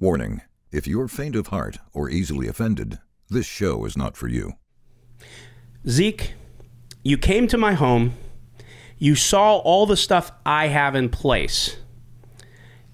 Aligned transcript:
Warning 0.00 0.40
if 0.72 0.86
you're 0.86 1.08
faint 1.08 1.36
of 1.36 1.48
heart 1.48 1.76
or 1.92 2.08
easily 2.08 2.48
offended, 2.48 2.98
this 3.28 3.44
show 3.44 3.84
is 3.84 3.98
not 3.98 4.16
for 4.16 4.28
you. 4.28 4.54
Zeke, 5.86 6.32
you 7.02 7.18
came 7.18 7.46
to 7.48 7.58
my 7.58 7.74
home. 7.74 8.14
You 8.96 9.14
saw 9.14 9.56
all 9.58 9.84
the 9.84 9.98
stuff 9.98 10.32
I 10.46 10.68
have 10.68 10.94
in 10.94 11.10
place. 11.10 11.76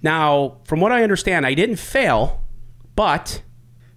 Now, 0.02 0.58
from 0.64 0.80
what 0.80 0.90
I 0.90 1.04
understand, 1.04 1.46
I 1.46 1.54
didn't 1.54 1.76
fail, 1.76 2.42
but 2.96 3.42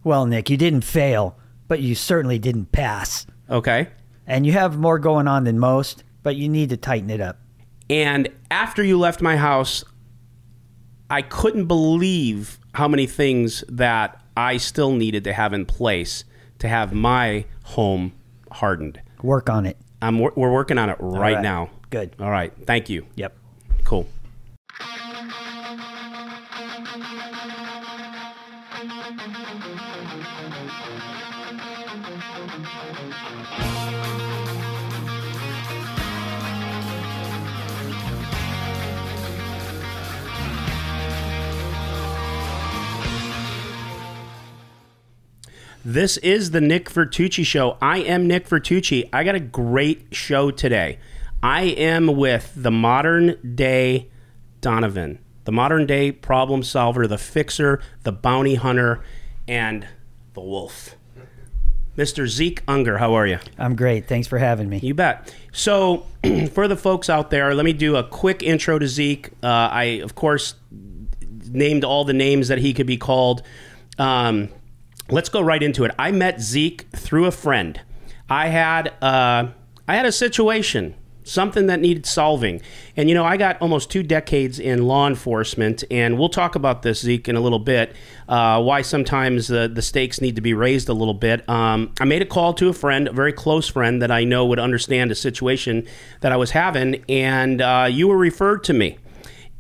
Well, 0.04 0.26
Nick, 0.28 0.50
you 0.52 0.58
didn't 0.58 0.84
fail, 0.84 1.36
but 1.68 1.82
you 1.82 1.96
certainly 1.96 2.38
didn't 2.38 2.72
pass. 2.72 3.26
okay. 3.50 3.90
And 4.28 4.46
you 4.46 4.52
have 4.52 4.78
more 4.78 5.00
going 5.00 5.28
on 5.28 5.46
than 5.46 5.58
most, 5.58 6.04
but 6.22 6.36
you 6.36 6.48
need 6.48 6.70
to 6.70 6.78
tighten 6.78 7.10
it 7.10 7.20
up. 7.20 7.40
And 7.90 8.30
after 8.52 8.84
you 8.84 9.00
left 9.00 9.20
my 9.22 9.36
house, 9.38 9.84
I 11.10 11.24
couldn't 11.24 11.66
believe 11.66 12.60
how 12.76 12.88
many 12.88 13.08
things 13.08 13.64
that 13.68 14.22
I 14.38 14.58
still 14.58 14.92
needed 14.92 15.24
to 15.24 15.34
have 15.34 15.54
in 15.54 15.66
place 15.66 16.24
to 16.60 16.68
have 16.68 16.94
my 16.94 17.46
home 17.64 18.14
hardened. 18.52 19.02
Work 19.24 19.50
on 19.50 19.66
it. 19.66 19.78
I'm, 20.02 20.20
we're 20.20 20.32
working 20.52 20.78
on 20.78 20.90
it 20.90 20.98
right, 21.00 21.36
right. 21.36 21.42
now. 21.42 21.72
Good. 21.90 22.16
All 22.20 22.30
right. 22.30 22.54
Thank 22.66 22.90
you. 22.90 23.06
Yep. 23.16 23.36
Cool. 23.84 24.08
This 45.92 46.18
is 46.18 46.52
the 46.52 46.62
Nick 46.62 46.88
Vertucci 46.88 47.44
Show. 47.44 47.76
I 47.82 47.98
am 48.02 48.28
Nick 48.28 48.48
Vertucci. 48.48 49.10
I 49.12 49.24
got 49.24 49.34
a 49.34 49.40
great 49.40 50.06
show 50.12 50.52
today. 50.52 51.00
I 51.42 51.64
am 51.64 52.16
with 52.16 52.54
the 52.56 52.70
modern 52.70 53.56
day 53.56 54.08
Donovan, 54.62 55.18
the 55.46 55.52
modern 55.52 55.88
day 55.88 56.12
problem 56.12 56.62
solver, 56.62 57.08
the 57.08 57.18
fixer, 57.18 57.82
the 58.04 58.12
bounty 58.12 58.54
hunter, 58.54 59.04
and 59.48 59.88
the 60.36 60.42
wolf. 60.42 60.96
Mr. 61.98 62.28
Zeke 62.28 62.62
Unger, 62.68 63.00
how 63.00 63.16
are 63.16 63.26
you? 63.26 63.40
I'm 63.58 63.76
great. 63.76 64.08
Thanks 64.08 64.28
for 64.28 64.38
having 64.38 64.70
me. 64.70 64.78
You 64.84 64.94
bet. 64.94 65.34
So, 65.52 66.06
for 66.54 66.68
the 66.68 66.78
folks 66.78 67.10
out 67.10 67.32
there, 67.32 67.56
let 67.56 67.66
me 67.66 67.74
do 67.74 67.96
a 67.96 68.04
quick 68.04 68.44
intro 68.44 68.78
to 68.78 68.88
Zeke. 68.88 69.30
Uh, 69.42 69.48
I, 69.48 69.84
of 70.04 70.14
course, 70.14 70.54
named 71.50 71.84
all 71.84 72.06
the 72.06 72.14
names 72.14 72.50
that 72.50 72.60
he 72.60 72.76
could 72.76 72.86
be 72.86 72.98
called. 72.98 73.42
Um, 73.98 74.50
let's 75.12 75.30
go 75.30 75.42
right 75.42 75.62
into 75.62 75.84
it. 75.84 75.92
I 75.98 76.12
met 76.12 76.42
Zeke 76.42 76.90
through 76.92 77.26
a 77.26 77.32
friend. 77.32 77.80
I 78.30 78.48
had 78.48 78.94
uh, 79.02 79.50
I 79.88 79.96
had 79.96 80.06
a 80.06 80.12
situation, 80.12 80.94
something 81.24 81.66
that 81.66 81.80
needed 81.80 82.06
solving, 82.06 82.62
and 82.96 83.10
you 83.10 83.16
know 83.16 83.26
I 83.26 83.38
got 83.38 83.60
almost 83.62 83.90
two 83.90 84.04
decades 84.04 84.60
in 84.60 84.86
law 84.86 85.08
enforcement, 85.08 85.84
and 85.90 86.20
we'll 86.20 86.30
talk 86.30 86.56
about 86.56 86.84
this 86.84 87.02
Zeke 87.02 87.28
in 87.28 87.36
a 87.36 87.40
little 87.40 87.60
bit. 87.60 87.96
Uh, 88.28 88.62
why 88.62 88.84
sometimes 88.84 89.48
the 89.48 89.68
the 89.68 89.82
stakes 89.82 90.22
need 90.22 90.36
to 90.36 90.42
be 90.42 90.54
raised 90.54 90.90
a 90.90 90.94
little 90.94 91.16
bit. 91.16 91.48
Um, 91.50 91.92
I 92.00 92.06
made 92.06 92.22
a 92.22 92.26
call 92.26 92.54
to 92.56 92.70
a 92.70 92.74
friend, 92.74 93.08
a 93.08 93.14
very 93.14 93.34
close 93.34 93.68
friend 93.68 94.02
that 94.02 94.12
I 94.12 94.24
know 94.24 94.46
would 94.46 94.60
understand 94.60 95.12
a 95.12 95.16
situation 95.16 95.88
that 96.22 96.32
I 96.32 96.38
was 96.38 96.52
having, 96.52 97.04
and 97.10 97.62
uh, 97.62 97.88
you 97.90 98.08
were 98.08 98.18
referred 98.18 98.64
to 98.66 98.74
me 98.74 99.00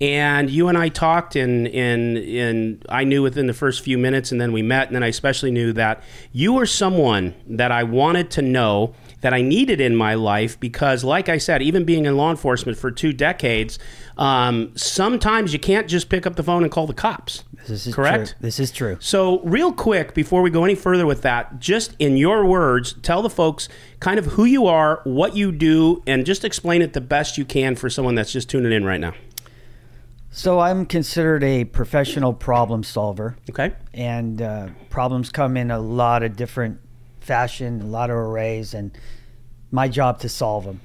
and 0.01 0.49
you 0.49 0.67
and 0.69 0.77
I 0.77 0.89
talked, 0.89 1.35
and 1.35 1.67
and 1.67 2.17
and 2.17 2.85
I 2.87 3.03
knew 3.03 3.21
within 3.21 3.47
the 3.47 3.53
first 3.53 3.81
few 3.81 3.97
minutes, 3.97 4.31
and 4.31 4.39
then 4.39 4.51
we 4.53 4.61
met, 4.61 4.87
and 4.87 4.95
then 4.95 5.03
I 5.03 5.07
especially 5.07 5.51
knew 5.51 5.73
that 5.73 6.01
you 6.31 6.53
were 6.53 6.65
someone 6.65 7.35
that 7.47 7.71
I 7.71 7.83
wanted 7.83 8.31
to 8.31 8.41
know 8.41 8.93
that 9.21 9.33
I 9.33 9.41
needed 9.41 9.81
in 9.81 9.95
my 9.95 10.13
life 10.13 10.59
because, 10.59 11.03
like 11.03 11.27
I 11.27 11.37
said, 11.37 11.61
even 11.61 11.83
being 11.83 12.05
in 12.05 12.15
law 12.15 12.31
enforcement 12.31 12.77
for 12.77 12.89
two 12.89 13.11
decades, 13.11 13.77
um, 14.17 14.71
sometimes 14.75 15.51
you 15.51 15.59
can't 15.59 15.87
just 15.89 16.09
pick 16.09 16.25
up 16.25 16.35
the 16.35 16.43
phone 16.43 16.63
and 16.63 16.71
call 16.71 16.87
the 16.87 16.93
cops. 16.93 17.43
This 17.67 17.85
is 17.85 17.93
correct. 17.93 18.29
True. 18.29 18.35
This 18.39 18.59
is 18.59 18.71
true. 18.71 18.97
So, 19.01 19.41
real 19.41 19.73
quick, 19.73 20.13
before 20.13 20.41
we 20.41 20.49
go 20.49 20.63
any 20.63 20.75
further 20.75 21.05
with 21.05 21.21
that, 21.23 21.59
just 21.59 21.95
in 21.99 22.15
your 22.15 22.45
words, 22.45 22.93
tell 23.01 23.21
the 23.21 23.29
folks 23.29 23.67
kind 23.99 24.17
of 24.17 24.25
who 24.25 24.45
you 24.45 24.65
are, 24.65 25.01
what 25.03 25.35
you 25.35 25.51
do, 25.51 26.01
and 26.07 26.25
just 26.25 26.45
explain 26.45 26.81
it 26.81 26.93
the 26.93 27.01
best 27.01 27.37
you 27.37 27.43
can 27.43 27.75
for 27.75 27.89
someone 27.89 28.15
that's 28.15 28.31
just 28.31 28.49
tuning 28.49 28.71
in 28.71 28.85
right 28.85 29.01
now. 29.01 29.13
So 30.31 30.59
I'm 30.59 30.85
considered 30.85 31.43
a 31.43 31.65
professional 31.65 32.33
problem 32.33 32.83
solver, 32.83 33.35
Okay. 33.49 33.73
and 33.93 34.41
uh, 34.41 34.67
problems 34.89 35.29
come 35.31 35.57
in 35.57 35.71
a 35.71 35.79
lot 35.79 36.21
of 36.23 36.35
different 36.35 36.79
fashion, 37.19 37.81
a 37.81 37.85
lot 37.85 38.09
of 38.09 38.15
arrays, 38.15 38.73
and 38.73 38.91
my 39.71 39.87
job 39.87 40.19
to 40.19 40.29
solve 40.29 40.65
them. 40.65 40.81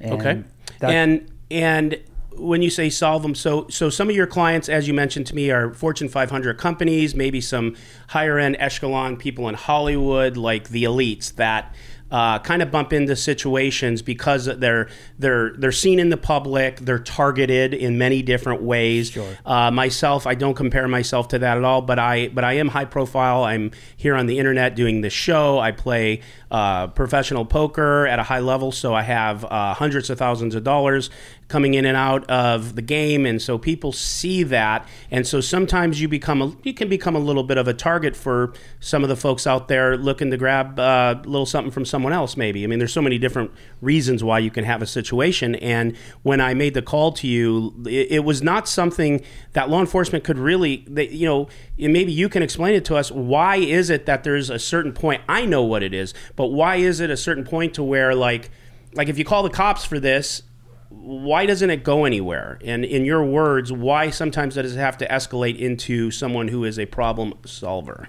And 0.00 0.12
Okay. 0.12 0.42
that- 0.80 0.90
and 0.90 1.30
and 1.50 1.98
when 2.36 2.60
you 2.60 2.68
say 2.68 2.90
solve 2.90 3.22
them, 3.22 3.34
so 3.34 3.66
so 3.70 3.88
some 3.88 4.10
of 4.10 4.14
your 4.16 4.26
clients, 4.26 4.68
as 4.68 4.86
you 4.86 4.92
mentioned 4.92 5.26
to 5.28 5.34
me, 5.34 5.50
are 5.50 5.72
Fortune 5.72 6.08
500 6.08 6.58
companies, 6.58 7.14
maybe 7.14 7.40
some 7.40 7.74
higher 8.08 8.38
end 8.38 8.56
echelon 8.58 9.16
people 9.16 9.48
in 9.48 9.54
Hollywood, 9.54 10.36
like 10.36 10.68
the 10.68 10.84
elites 10.84 11.34
that. 11.36 11.74
Uh, 12.08 12.38
kind 12.38 12.62
of 12.62 12.70
bump 12.70 12.92
into 12.92 13.16
situations 13.16 14.00
because 14.00 14.44
they're 14.44 14.88
they're 15.18 15.54
they're 15.58 15.72
seen 15.72 15.98
in 15.98 16.08
the 16.08 16.16
public. 16.16 16.78
They're 16.78 17.00
targeted 17.00 17.74
in 17.74 17.98
many 17.98 18.22
different 18.22 18.62
ways. 18.62 19.10
Sure. 19.10 19.36
Uh, 19.44 19.72
myself, 19.72 20.24
I 20.24 20.36
don't 20.36 20.54
compare 20.54 20.86
myself 20.86 21.26
to 21.28 21.38
that 21.40 21.56
at 21.56 21.64
all, 21.64 21.82
but 21.82 21.98
I 21.98 22.28
but 22.28 22.44
I 22.44 22.54
am 22.54 22.68
high 22.68 22.84
profile. 22.84 23.42
I'm 23.42 23.72
here 23.96 24.14
on 24.14 24.26
the 24.26 24.38
internet 24.38 24.76
doing 24.76 25.00
this 25.00 25.12
show. 25.12 25.58
I 25.58 25.72
play 25.72 26.20
uh, 26.50 26.86
professional 26.88 27.44
poker 27.44 28.06
at 28.06 28.20
a 28.20 28.22
high 28.22 28.38
level, 28.38 28.70
so 28.70 28.94
I 28.94 29.02
have 29.02 29.44
uh, 29.44 29.74
hundreds 29.74 30.08
of 30.08 30.16
thousands 30.16 30.54
of 30.54 30.62
dollars 30.62 31.10
coming 31.48 31.74
in 31.74 31.84
and 31.84 31.96
out 31.96 32.28
of 32.28 32.74
the 32.74 32.82
game, 32.82 33.24
and 33.24 33.40
so 33.40 33.56
people 33.56 33.92
see 33.92 34.42
that, 34.42 34.86
and 35.10 35.26
so 35.26 35.40
sometimes 35.40 36.00
you 36.00 36.08
become 36.08 36.42
a, 36.42 36.56
you 36.64 36.74
can 36.74 36.88
become 36.88 37.14
a 37.14 37.20
little 37.20 37.44
bit 37.44 37.56
of 37.56 37.68
a 37.68 37.74
target 37.74 38.16
for 38.16 38.52
some 38.80 39.04
of 39.04 39.08
the 39.08 39.14
folks 39.14 39.46
out 39.46 39.68
there 39.68 39.96
looking 39.96 40.30
to 40.30 40.36
grab 40.36 40.78
uh, 40.80 41.14
a 41.16 41.28
little 41.28 41.46
something 41.46 41.70
from 41.70 41.84
someone 41.84 42.12
else. 42.12 42.36
Maybe 42.36 42.64
I 42.64 42.66
mean, 42.66 42.80
there's 42.80 42.92
so 42.92 43.00
many 43.00 43.16
different 43.16 43.52
reasons 43.80 44.24
why 44.24 44.40
you 44.40 44.50
can 44.50 44.64
have 44.64 44.82
a 44.82 44.86
situation, 44.86 45.54
and 45.56 45.96
when 46.22 46.40
I 46.40 46.52
made 46.54 46.74
the 46.74 46.82
call 46.82 47.12
to 47.12 47.28
you, 47.28 47.74
it, 47.86 48.10
it 48.10 48.24
was 48.24 48.42
not 48.42 48.68
something 48.68 49.22
that 49.52 49.70
law 49.70 49.80
enforcement 49.80 50.24
could 50.24 50.38
really, 50.38 50.84
they, 50.88 51.08
you 51.08 51.26
know, 51.26 51.48
maybe 51.78 52.10
you 52.10 52.28
can 52.28 52.42
explain 52.42 52.74
it 52.74 52.84
to 52.86 52.96
us. 52.96 53.12
Why 53.12 53.56
is 53.56 53.88
it 53.88 54.06
that 54.06 54.24
there's 54.24 54.50
a 54.50 54.58
certain 54.58 54.92
point? 54.92 55.22
I 55.28 55.46
know 55.46 55.62
what 55.62 55.84
it 55.84 55.94
is, 55.94 56.12
but 56.34 56.46
why 56.46 56.76
is 56.76 56.98
it 56.98 57.08
a 57.08 57.16
certain 57.16 57.44
point 57.44 57.74
to 57.74 57.84
where 57.84 58.14
like, 58.14 58.50
like 58.94 59.08
if 59.08 59.16
you 59.16 59.24
call 59.24 59.42
the 59.42 59.50
cops 59.50 59.84
for 59.84 60.00
this, 60.00 60.42
why 60.88 61.46
doesn't 61.46 61.70
it 61.70 61.82
go 61.84 62.04
anywhere? 62.04 62.58
And 62.64 62.84
in 62.84 63.04
your 63.04 63.24
words, 63.24 63.72
why 63.72 64.10
sometimes 64.10 64.54
does 64.54 64.74
it 64.76 64.78
have 64.78 64.96
to 64.98 65.08
escalate 65.08 65.58
into 65.58 66.10
someone 66.10 66.48
who 66.48 66.64
is 66.64 66.78
a 66.78 66.86
problem 66.86 67.34
solver? 67.44 68.06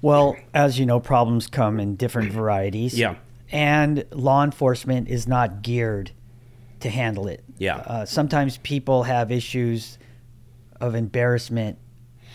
well, 0.00 0.36
as 0.52 0.80
you 0.80 0.84
know, 0.86 0.98
problems 0.98 1.46
come 1.46 1.78
in 1.78 1.94
different 1.94 2.32
varieties. 2.40 2.98
Yeah. 2.98 3.14
And 3.52 4.04
law 4.10 4.42
enforcement 4.42 5.08
is 5.08 5.28
not 5.28 5.62
geared 5.62 6.10
to 6.80 6.90
handle 6.90 7.28
it. 7.28 7.44
Yeah. 7.58 7.76
Uh, 7.76 8.04
sometimes 8.04 8.56
people 8.58 9.04
have 9.04 9.30
issues 9.30 9.98
of 10.80 10.96
embarrassment 10.96 11.78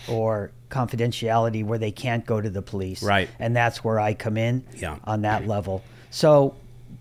or 0.08 0.50
confidentiality 0.70 1.62
where 1.62 1.78
they 1.78 1.90
can't 1.90 2.24
go 2.24 2.40
to 2.40 2.48
the 2.48 2.62
police. 2.62 3.02
Right. 3.02 3.28
And 3.38 3.54
that's 3.54 3.84
where 3.84 4.00
I 4.00 4.14
come 4.14 4.38
in 4.38 4.64
Yeah. 4.76 4.96
on 5.04 5.22
that 5.22 5.46
level. 5.46 5.82
So 6.10 6.54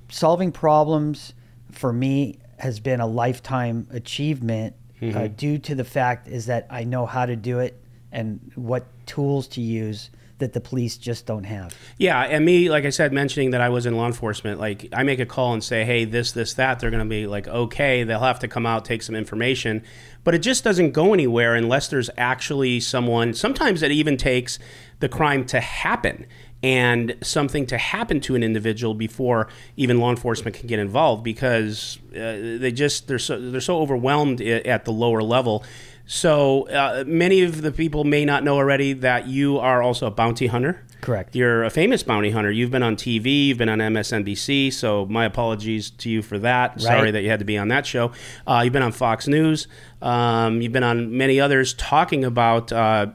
solving 0.09 0.51
problems 0.51 1.33
for 1.71 1.93
me 1.93 2.39
has 2.57 2.79
been 2.79 2.99
a 2.99 3.07
lifetime 3.07 3.87
achievement 3.91 4.75
Mm-hmm. 5.01 5.15
uh, 5.15 5.27
due 5.27 5.59
to 5.59 5.75
the 5.75 5.83
fact 5.83 6.27
is 6.27 6.47
that 6.47 6.65
I 6.71 6.83
know 6.83 7.05
how 7.05 7.27
to 7.27 7.35
do 7.35 7.59
it 7.59 7.79
and 8.11 8.51
what 8.55 8.87
tools 9.05 9.47
to 9.49 9.61
use 9.61 10.09
that 10.39 10.53
the 10.53 10.59
police 10.59 10.97
just 10.97 11.25
don't 11.25 11.43
have. 11.43 11.75
Yeah, 11.97 12.19
and 12.21 12.45
me, 12.45 12.69
like 12.69 12.85
I 12.85 12.89
said, 12.89 13.11
mentioning 13.11 13.51
that 13.51 13.61
I 13.61 13.69
was 13.69 13.85
in 13.85 13.95
law 13.95 14.07
enforcement, 14.07 14.59
like 14.59 14.87
I 14.93 15.03
make 15.03 15.19
a 15.19 15.25
call 15.25 15.53
and 15.53 15.63
say, 15.63 15.83
hey, 15.83 16.05
this, 16.05 16.31
this, 16.31 16.55
that, 16.55 16.79
they're 16.79 16.91
going 16.91 17.03
to 17.03 17.09
be 17.09 17.27
like, 17.27 17.47
okay, 17.47 18.03
they'll 18.03 18.19
have 18.19 18.39
to 18.39 18.47
come 18.47 18.65
out, 18.65 18.85
take 18.85 19.01
some 19.01 19.15
information. 19.15 19.83
But 20.23 20.35
it 20.35 20.39
just 20.39 20.63
doesn't 20.63 20.91
go 20.91 21.13
anywhere 21.13 21.55
unless 21.55 21.87
there's 21.87 22.09
actually 22.17 22.79
someone, 22.79 23.33
sometimes 23.33 23.81
it 23.81 23.91
even 23.91 24.17
takes 24.17 24.59
the 24.99 25.09
crime 25.09 25.45
to 25.45 25.59
happen 25.59 26.25
and 26.63 27.15
something 27.21 27.65
to 27.67 27.77
happen 27.77 28.19
to 28.21 28.35
an 28.35 28.43
individual 28.43 28.93
before 28.93 29.47
even 29.75 29.99
law 29.99 30.09
enforcement 30.09 30.55
can 30.55 30.67
get 30.67 30.79
involved 30.79 31.23
because 31.23 31.99
uh, 32.11 32.57
they 32.59 32.71
just 32.71 33.07
they're 33.07 33.19
so 33.19 33.39
they're 33.39 33.61
so 33.61 33.79
overwhelmed 33.79 34.41
at 34.41 34.85
the 34.85 34.91
lower 34.91 35.21
level. 35.21 35.63
So 36.07 36.69
uh, 36.69 37.03
many 37.05 37.43
of 37.43 37.61
the 37.61 37.71
people 37.71 38.05
may 38.05 38.23
not 38.23 38.43
know 38.43 38.55
already 38.55 38.93
that 38.93 39.27
you 39.27 39.59
are 39.59 39.83
also 39.83 40.07
a 40.07 40.11
bounty 40.11 40.47
hunter. 40.47 40.83
Correct. 41.01 41.35
You're 41.35 41.63
a 41.63 41.69
famous 41.69 42.01
bounty 42.01 42.31
hunter. 42.31 42.49
You've 42.49 42.71
been 42.71 42.81
on 42.81 42.95
TV, 42.95 43.47
you've 43.47 43.57
been 43.57 43.69
on 43.69 43.79
MSNBC, 43.79 44.73
so 44.73 45.05
my 45.05 45.25
apologies 45.25 45.91
to 45.91 46.09
you 46.09 46.21
for 46.21 46.39
that. 46.39 46.81
Sorry 46.81 47.11
that 47.11 47.21
you 47.21 47.29
had 47.29 47.39
to 47.39 47.45
be 47.45 47.57
on 47.57 47.67
that 47.67 47.85
show. 47.85 48.13
Uh, 48.47 48.61
you've 48.63 48.73
been 48.73 48.81
on 48.83 48.91
Fox 48.91 49.27
News. 49.27 49.67
Um, 50.01 50.61
you've 50.61 50.71
been 50.71 50.83
on 50.83 51.15
many 51.15 51.39
others 51.39 51.73
talking 51.75 52.25
about 52.25 52.71
uh, 52.71 53.07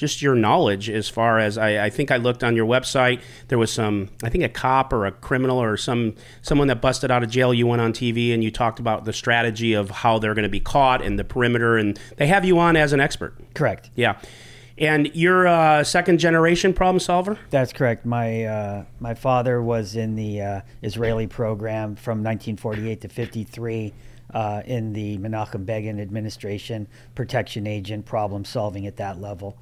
just 0.00 0.22
your 0.22 0.34
knowledge 0.34 0.88
as 0.88 1.08
far 1.08 1.38
as 1.38 1.58
I, 1.58 1.84
I 1.84 1.90
think 1.90 2.10
I 2.10 2.16
looked 2.16 2.42
on 2.42 2.56
your 2.56 2.66
website. 2.66 3.20
There 3.48 3.58
was 3.58 3.70
some, 3.70 4.08
I 4.24 4.30
think 4.30 4.42
a 4.42 4.48
cop 4.48 4.92
or 4.92 5.04
a 5.04 5.12
criminal 5.12 5.62
or 5.62 5.76
some 5.76 6.14
someone 6.40 6.68
that 6.68 6.80
busted 6.80 7.10
out 7.10 7.22
of 7.22 7.30
jail. 7.30 7.52
You 7.52 7.66
went 7.66 7.82
on 7.82 7.92
TV 7.92 8.32
and 8.32 8.42
you 8.42 8.50
talked 8.50 8.80
about 8.80 9.04
the 9.04 9.12
strategy 9.12 9.74
of 9.74 9.90
how 9.90 10.18
they're 10.18 10.34
going 10.34 10.44
to 10.44 10.48
be 10.48 10.58
caught 10.58 11.02
and 11.02 11.18
the 11.18 11.24
perimeter, 11.24 11.76
and 11.76 12.00
they 12.16 12.26
have 12.26 12.44
you 12.44 12.58
on 12.58 12.76
as 12.76 12.92
an 12.94 13.00
expert. 13.00 13.34
Correct. 13.54 13.90
Yeah. 13.94 14.18
And 14.78 15.10
you're 15.14 15.44
a 15.44 15.84
second 15.84 16.18
generation 16.18 16.72
problem 16.72 17.00
solver? 17.00 17.38
That's 17.50 17.70
correct. 17.70 18.06
My 18.06 18.44
uh, 18.44 18.84
my 18.98 19.12
father 19.12 19.62
was 19.62 19.94
in 19.94 20.16
the 20.16 20.40
uh, 20.40 20.60
Israeli 20.82 21.26
program 21.26 21.96
from 21.96 22.24
1948 22.24 23.02
to 23.02 23.08
53 23.08 23.92
uh, 24.32 24.62
in 24.64 24.92
the 24.92 25.18
Menachem 25.18 25.66
Begin 25.66 26.00
administration, 26.00 26.88
protection 27.14 27.66
agent, 27.66 28.06
problem 28.06 28.44
solving 28.44 28.86
at 28.86 28.96
that 28.96 29.20
level. 29.20 29.58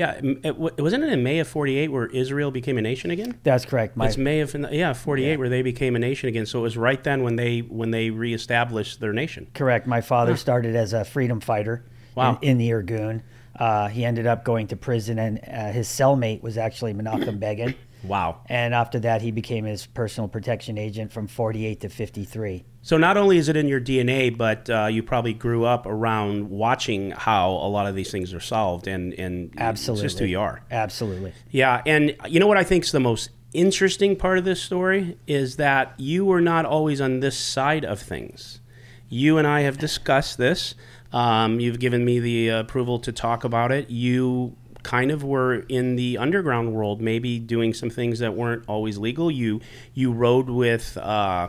Yeah, 0.00 0.18
it, 0.22 0.56
wasn't 0.56 1.04
it 1.04 1.12
in 1.12 1.22
May 1.22 1.40
of 1.40 1.48
'48 1.48 1.88
where 1.88 2.06
Israel 2.06 2.50
became 2.50 2.78
a 2.78 2.80
nation 2.80 3.10
again? 3.10 3.38
That's 3.42 3.66
correct. 3.66 3.98
My, 3.98 4.06
it's 4.06 4.16
May 4.16 4.40
of 4.40 4.56
yeah 4.72 4.94
'48 4.94 5.28
yeah. 5.28 5.36
where 5.36 5.50
they 5.50 5.60
became 5.60 5.94
a 5.94 5.98
nation 5.98 6.30
again. 6.30 6.46
So 6.46 6.60
it 6.60 6.62
was 6.62 6.78
right 6.78 7.04
then 7.04 7.22
when 7.22 7.36
they 7.36 7.58
when 7.58 7.90
they 7.90 8.08
reestablished 8.08 9.00
their 9.00 9.12
nation. 9.12 9.48
Correct. 9.52 9.86
My 9.86 10.00
father 10.00 10.32
huh. 10.32 10.38
started 10.38 10.74
as 10.74 10.94
a 10.94 11.04
freedom 11.04 11.40
fighter 11.40 11.84
wow. 12.14 12.38
in, 12.40 12.52
in 12.52 12.58
the 12.58 12.70
Irgun. 12.70 13.20
Uh, 13.54 13.88
he 13.88 14.06
ended 14.06 14.26
up 14.26 14.42
going 14.42 14.68
to 14.68 14.76
prison, 14.76 15.18
and 15.18 15.38
uh, 15.46 15.70
his 15.70 15.86
cellmate 15.86 16.40
was 16.40 16.56
actually 16.56 16.94
Menachem 16.94 17.38
Begin. 17.40 17.74
Wow. 18.02 18.40
And 18.46 18.72
after 18.72 19.00
that, 19.00 19.20
he 19.20 19.32
became 19.32 19.66
his 19.66 19.84
personal 19.84 20.28
protection 20.28 20.78
agent 20.78 21.12
from 21.12 21.26
48 21.26 21.80
to 21.80 21.88
53. 21.90 22.64
So 22.82 22.96
not 22.96 23.16
only 23.16 23.36
is 23.36 23.48
it 23.48 23.56
in 23.56 23.68
your 23.68 23.80
DNA, 23.80 24.36
but 24.36 24.70
uh, 24.70 24.86
you 24.86 25.02
probably 25.02 25.34
grew 25.34 25.64
up 25.64 25.84
around 25.86 26.48
watching 26.48 27.10
how 27.10 27.50
a 27.50 27.68
lot 27.68 27.86
of 27.86 27.94
these 27.94 28.10
things 28.10 28.32
are 28.32 28.40
solved, 28.40 28.86
and, 28.86 29.12
and 29.14 29.52
Absolutely. 29.58 30.04
it's 30.04 30.14
just 30.14 30.18
who 30.18 30.24
you 30.24 30.40
are. 30.40 30.62
Absolutely. 30.70 31.34
Yeah. 31.50 31.82
And 31.84 32.16
you 32.26 32.40
know 32.40 32.46
what 32.46 32.56
I 32.56 32.64
think 32.64 32.84
is 32.84 32.92
the 32.92 33.00
most 33.00 33.30
interesting 33.52 34.16
part 34.16 34.38
of 34.38 34.44
this 34.44 34.62
story 34.62 35.18
is 35.26 35.56
that 35.56 35.92
you 35.98 36.24
were 36.24 36.40
not 36.40 36.64
always 36.64 37.00
on 37.00 37.20
this 37.20 37.36
side 37.36 37.84
of 37.84 38.00
things. 38.00 38.60
You 39.08 39.38
and 39.38 39.46
I 39.46 39.60
have 39.62 39.76
discussed 39.76 40.38
this. 40.38 40.74
Um, 41.12 41.60
you've 41.60 41.80
given 41.80 42.04
me 42.04 42.20
the 42.20 42.48
approval 42.48 43.00
to 43.00 43.12
talk 43.12 43.44
about 43.44 43.72
it. 43.72 43.90
You 43.90 44.56
kind 44.82 45.10
of 45.10 45.22
were 45.24 45.56
in 45.68 45.96
the 45.96 46.16
underground 46.16 46.72
world, 46.72 47.00
maybe 47.00 47.38
doing 47.38 47.74
some 47.74 47.90
things 47.90 48.20
that 48.20 48.34
weren't 48.34 48.64
always 48.68 48.98
legal. 48.98 49.30
You 49.30 49.60
you 49.92 50.12
rode 50.12 50.48
with 50.48 50.96
uh, 50.96 51.48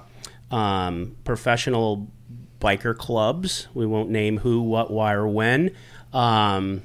um, 0.52 1.16
professional 1.24 2.08
biker 2.60 2.96
clubs. 2.96 3.68
We 3.74 3.86
won't 3.86 4.10
name 4.10 4.38
who, 4.38 4.62
what, 4.62 4.92
why, 4.92 5.14
or 5.14 5.28
when. 5.28 5.76
Um, 6.14 6.84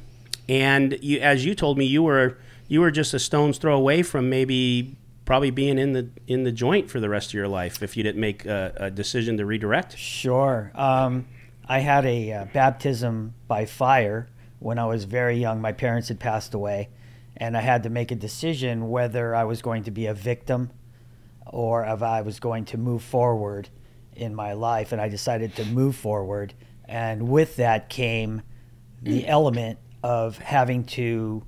and 0.48 0.98
you, 1.02 1.20
as 1.20 1.44
you 1.44 1.54
told 1.54 1.76
me, 1.76 1.84
you 1.84 2.02
were 2.02 2.38
you 2.68 2.80
were 2.80 2.90
just 2.90 3.14
a 3.14 3.18
stone's 3.18 3.58
throw 3.58 3.76
away 3.76 4.02
from 4.02 4.28
maybe 4.28 4.96
probably 5.24 5.50
being 5.50 5.78
in 5.78 5.92
the 5.92 6.08
in 6.26 6.44
the 6.44 6.52
joint 6.52 6.90
for 6.90 7.00
the 7.00 7.08
rest 7.08 7.30
of 7.30 7.34
your 7.34 7.48
life 7.48 7.82
if 7.82 7.96
you 7.96 8.02
didn't 8.02 8.20
make 8.20 8.46
a, 8.46 8.72
a 8.76 8.90
decision 8.90 9.36
to 9.36 9.44
redirect. 9.44 9.98
Sure. 9.98 10.72
Um, 10.74 11.26
I 11.68 11.80
had 11.80 12.06
a 12.06 12.32
uh, 12.32 12.44
baptism 12.46 13.34
by 13.48 13.66
fire 13.66 14.28
when 14.60 14.78
I 14.78 14.86
was 14.86 15.04
very 15.04 15.36
young. 15.36 15.60
My 15.60 15.72
parents 15.72 16.08
had 16.08 16.20
passed 16.20 16.54
away, 16.54 16.88
and 17.36 17.56
I 17.56 17.60
had 17.60 17.82
to 17.82 17.90
make 17.90 18.12
a 18.12 18.14
decision 18.14 18.88
whether 18.88 19.34
I 19.34 19.44
was 19.44 19.62
going 19.62 19.82
to 19.84 19.90
be 19.90 20.06
a 20.06 20.14
victim 20.14 20.70
or 21.46 21.84
if 21.84 22.02
I 22.02 22.22
was 22.22 22.40
going 22.40 22.64
to 22.66 22.78
move 22.78 23.02
forward 23.02 23.68
in 24.14 24.34
my 24.34 24.52
life. 24.52 24.92
And 24.92 25.00
I 25.00 25.08
decided 25.08 25.54
to 25.56 25.64
move 25.64 25.96
forward. 25.96 26.54
And 26.86 27.28
with 27.28 27.56
that 27.56 27.88
came 27.88 28.42
the 29.02 29.26
element 29.26 29.78
of 30.02 30.38
having 30.38 30.84
to 30.84 31.44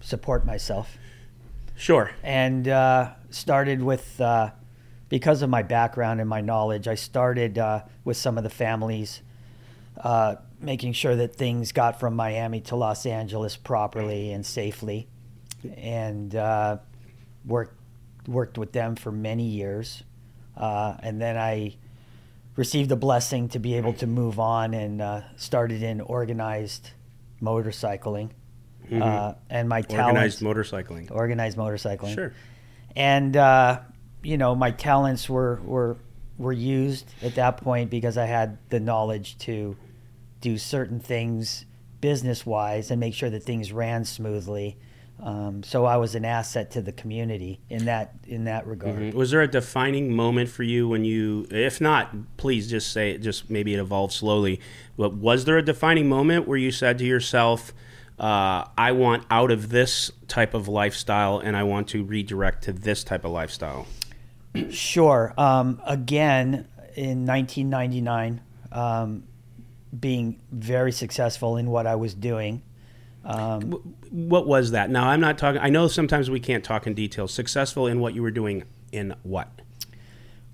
support 0.00 0.44
myself. 0.44 0.96
Sure. 1.76 2.10
And 2.22 2.68
uh, 2.68 3.12
started 3.30 3.82
with, 3.82 4.20
uh, 4.20 4.50
because 5.08 5.42
of 5.42 5.50
my 5.50 5.62
background 5.62 6.20
and 6.20 6.28
my 6.28 6.40
knowledge, 6.40 6.86
I 6.86 6.94
started 6.94 7.58
uh, 7.58 7.82
with 8.04 8.16
some 8.16 8.38
of 8.38 8.44
the 8.44 8.50
families 8.50 9.22
uh, 10.02 10.36
making 10.60 10.92
sure 10.92 11.14
that 11.16 11.36
things 11.36 11.72
got 11.72 12.00
from 12.00 12.16
Miami 12.16 12.60
to 12.60 12.76
Los 12.76 13.06
Angeles 13.06 13.56
properly 13.56 14.32
and 14.32 14.44
safely, 14.44 15.08
and 15.76 16.34
uh, 16.34 16.78
worked 17.44 17.76
worked 18.26 18.58
with 18.58 18.72
them 18.72 18.96
for 18.96 19.12
many 19.12 19.44
years, 19.44 20.02
uh, 20.56 20.96
and 21.00 21.20
then 21.20 21.36
I 21.36 21.76
received 22.56 22.92
a 22.92 22.96
blessing 22.96 23.48
to 23.50 23.58
be 23.58 23.74
able 23.74 23.94
to 23.94 24.06
move 24.06 24.38
on 24.38 24.74
and 24.74 25.00
uh, 25.00 25.22
started 25.36 25.82
in 25.82 26.00
organized 26.00 26.90
motorcycling. 27.42 28.30
Mm-hmm. 28.86 29.02
Uh, 29.02 29.32
and 29.48 29.68
my 29.68 29.82
organized 29.88 30.40
motorcycling, 30.40 31.10
organized 31.10 31.56
motorcycling, 31.56 32.14
sure, 32.14 32.34
and 32.94 33.36
uh, 33.36 33.80
you 34.22 34.36
know 34.36 34.54
my 34.54 34.70
talents 34.70 35.28
were 35.28 35.60
were 35.64 35.96
were 36.36 36.52
used 36.52 37.10
at 37.22 37.36
that 37.36 37.58
point 37.58 37.90
because 37.90 38.18
I 38.18 38.26
had 38.26 38.58
the 38.68 38.80
knowledge 38.80 39.38
to 39.38 39.76
do 40.40 40.58
certain 40.58 41.00
things 41.00 41.64
business 42.00 42.44
wise 42.44 42.90
and 42.90 43.00
make 43.00 43.14
sure 43.14 43.30
that 43.30 43.42
things 43.42 43.72
ran 43.72 44.04
smoothly. 44.04 44.76
Um, 45.22 45.62
so 45.62 45.84
I 45.84 45.96
was 45.96 46.14
an 46.14 46.24
asset 46.24 46.72
to 46.72 46.82
the 46.82 46.92
community 46.92 47.60
in 47.70 47.84
that 47.86 48.14
in 48.26 48.44
that 48.44 48.66
regard. 48.66 48.96
Mm-hmm. 48.96 49.16
Was 49.16 49.30
there 49.30 49.42
a 49.42 49.48
defining 49.48 50.12
moment 50.12 50.50
for 50.50 50.62
you 50.64 50.88
when 50.88 51.04
you, 51.04 51.46
if 51.50 51.80
not, 51.80 52.36
please 52.36 52.68
just 52.68 52.92
say 52.92 53.12
it. 53.12 53.18
Just 53.18 53.48
maybe 53.48 53.74
it 53.74 53.80
evolved 53.80 54.12
slowly. 54.12 54.60
But 54.96 55.14
was 55.14 55.44
there 55.44 55.56
a 55.56 55.62
defining 55.62 56.08
moment 56.08 56.48
where 56.48 56.58
you 56.58 56.70
said 56.70 56.98
to 56.98 57.04
yourself, 57.04 57.72
uh, 58.18 58.64
"I 58.76 58.92
want 58.92 59.24
out 59.30 59.50
of 59.50 59.70
this 59.70 60.10
type 60.28 60.52
of 60.52 60.68
lifestyle 60.68 61.38
and 61.38 61.56
I 61.56 61.62
want 61.62 61.88
to 61.88 62.04
redirect 62.04 62.64
to 62.64 62.72
this 62.72 63.04
type 63.04 63.24
of 63.24 63.30
lifestyle"? 63.30 63.86
Sure. 64.70 65.32
Um, 65.38 65.80
again, 65.86 66.68
in 66.96 67.24
1999. 67.24 68.40
Um, 68.72 69.24
being 69.98 70.40
very 70.50 70.92
successful 70.92 71.56
in 71.56 71.70
what 71.70 71.86
I 71.86 71.94
was 71.94 72.14
doing. 72.14 72.62
Um, 73.24 73.94
what 74.10 74.46
was 74.46 74.72
that? 74.72 74.90
Now, 74.90 75.08
I'm 75.08 75.20
not 75.20 75.38
talking, 75.38 75.60
I 75.60 75.70
know 75.70 75.88
sometimes 75.88 76.28
we 76.28 76.40
can't 76.40 76.62
talk 76.62 76.86
in 76.86 76.94
detail. 76.94 77.26
Successful 77.26 77.86
in 77.86 78.00
what 78.00 78.14
you 78.14 78.22
were 78.22 78.30
doing 78.30 78.64
in 78.92 79.14
what? 79.22 79.62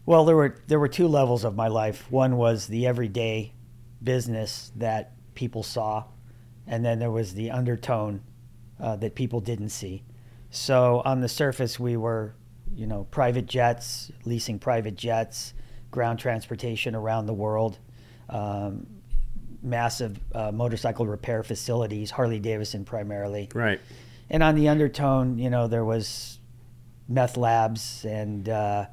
Well, 0.07 0.25
there 0.25 0.37
were 0.37 0.57
there 0.67 0.81
were 0.81 0.89
two 0.89 1.07
levels 1.07 1.45
of 1.45 1.55
my 1.55 1.69
life. 1.69 2.11
One 2.11 2.37
was 2.37 2.67
the 2.67 2.87
everyday 2.87 3.53
business 4.03 4.73
that 4.77 5.13
people 5.35 5.63
saw, 5.63 6.05
and 6.67 6.85
then 6.85 6.99
there 6.99 7.11
was 7.11 7.35
the 7.35 7.51
undertone 7.51 8.23
uh, 8.81 8.97
that 8.97 9.15
people 9.15 9.41
didn't 9.41 9.69
see. 9.69 10.03
So 10.51 11.03
on 11.05 11.21
the 11.21 11.29
surface, 11.29 11.79
we 11.79 11.97
were, 11.97 12.35
you 12.75 12.87
know, 12.87 13.05
private 13.11 13.47
jets, 13.47 14.11
leasing 14.25 14.59
private 14.59 14.97
jets, 14.97 15.55
ground 15.91 16.19
transportation 16.19 16.95
around 16.95 17.27
the 17.27 17.35
world, 17.35 17.79
um, 18.29 18.87
massive 19.63 20.19
uh, 20.35 20.53
motorcycle 20.53 21.07
repair 21.07 21.43
facilities, 21.43 22.11
Harley 22.11 22.39
Davidson 22.39 22.85
primarily. 22.85 23.49
Right. 23.55 23.81
And 24.29 24.43
on 24.43 24.55
the 24.55 24.69
undertone, 24.69 25.39
you 25.39 25.51
know, 25.51 25.67
there 25.67 25.85
was 25.85 26.39
meth 27.09 27.37
labs 27.37 28.05
and 28.05 28.49
uh, 28.49 28.87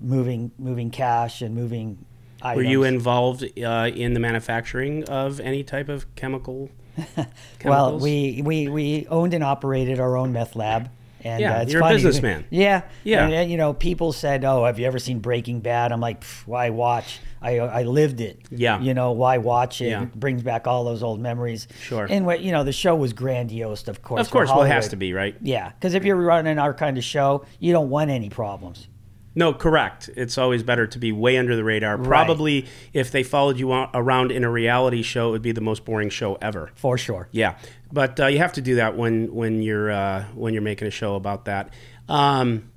moving 0.00 0.52
moving 0.58 0.90
cash 0.90 1.42
and 1.42 1.54
moving. 1.54 2.04
Items. 2.42 2.56
Were 2.64 2.70
you 2.70 2.84
involved 2.84 3.44
uh, 3.58 3.90
in 3.94 4.14
the 4.14 4.20
manufacturing 4.20 5.04
of 5.04 5.40
any 5.40 5.62
type 5.62 5.90
of 5.90 6.14
chemical? 6.14 6.70
well, 7.64 7.98
we, 7.98 8.40
we 8.42 8.68
we 8.68 9.06
owned 9.08 9.34
and 9.34 9.44
operated 9.44 10.00
our 10.00 10.16
own 10.16 10.32
meth 10.32 10.56
lab. 10.56 10.90
And 11.24 11.40
yeah, 11.40 11.58
uh, 11.58 11.66
you're 11.66 11.80
funny. 11.80 11.94
a 11.94 11.96
businessman. 11.96 12.44
Yeah, 12.50 12.82
yeah. 13.04 13.26
And, 13.28 13.50
you 13.50 13.56
know, 13.56 13.72
people 13.72 14.12
said, 14.12 14.44
"Oh, 14.44 14.64
have 14.64 14.78
you 14.78 14.86
ever 14.86 14.98
seen 14.98 15.20
Breaking 15.20 15.60
Bad?" 15.60 15.92
I'm 15.92 16.00
like, 16.00 16.24
"Why 16.46 16.70
watch? 16.70 17.20
I 17.42 17.58
I 17.58 17.82
lived 17.84 18.20
it. 18.20 18.40
Yeah. 18.50 18.80
You 18.80 18.94
know, 18.94 19.12
why 19.12 19.38
watch 19.38 19.80
it? 19.80 19.90
Yeah. 19.90 20.02
It 20.02 20.14
brings 20.14 20.42
back 20.42 20.66
all 20.66 20.84
those 20.84 21.02
old 21.02 21.20
memories. 21.20 21.68
Sure. 21.82 22.06
And 22.08 22.26
what 22.26 22.40
you 22.40 22.52
know, 22.52 22.64
the 22.64 22.72
show 22.72 22.94
was 22.94 23.12
grandiose, 23.12 23.88
of 23.88 24.02
course. 24.02 24.26
Of 24.26 24.30
course, 24.30 24.50
well, 24.50 24.62
it 24.62 24.68
has 24.68 24.88
to 24.88 24.96
be, 24.96 25.12
right? 25.12 25.36
Yeah, 25.40 25.70
because 25.70 25.94
if 25.94 26.04
you're 26.04 26.16
running 26.16 26.58
our 26.58 26.74
kind 26.74 26.98
of 26.98 27.04
show, 27.04 27.44
you 27.58 27.72
don't 27.72 27.90
want 27.90 28.10
any 28.10 28.28
problems. 28.28 28.88
No, 29.34 29.54
correct. 29.54 30.10
It's 30.16 30.36
always 30.36 30.64
better 30.64 30.88
to 30.88 30.98
be 30.98 31.12
way 31.12 31.38
under 31.38 31.54
the 31.54 31.62
radar. 31.62 31.96
Right. 31.96 32.06
Probably, 32.06 32.66
if 32.92 33.12
they 33.12 33.22
followed 33.22 33.58
you 33.58 33.72
around 33.72 34.32
in 34.32 34.42
a 34.42 34.50
reality 34.50 35.02
show, 35.02 35.28
it 35.28 35.30
would 35.32 35.42
be 35.42 35.52
the 35.52 35.60
most 35.60 35.84
boring 35.84 36.10
show 36.10 36.34
ever. 36.42 36.72
For 36.74 36.98
sure. 36.98 37.28
Yeah, 37.30 37.56
but 37.92 38.18
uh, 38.20 38.26
you 38.26 38.38
have 38.38 38.52
to 38.54 38.62
do 38.62 38.76
that 38.76 38.96
when 38.96 39.34
when 39.34 39.62
you're 39.62 39.90
uh, 39.90 40.24
when 40.34 40.54
you're 40.54 40.62
making 40.62 40.88
a 40.88 40.90
show 40.90 41.14
about 41.14 41.46
that. 41.46 41.72
Um, 42.08 42.70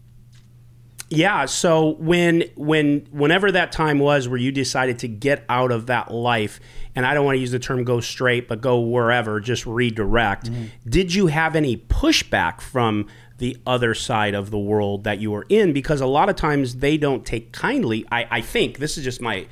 yeah. 1.10 1.46
So 1.46 1.96
when 2.00 2.46
when 2.56 3.08
whenever 3.12 3.52
that 3.52 3.72
time 3.72 4.00
was 4.00 4.28
where 4.28 4.40
you 4.40 4.52
decided 4.52 5.00
to 5.00 5.08
get 5.08 5.46
out 5.48 5.72
of 5.72 5.86
that 5.88 6.12
life, 6.12 6.60
and 6.96 7.06
I 7.06 7.14
don't 7.14 7.26
want 7.26 7.36
to 7.36 7.40
use 7.40 7.52
the 7.52 7.60
term 7.60 7.84
go 7.84 8.00
straight, 8.00 8.48
but 8.48 8.62
go 8.62 8.80
wherever, 8.80 9.40
just 9.40 9.66
redirect. 9.66 10.50
Mm-hmm. 10.50 10.66
Did 10.90 11.14
you 11.14 11.28
have 11.28 11.56
any 11.56 11.78
pushback 11.78 12.62
from 12.62 13.08
the 13.38 13.58
other 13.68 13.94
side 13.94 14.34
of 14.34 14.50
the 14.50 14.58
world 14.58 15.04
that 15.04 15.20
you 15.20 15.30
were 15.30 15.46
in? 15.50 15.74
Because 15.74 16.02
a 16.02 16.08
lot 16.08 16.30
of 16.30 16.36
times 16.36 16.78
they 16.78 16.98
don't 16.98 17.26
take 17.26 17.52
kindly. 17.52 18.06
I, 18.12 18.28
I 18.32 18.42
think 18.42 18.80
this 18.80 18.98
is 18.98 19.04
just 19.04 19.22
my 19.22 19.46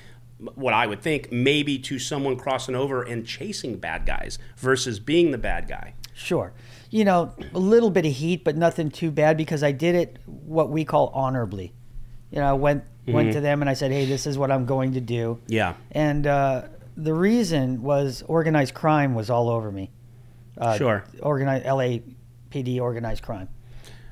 what 0.55 0.73
I 0.73 0.87
would 0.87 1.01
think 1.01 1.31
maybe 1.31 1.77
to 1.79 1.99
someone 1.99 2.35
crossing 2.35 2.75
over 2.75 3.03
and 3.03 3.25
chasing 3.25 3.77
bad 3.77 4.05
guys 4.05 4.39
versus 4.57 4.99
being 4.99 5.31
the 5.31 5.37
bad 5.37 5.67
guy. 5.67 5.93
sure. 6.13 6.53
You 6.89 7.05
know, 7.05 7.33
a 7.53 7.59
little 7.59 7.89
bit 7.89 8.05
of 8.05 8.11
heat, 8.11 8.43
but 8.43 8.57
nothing 8.57 8.89
too 8.91 9.11
bad 9.11 9.37
because 9.37 9.63
I 9.63 9.71
did 9.71 9.95
it 9.95 10.17
what 10.25 10.69
we 10.69 10.83
call 10.83 11.07
honorably. 11.13 11.73
You 12.31 12.39
know, 12.39 12.49
I 12.49 12.53
went 12.53 12.83
went 13.07 13.31
to 13.33 13.39
them 13.41 13.61
and 13.61 13.69
I 13.69 13.73
said, 13.75 13.91
"Hey, 13.91 14.05
this 14.05 14.27
is 14.27 14.37
what 14.37 14.51
I'm 14.51 14.65
going 14.65 14.93
to 14.93 14.99
do." 15.01 15.39
Yeah. 15.47 15.75
And 15.91 16.27
uh, 16.27 16.63
the 16.97 17.13
reason 17.13 17.81
was 17.81 18.23
organized 18.27 18.73
crime 18.73 19.15
was 19.15 19.29
all 19.29 19.49
over 19.49 19.71
me. 19.71 19.89
Uh, 20.57 20.77
Sure. 20.77 21.03
Organized 21.21 21.65
LAPD 21.65 22.79
organized 22.81 23.23
crime. 23.23 23.47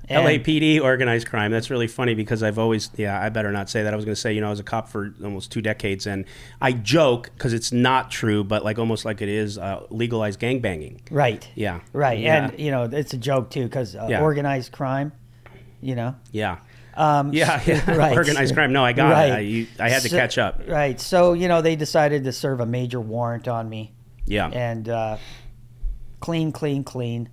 And- 0.10 0.26
LAPD 0.26 0.82
organized 0.82 1.28
crime. 1.28 1.52
That's 1.52 1.70
really 1.70 1.88
funny 1.88 2.16
because 2.16 2.42
I've 2.44 2.58
always, 2.58 2.90
yeah, 2.98 3.22
I 3.24 3.30
better 3.30 3.52
not 3.52 3.70
say 3.70 3.84
that. 3.84 3.94
I 3.94 3.96
was 3.96 4.06
going 4.06 4.16
to 4.16 4.20
say, 4.20 4.34
you 4.34 4.42
know, 4.42 4.48
I 4.48 4.50
was 4.50 4.60
a 4.60 4.64
cop 4.64 4.90
for 4.90 5.14
almost 5.24 5.52
two 5.52 5.62
decades, 5.62 6.08
and 6.08 6.26
I 6.60 6.72
joke 6.72 7.30
because 7.36 7.54
it's 7.54 7.72
not 7.72 8.10
true, 8.10 8.44
but 8.44 8.64
like 8.66 8.80
almost 8.80 9.06
like 9.06 9.22
it 9.22 9.30
is 9.30 9.58
uh, 9.58 9.86
legalized 9.90 10.40
gangbanging. 10.40 11.00
Right. 11.12 11.48
Yeah. 11.56 11.82
Right. 11.94 12.20
Yeah. 12.20 12.48
And 12.50 12.60
you 12.60 12.72
know, 12.72 12.84
it's 12.84 13.14
a 13.14 13.18
joke 13.18 13.52
too 13.52 13.64
because 13.64 13.96
uh, 13.96 14.08
Yeah. 14.10 14.22
organized 14.22 14.72
crime. 14.72 15.12
You 15.82 15.96
know. 15.96 16.16
Yeah. 16.32 16.58
Um, 16.98 17.32
Yeah, 17.32 17.62
yeah. 17.68 17.96
right. 17.96 18.18
Organized 18.18 18.54
crime. 18.56 18.74
No, 18.74 18.84
I 18.84 18.92
got 18.94 19.12
Right. 19.12 19.30
it. 19.30 19.34
I, 19.34 19.40
you, 19.40 19.68
I 19.80 19.90
had 19.90 20.02
to 20.02 20.10
So- 20.10 20.18
catch 20.18 20.38
up. 20.38 20.64
Right. 20.68 21.00
So 21.00 21.34
you 21.34 21.48
know, 21.48 21.62
they 21.62 21.76
decided 21.76 22.24
to 22.26 22.32
serve 22.34 22.60
a 22.60 22.66
major 22.66 23.00
warrant 23.00 23.48
on 23.48 23.70
me, 23.70 23.94
Yeah. 24.26 24.48
and 24.50 24.90
uh, 24.90 25.18
clean, 26.20 26.52
clean, 26.52 26.84
clean, 26.84 27.30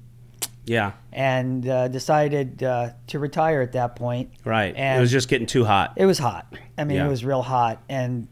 Yeah. 0.67 0.93
and 1.13 1.67
uh, 1.69 1.89
decided 1.89 2.63
uh, 2.63 2.91
to 3.09 3.19
retire 3.19 3.63
at 3.63 3.73
that 3.73 3.97
point. 3.97 4.31
Right. 4.45 4.75
And 4.77 4.99
it 4.99 5.01
was 5.01 5.11
just 5.13 5.29
getting 5.29 5.47
too 5.47 5.65
hot. 5.65 5.95
It 5.97 6.07
was 6.07 6.19
hot. 6.19 6.53
I 6.77 6.85
mean, 6.85 6.97
Yeah. 6.99 7.07
it 7.07 7.09
was 7.09 7.25
real 7.25 7.43
hot, 7.43 7.83
and 7.89 8.29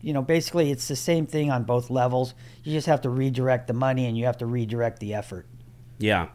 you 0.00 0.12
know, 0.12 0.22
basically, 0.22 0.70
it's 0.70 0.86
the 0.88 0.94
same 0.96 1.26
thing 1.26 1.50
on 1.50 1.64
both 1.64 1.90
levels. 1.90 2.34
You 2.62 2.72
just 2.72 2.86
have 2.86 3.00
to 3.02 3.10
redirect 3.10 3.66
the 3.66 3.72
money, 3.72 4.06
and 4.06 4.16
you 4.16 4.26
have 4.26 4.38
to 4.38 4.46
redirect 4.46 5.00
the 5.00 5.14
effort. 5.14 5.46
Yeah. 5.98 6.26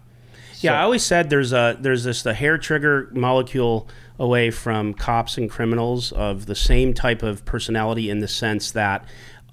So- 0.53 0.67
Yeah, 0.69 0.79
I 0.79 0.83
always 0.83 1.03
said 1.03 1.29
there's 1.29 1.53
a 1.53 1.77
there's 1.79 2.03
this 2.03 2.23
the 2.23 2.33
hair 2.33 2.57
trigger 2.57 3.09
molecule 3.13 3.87
away 4.19 4.51
from 4.51 4.93
cops 4.93 5.37
and 5.37 5.49
criminals 5.49 6.11
of 6.13 6.45
the 6.45 6.55
same 6.55 6.93
type 6.93 7.23
of 7.23 7.43
personality 7.45 8.09
in 8.09 8.19
the 8.19 8.27
sense 8.27 8.71
that 8.71 9.05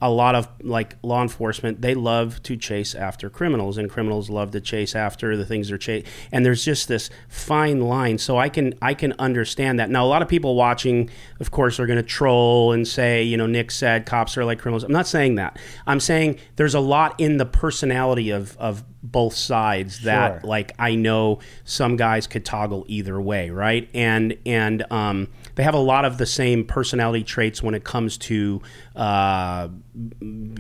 a 0.03 0.11
lot 0.11 0.35
of 0.35 0.49
like 0.63 0.97
law 1.03 1.21
enforcement 1.23 1.81
they 1.83 1.95
love 1.95 2.43
to 2.43 2.57
chase 2.57 2.95
after 2.95 3.29
criminals 3.29 3.77
and 3.77 3.91
criminals 3.91 4.31
love 4.31 4.51
to 4.51 4.61
chase 4.61 4.95
after 4.95 5.37
the 5.37 5.45
things 5.45 5.69
they're 5.69 5.79
chasing 5.79 6.11
and 6.33 6.45
there's 6.45 6.65
just 6.65 6.89
this 6.89 7.11
fine 7.29 7.81
line 7.81 8.17
so 8.17 8.39
i 8.39 8.49
can 8.49 8.73
i 8.81 8.95
can 8.95 9.13
understand 9.19 9.79
that 9.79 9.91
now 9.91 10.05
a 10.05 10.09
lot 10.09 10.23
of 10.23 10.29
people 10.29 10.55
watching 10.55 11.11
of 11.41 11.51
course 11.51 11.79
are 11.79 11.87
going 11.87 11.97
to 11.99 12.03
troll 12.03 12.73
and 12.73 12.89
say 12.89 13.23
you 13.23 13.37
know 13.37 13.47
nick 13.47 13.71
said 13.71 14.07
cops 14.07 14.37
are 14.37 14.45
like 14.45 14.59
criminals 14.59 14.85
i'm 14.85 14.93
not 14.93 15.07
saying 15.07 15.35
that 15.35 15.59
i'm 15.87 16.01
saying 16.01 16.39
there's 16.57 16.75
a 16.75 16.81
lot 16.81 17.15
in 17.19 17.37
the 17.37 17.47
personality 17.47 18.31
of 18.31 18.57
of 18.59 18.85
both 19.03 19.35
sides 19.35 20.03
that 20.03 20.43
Sure. 20.43 20.49
like 20.51 20.73
I 20.79 20.95
know 20.95 21.39
some 21.65 21.97
guys 21.97 22.27
could 22.27 22.45
toggle 22.45 22.85
either 22.87 23.19
way, 23.19 23.49
right? 23.49 23.89
And 23.95 24.37
and 24.45 24.85
um, 24.93 25.29
they 25.55 25.63
have 25.63 25.75
a 25.75 25.79
lot 25.79 26.05
of 26.05 26.19
the 26.19 26.27
same 26.27 26.65
personality 26.65 27.25
traits 27.25 27.63
when 27.63 27.75
it 27.75 27.85
comes 27.85 28.17
to 28.19 28.63
uh, 28.97 29.69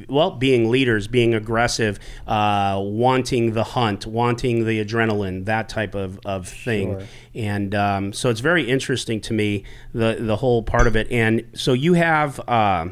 well, 0.08 0.32
being 0.32 0.70
leaders, 0.70 1.06
being 1.08 1.34
aggressive, 1.34 1.98
uh, 2.26 2.80
wanting 2.82 3.52
the 3.52 3.64
hunt, 3.64 4.06
wanting 4.06 4.66
the 4.66 4.84
adrenaline, 4.84 5.44
that 5.44 5.68
type 5.68 5.94
of, 5.94 6.18
of 6.24 6.48
thing. 6.48 6.98
Sure. 6.98 7.08
And 7.34 7.74
um, 7.74 8.12
so 8.12 8.30
it's 8.30 8.40
very 8.40 8.68
interesting 8.68 9.20
to 9.22 9.32
me 9.32 9.64
the 9.92 10.16
the 10.18 10.36
whole 10.36 10.62
part 10.62 10.86
of 10.86 10.96
it. 10.96 11.10
And 11.10 11.44
so 11.54 11.72
you 11.72 11.94
have. 11.94 12.40
Uh, 12.48 12.88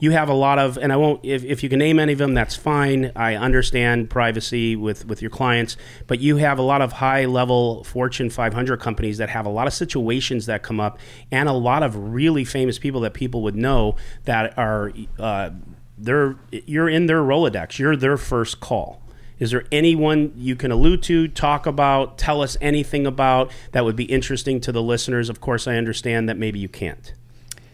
you 0.00 0.10
have 0.10 0.28
a 0.28 0.34
lot 0.34 0.58
of 0.58 0.76
and 0.78 0.92
i 0.92 0.96
won't 0.96 1.24
if, 1.24 1.44
if 1.44 1.62
you 1.62 1.68
can 1.68 1.78
name 1.78 1.98
any 1.98 2.12
of 2.12 2.18
them 2.18 2.34
that's 2.34 2.56
fine 2.56 3.12
i 3.14 3.36
understand 3.36 4.10
privacy 4.10 4.74
with 4.74 5.06
with 5.06 5.22
your 5.22 5.30
clients 5.30 5.76
but 6.06 6.18
you 6.18 6.36
have 6.36 6.58
a 6.58 6.62
lot 6.62 6.82
of 6.82 6.92
high 6.92 7.26
level 7.26 7.84
fortune 7.84 8.28
500 8.28 8.80
companies 8.80 9.18
that 9.18 9.28
have 9.28 9.46
a 9.46 9.50
lot 9.50 9.66
of 9.66 9.72
situations 9.72 10.46
that 10.46 10.62
come 10.62 10.80
up 10.80 10.98
and 11.30 11.48
a 11.48 11.52
lot 11.52 11.82
of 11.82 11.94
really 11.94 12.44
famous 12.44 12.78
people 12.78 13.00
that 13.02 13.14
people 13.14 13.42
would 13.42 13.54
know 13.54 13.94
that 14.24 14.58
are 14.58 14.92
uh, 15.18 15.50
they're 15.96 16.36
you're 16.50 16.88
in 16.88 17.06
their 17.06 17.20
rolodex 17.20 17.78
you're 17.78 17.96
their 17.96 18.16
first 18.16 18.60
call 18.60 19.02
is 19.40 19.52
there 19.52 19.64
anyone 19.72 20.34
you 20.36 20.54
can 20.54 20.70
allude 20.70 21.02
to, 21.04 21.26
talk 21.26 21.64
about, 21.64 22.18
tell 22.18 22.42
us 22.42 22.58
anything 22.60 23.06
about 23.06 23.50
that 23.72 23.86
would 23.86 23.96
be 23.96 24.04
interesting 24.04 24.60
to 24.60 24.70
the 24.70 24.82
listeners? 24.82 25.30
Of 25.30 25.40
course, 25.40 25.66
I 25.66 25.76
understand 25.76 26.28
that 26.28 26.36
maybe 26.36 26.58
you 26.58 26.68
can't. 26.68 27.14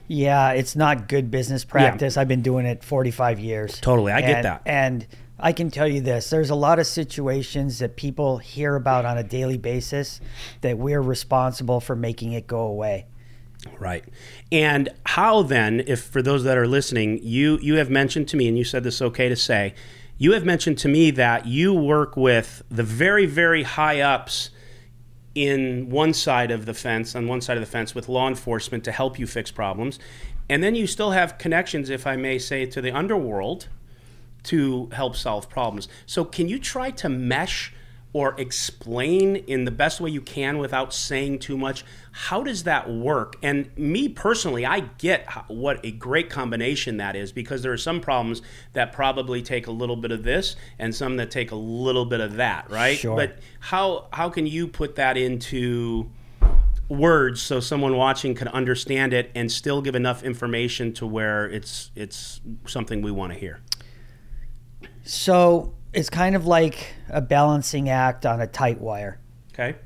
Yeah, 0.09 0.53
it's 0.53 0.77
not 0.77 1.09
good 1.09 1.31
business 1.31 1.65
practice. 1.65 2.17
I've 2.17 2.29
been 2.29 2.43
doing 2.43 2.67
it 2.67 2.85
45 2.85 3.41
years. 3.41 3.81
Totally, 3.81 4.13
I 4.13 4.21
get 4.21 4.43
that. 4.43 4.63
And 4.65 5.07
I 5.39 5.53
can 5.53 5.71
tell 5.71 5.87
you 5.87 6.01
this 6.01 6.31
there's 6.31 6.51
a 6.51 6.55
lot 6.55 6.79
of 6.79 6.87
situations 6.87 7.79
that 7.81 7.97
people 7.97 8.39
hear 8.39 8.77
about 8.77 9.05
on 9.05 9.19
a 9.19 9.23
daily 9.23 9.59
basis 9.59 10.21
that 10.63 10.79
we're 10.79 11.03
responsible 11.03 11.81
for 11.81 11.95
making 11.95 12.33
it 12.33 12.47
go 12.47 12.61
away. 12.61 13.07
Right. 13.79 14.05
And 14.53 14.89
how 15.05 15.43
then, 15.43 15.83
if 15.87 16.03
for 16.03 16.23
those 16.23 16.45
that 16.45 16.57
are 16.57 16.69
listening, 16.69 17.21
you 17.23 17.59
you 17.61 17.77
have 17.77 17.91
mentioned 17.91 18.29
to 18.29 18.37
me, 18.37 18.49
and 18.49 18.57
you 18.57 18.65
said 18.65 18.85
this 18.85 19.03
okay 19.03 19.29
to 19.29 19.37
say, 19.37 19.75
you 20.19 20.33
have 20.33 20.45
mentioned 20.45 20.79
to 20.79 20.89
me 20.89 21.11
that 21.13 21.47
you 21.47 21.75
work 21.75 22.17
with 22.17 22.63
the 22.71 22.83
very 22.83 23.27
very 23.27 23.65
high 23.65 24.01
ups 24.01 24.51
in 25.37 25.91
one 25.91 26.15
side 26.15 26.51
of 26.51 26.65
the 26.65 26.73
fence, 26.73 27.15
on 27.15 27.29
one 27.29 27.43
side 27.43 27.59
of 27.59 27.61
the 27.61 27.71
fence, 27.71 27.95
with 27.95 28.09
law 28.09 28.27
enforcement 28.27 28.83
to 28.85 28.91
help 28.91 29.19
you 29.19 29.27
fix 29.27 29.51
problems, 29.51 29.99
and 30.49 30.63
then 30.63 30.75
you 30.75 30.87
still 30.87 31.11
have 31.11 31.37
connections, 31.37 31.91
if 31.91 32.07
I 32.07 32.17
may 32.17 32.39
say, 32.39 32.65
to 32.65 32.81
the 32.81 32.91
underworld 32.91 33.69
to 34.45 34.89
help 34.93 35.15
solve 35.15 35.51
problems. 35.51 35.89
So, 36.07 36.25
can 36.25 36.49
you 36.49 36.59
try 36.59 36.91
to 36.93 37.11
mesh 37.11 37.75
or 38.17 38.35
explain 38.39 39.37
in 39.37 39.67
the 39.67 39.71
best 39.71 40.01
way 40.01 40.09
you 40.09 40.23
can 40.23 40.57
without 40.57 40.95
saying 40.95 41.39
too 41.39 41.55
much? 41.55 41.85
How 42.13 42.43
does 42.43 42.63
that 42.63 42.89
work? 42.89 43.37
And 43.43 43.71
me 43.77 44.09
personally, 44.09 44.65
I 44.65 44.81
get 44.97 45.29
what 45.49 45.85
a 45.85 45.91
great 45.91 46.31
combination 46.31 46.97
that 46.97 47.15
is 47.15 47.31
because 47.31 47.61
there 47.61 47.75
are 47.75 47.77
some 47.77 48.01
problems 48.01 48.41
that 48.73 48.91
probably 48.91 49.43
take 49.43 49.67
a 49.67 49.71
little 49.71 49.97
bit 49.97 50.13
of 50.13 50.23
this 50.23 50.57
and 50.79 50.95
some 50.95 51.19
that 51.19 51.31
take 51.31 51.51
a 51.51 51.57
little 51.57 52.07
bit 52.07 52.21
of 52.21 52.37
that, 52.37 52.71
right? 52.71 52.97
Sure. 52.97 53.15
But 53.15 53.37
how 53.61 54.07
how 54.15 54.31
can 54.31 54.47
you 54.47 54.67
put 54.67 54.97
that 54.97 55.19
into 55.19 56.11
words 56.89 57.43
so 57.43 57.61
someone 57.61 57.99
watching 57.99 58.35
can 58.35 58.49
understand 58.49 59.13
it 59.13 59.31
and 59.35 59.53
still 59.53 59.83
give 59.83 59.95
enough 59.95 60.23
information 60.23 60.95
to 60.95 61.07
where 61.07 61.51
it's 61.51 61.91
it's 61.95 62.41
something 62.65 63.03
we 63.03 63.11
want 63.11 63.35
to 63.35 63.39
hear? 63.39 63.61
So 65.05 65.76
it's 65.97 66.11
kind 66.11 66.37
of 66.37 66.47
like 66.47 66.95
a 67.09 67.21
balancing 67.21 67.89
act 67.89 68.27
on 68.27 68.41
a 68.41 68.47
tight 68.47 68.81
wire. 68.81 69.19
Okay. 69.53 69.77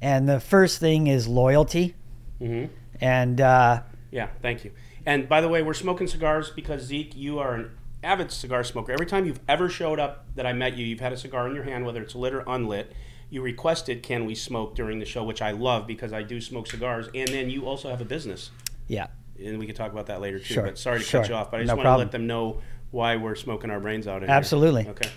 And 0.00 0.28
the 0.28 0.40
first 0.40 0.78
thing 0.80 1.06
is 1.06 1.28
loyalty. 1.28 1.94
Mm-hmm. 2.40 2.72
And 3.00 3.40
uh, 3.40 3.82
Yeah, 4.10 4.28
thank 4.40 4.64
you. 4.64 4.72
And 5.06 5.28
by 5.28 5.40
the 5.40 5.48
way, 5.48 5.62
we're 5.62 5.74
smoking 5.74 6.06
cigars 6.06 6.50
because 6.50 6.82
Zeke, 6.82 7.16
you 7.16 7.38
are 7.38 7.54
an 7.54 7.70
avid 8.02 8.30
cigar 8.30 8.64
smoker. 8.64 8.92
Every 8.92 9.06
time 9.06 9.26
you've 9.26 9.40
ever 9.48 9.68
showed 9.68 9.98
up 10.00 10.26
that 10.36 10.46
I 10.46 10.52
met 10.52 10.76
you, 10.76 10.84
you've 10.84 11.00
had 11.00 11.12
a 11.12 11.16
cigar 11.16 11.48
in 11.48 11.54
your 11.54 11.64
hand, 11.64 11.86
whether 11.86 12.02
it's 12.02 12.14
lit 12.14 12.34
or 12.34 12.40
unlit. 12.46 12.92
You 13.30 13.40
requested, 13.42 14.02
"Can 14.02 14.26
we 14.26 14.34
smoke 14.34 14.74
during 14.74 14.98
the 14.98 15.06
show?" 15.06 15.24
Which 15.24 15.40
I 15.40 15.52
love 15.52 15.86
because 15.86 16.12
I 16.12 16.22
do 16.22 16.40
smoke 16.40 16.66
cigars. 16.66 17.08
And 17.14 17.28
then 17.28 17.48
you 17.48 17.64
also 17.66 17.88
have 17.88 18.00
a 18.02 18.04
business, 18.04 18.50
yeah, 18.88 19.06
and 19.42 19.58
we 19.58 19.64
can 19.66 19.74
talk 19.74 19.90
about 19.90 20.06
that 20.06 20.20
later 20.20 20.38
too. 20.38 20.52
Sure, 20.54 20.64
But 20.64 20.78
sorry 20.78 20.98
to 20.98 21.04
sure. 21.04 21.20
cut 21.22 21.30
you 21.30 21.34
off, 21.36 21.50
but 21.50 21.60
I 21.60 21.62
just 21.62 21.68
No 21.68 21.76
want 21.76 21.84
to 21.84 21.88
problem. 21.88 22.06
let 22.08 22.12
them 22.12 22.26
know 22.26 22.60
why 22.92 23.16
we're 23.16 23.34
smoking 23.34 23.70
our 23.70 23.80
brains 23.80 24.06
out. 24.06 24.22
In 24.22 24.28
here. 24.28 24.36
Absolutely. 24.36 24.86
Okay. 24.86 25.10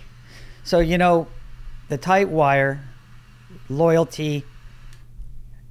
So, 0.64 0.80
you 0.80 0.98
know, 0.98 1.28
the 1.88 1.96
tight 1.96 2.28
wire, 2.28 2.82
loyalty, 3.68 4.44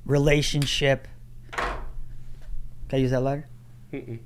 relationship. 0.06 1.10
Can 1.52 2.94
I 2.94 2.98
use 2.98 3.12
that 3.12 3.22
letter? 3.22 3.48
Go 3.92 4.20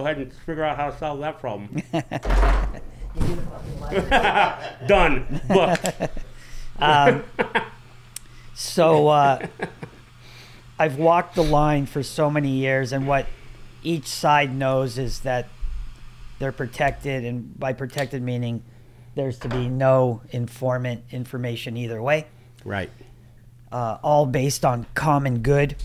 ahead 0.00 0.16
and 0.16 0.32
figure 0.32 0.64
out 0.64 0.78
how 0.78 0.90
to 0.90 0.98
solve 0.98 1.20
that 1.20 1.38
problem. 1.38 1.82
Done. 4.86 5.40
Book. 5.48 5.80
So, 8.54 9.08
uh, 9.08 9.46
I've 10.78 10.96
walked 10.96 11.34
the 11.34 11.42
line 11.42 11.86
for 11.86 12.02
so 12.02 12.30
many 12.30 12.50
years, 12.50 12.92
and 12.92 13.08
what 13.08 13.26
each 13.82 14.06
side 14.06 14.54
knows 14.54 14.98
is 14.98 15.20
that 15.20 15.48
they're 16.42 16.50
protected, 16.50 17.24
and 17.24 17.56
by 17.56 17.72
protected 17.72 18.20
meaning 18.20 18.64
there's 19.14 19.38
to 19.38 19.48
be 19.48 19.68
no 19.68 20.20
informant 20.32 21.04
information 21.12 21.76
either 21.76 22.02
way, 22.02 22.26
Right. 22.64 22.90
uh, 23.70 23.98
all 24.02 24.26
based 24.26 24.64
on 24.64 24.86
common 24.94 25.38
good. 25.38 25.76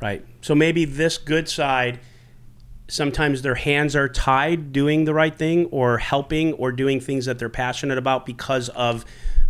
Right. 0.00 0.24
So 0.40 0.54
maybe 0.54 0.86
this 0.86 1.18
good 1.18 1.50
side, 1.50 2.00
sometimes 2.88 3.42
their 3.42 3.56
hands 3.56 3.94
are 3.94 4.08
tied 4.08 4.72
doing 4.72 5.04
the 5.04 5.12
right 5.12 5.36
thing 5.36 5.66
or 5.66 5.98
helping 5.98 6.54
or 6.54 6.72
doing 6.72 6.98
things 6.98 7.26
that 7.26 7.38
they're 7.38 7.50
passionate 7.50 7.98
about 7.98 8.24
because 8.24 8.70
of 8.70 9.04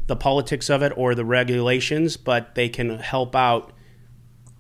the 0.09 0.17
politics 0.17 0.69
of 0.69 0.83
it 0.83 0.93
or 0.97 1.15
the 1.15 1.25
regulations, 1.25 2.17
but 2.17 2.57
they 2.57 2.69
can 2.69 2.99
help 2.99 3.37
out 3.37 3.71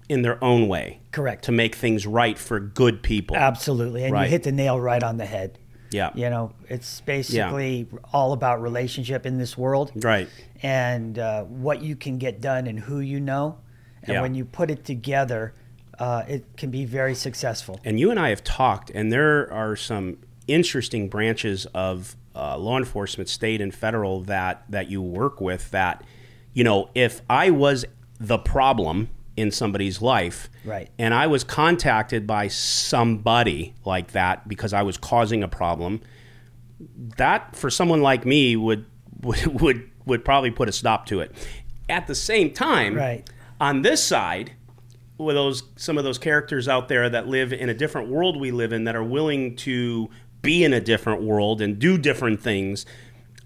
in 0.08 0.22
their 0.22 0.42
own 0.44 0.68
way 0.68 1.00
Correct. 1.10 1.44
to 1.46 1.52
make 1.52 1.74
things 1.74 2.06
right 2.06 2.38
for 2.38 2.60
good 2.60 3.02
people. 3.02 3.34
Absolutely. 3.36 4.04
And 4.04 4.12
Right. 4.12 4.24
you 4.26 4.30
hit 4.30 4.42
the 4.44 4.52
nail 4.52 4.78
right 4.78 5.02
on 5.02 5.16
the 5.16 5.24
head. 5.26 5.58
Yeah. 5.94 6.10
You 6.14 6.28
know, 6.28 6.52
it's 6.68 7.00
basically 7.02 7.86
all 8.12 8.32
about 8.32 8.60
relationship 8.60 9.24
in 9.26 9.38
this 9.38 9.56
world 9.56 9.92
Right. 9.94 10.28
and 10.62 11.18
uh, 11.18 11.44
what 11.44 11.82
you 11.82 11.94
can 11.94 12.18
get 12.18 12.40
done 12.40 12.66
and 12.66 12.78
who 12.80 12.98
you 13.00 13.20
know. 13.20 13.58
And 14.02 14.14
Yeah. 14.14 14.22
when 14.22 14.34
you 14.34 14.44
put 14.44 14.70
it 14.70 14.84
together, 14.84 15.54
uh, 15.98 16.24
it 16.26 16.44
can 16.56 16.70
be 16.70 16.84
very 16.84 17.14
successful. 17.14 17.78
And 17.84 18.00
you 18.00 18.10
and 18.10 18.18
I 18.18 18.30
have 18.30 18.42
talked, 18.42 18.90
and 18.90 19.12
there 19.12 19.50
are 19.52 19.76
some 19.76 20.18
interesting 20.48 21.08
branches 21.08 21.66
of 21.66 22.16
uh, 22.34 22.58
law 22.58 22.76
enforcement, 22.76 23.28
state 23.28 23.60
and 23.60 23.72
federal, 23.72 24.20
that 24.22 24.64
that 24.68 24.90
you 24.90 25.00
work 25.00 25.40
with. 25.40 25.70
That, 25.70 26.02
you 26.52 26.64
know, 26.64 26.90
if 26.94 27.22
I 27.30 27.50
was 27.50 27.84
the 28.18 28.38
problem 28.38 29.08
in 29.36 29.50
somebody's 29.50 30.00
life, 30.00 30.48
Right. 30.64 30.88
and 30.98 31.12
I 31.12 31.26
was 31.26 31.42
contacted 31.44 32.26
by 32.26 32.48
somebody 32.48 33.74
like 33.84 34.12
that 34.12 34.46
because 34.48 34.72
I 34.72 34.82
was 34.82 34.96
causing 34.96 35.42
a 35.42 35.48
problem, 35.48 36.00
that 37.16 37.56
for 37.56 37.70
someone 37.70 38.02
like 38.02 38.24
me 38.24 38.56
would 38.56 38.86
would 39.22 39.60
would, 39.60 39.90
would 40.06 40.24
probably 40.24 40.50
put 40.50 40.68
a 40.68 40.72
stop 40.72 41.06
to 41.06 41.20
it. 41.20 41.32
At 41.88 42.06
the 42.06 42.14
same 42.14 42.52
time, 42.52 42.94
Right. 42.94 43.28
on 43.60 43.82
this 43.82 44.02
side, 44.02 44.52
with 45.18 45.36
those 45.36 45.62
some 45.76 45.98
of 45.98 46.04
those 46.04 46.18
characters 46.18 46.68
out 46.68 46.88
there 46.88 47.08
that 47.08 47.26
live 47.28 47.52
in 47.52 47.68
a 47.68 47.74
different 47.74 48.08
world 48.08 48.38
we 48.40 48.50
live 48.50 48.72
in 48.72 48.84
that 48.84 48.96
are 48.96 49.04
willing 49.04 49.56
to 49.56 50.10
be 50.42 50.62
in 50.64 50.72
a 50.72 50.80
different 50.80 51.22
world 51.22 51.60
and 51.62 51.78
do 51.78 51.96
different 51.96 52.40
things. 52.40 52.84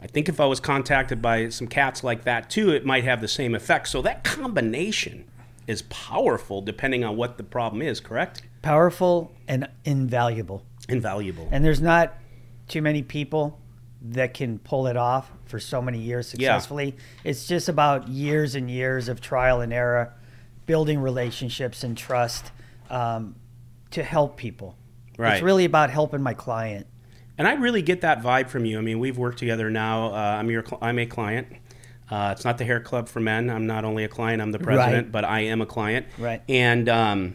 I 0.00 0.06
think 0.06 0.28
if 0.28 0.40
I 0.40 0.46
was 0.46 0.60
contacted 0.60 1.20
by 1.22 1.48
some 1.48 1.66
cats 1.66 2.02
like 2.04 2.24
that 2.24 2.50
too, 2.50 2.70
it 2.70 2.84
might 2.86 3.04
have 3.04 3.20
the 3.20 3.28
same 3.28 3.54
effect. 3.54 3.88
So 3.88 4.00
that 4.02 4.22
combination 4.24 5.24
is 5.68 5.82
powerful 5.82 6.62
depending 6.62 7.04
on 7.04 7.16
what 7.16 7.36
the 7.36 7.44
problem 7.44 7.82
is, 7.82 8.00
correct? 8.00 8.42
Powerful 8.62 9.30
and 9.46 9.68
invaluable. 9.84 10.64
Invaluable. 10.88 11.46
And 11.52 11.64
there's 11.64 11.82
not 11.82 12.14
too 12.66 12.82
many 12.82 13.02
people 13.02 13.60
that 14.00 14.32
can 14.32 14.58
pull 14.60 14.86
it 14.86 14.96
off 14.96 15.30
for 15.44 15.60
so 15.60 15.82
many 15.82 15.98
years 15.98 16.34
Yeah. 16.36 16.54
successfully. 16.56 16.96
It's 17.22 17.46
just 17.46 17.68
about 17.68 18.08
years 18.08 18.54
and 18.54 18.70
years 18.70 19.08
of 19.08 19.20
trial 19.20 19.60
and 19.60 19.72
error, 19.72 20.14
building 20.66 21.00
relationships 21.00 21.84
and 21.84 21.96
trust 21.96 22.50
um, 22.90 23.34
to 23.90 24.02
help 24.02 24.36
people. 24.36 24.76
Right. 25.18 25.34
It's 25.34 25.42
really 25.42 25.64
about 25.66 25.90
helping 25.90 26.22
my 26.22 26.32
client. 26.34 26.86
And 27.36 27.46
I 27.46 27.54
really 27.54 27.82
get 27.82 28.00
that 28.00 28.22
vibe 28.22 28.48
from 28.48 28.64
you. 28.64 28.78
I 28.78 28.80
mean, 28.80 28.98
we've 28.98 29.18
worked 29.18 29.38
together 29.38 29.70
now. 29.70 30.12
Uh, 30.14 30.36
I'm 30.38 30.50
your, 30.50 30.64
I'm 30.80 30.98
a 30.98 31.06
client. 31.06 31.48
Uh, 32.10 32.30
it's 32.34 32.44
not 32.44 32.56
the 32.58 32.64
hair 32.64 32.80
club 32.80 33.08
for 33.08 33.20
men. 33.20 33.50
I'm 33.50 33.66
not 33.66 33.84
only 33.84 34.02
a 34.04 34.08
client. 34.08 34.40
I'm 34.40 34.50
the 34.52 34.58
president, 34.58 35.06
Right. 35.06 35.12
but 35.12 35.24
I 35.24 35.40
am 35.40 35.60
a 35.60 35.66
client. 35.66 36.06
Right. 36.18 36.42
And 36.48 36.88
um, 36.88 37.34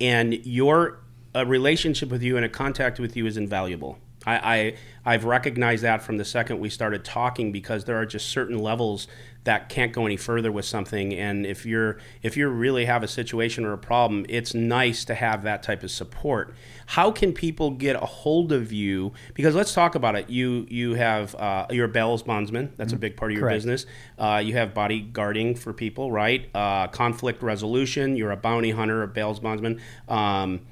and 0.00 0.34
your 0.46 0.98
a 1.34 1.44
relationship 1.44 2.08
with 2.08 2.22
you 2.22 2.36
and 2.36 2.44
a 2.46 2.48
contact 2.48 2.98
with 2.98 3.16
you 3.16 3.26
is 3.26 3.36
invaluable. 3.36 3.98
I, 4.26 4.56
I 4.56 4.74
I've 5.04 5.24
recognized 5.24 5.84
that 5.84 6.02
from 6.02 6.16
the 6.16 6.24
second 6.24 6.58
we 6.58 6.68
started 6.68 7.04
talking 7.04 7.52
because 7.52 7.84
there 7.84 7.96
are 7.96 8.06
just 8.06 8.28
certain 8.28 8.58
levels 8.58 9.06
that 9.44 9.68
can't 9.68 9.92
go 9.92 10.04
any 10.04 10.16
further 10.16 10.50
with 10.50 10.64
something. 10.64 11.14
And 11.14 11.46
if 11.46 11.64
you're 11.64 11.98
if 12.22 12.36
you 12.36 12.48
really 12.48 12.84
have 12.84 13.04
a 13.04 13.08
situation 13.08 13.64
or 13.64 13.72
a 13.72 13.78
problem, 13.78 14.26
it's 14.28 14.52
nice 14.52 15.04
to 15.04 15.14
have 15.14 15.44
that 15.44 15.62
type 15.62 15.84
of 15.84 15.90
support. 15.92 16.54
How 16.86 17.12
can 17.12 17.32
people 17.32 17.70
get 17.70 17.94
a 17.94 18.04
hold 18.04 18.50
of 18.52 18.72
you? 18.72 19.12
Because 19.34 19.54
let's 19.54 19.72
talk 19.72 19.94
about 19.94 20.16
it. 20.16 20.28
You 20.28 20.66
you 20.68 20.94
have 20.94 21.34
uh, 21.36 21.66
you're 21.70 21.86
a 21.86 21.88
bail 21.88 22.18
bondsman. 22.18 22.72
That's 22.76 22.92
a 22.92 22.96
big 22.96 23.16
part 23.16 23.30
of 23.30 23.38
your 23.38 23.46
Correct. 23.46 23.56
business. 23.56 23.86
Uh, 24.18 24.42
you 24.44 24.54
have 24.54 24.74
bodyguarding 24.74 25.56
for 25.56 25.72
people, 25.72 26.10
right? 26.10 26.50
Uh, 26.52 26.88
conflict 26.88 27.42
resolution. 27.42 28.16
You're 28.16 28.32
a 28.32 28.36
bounty 28.36 28.72
hunter, 28.72 29.02
a 29.02 29.08
bail 29.08 29.34
bondsman. 29.34 29.80
Um, 30.08 30.62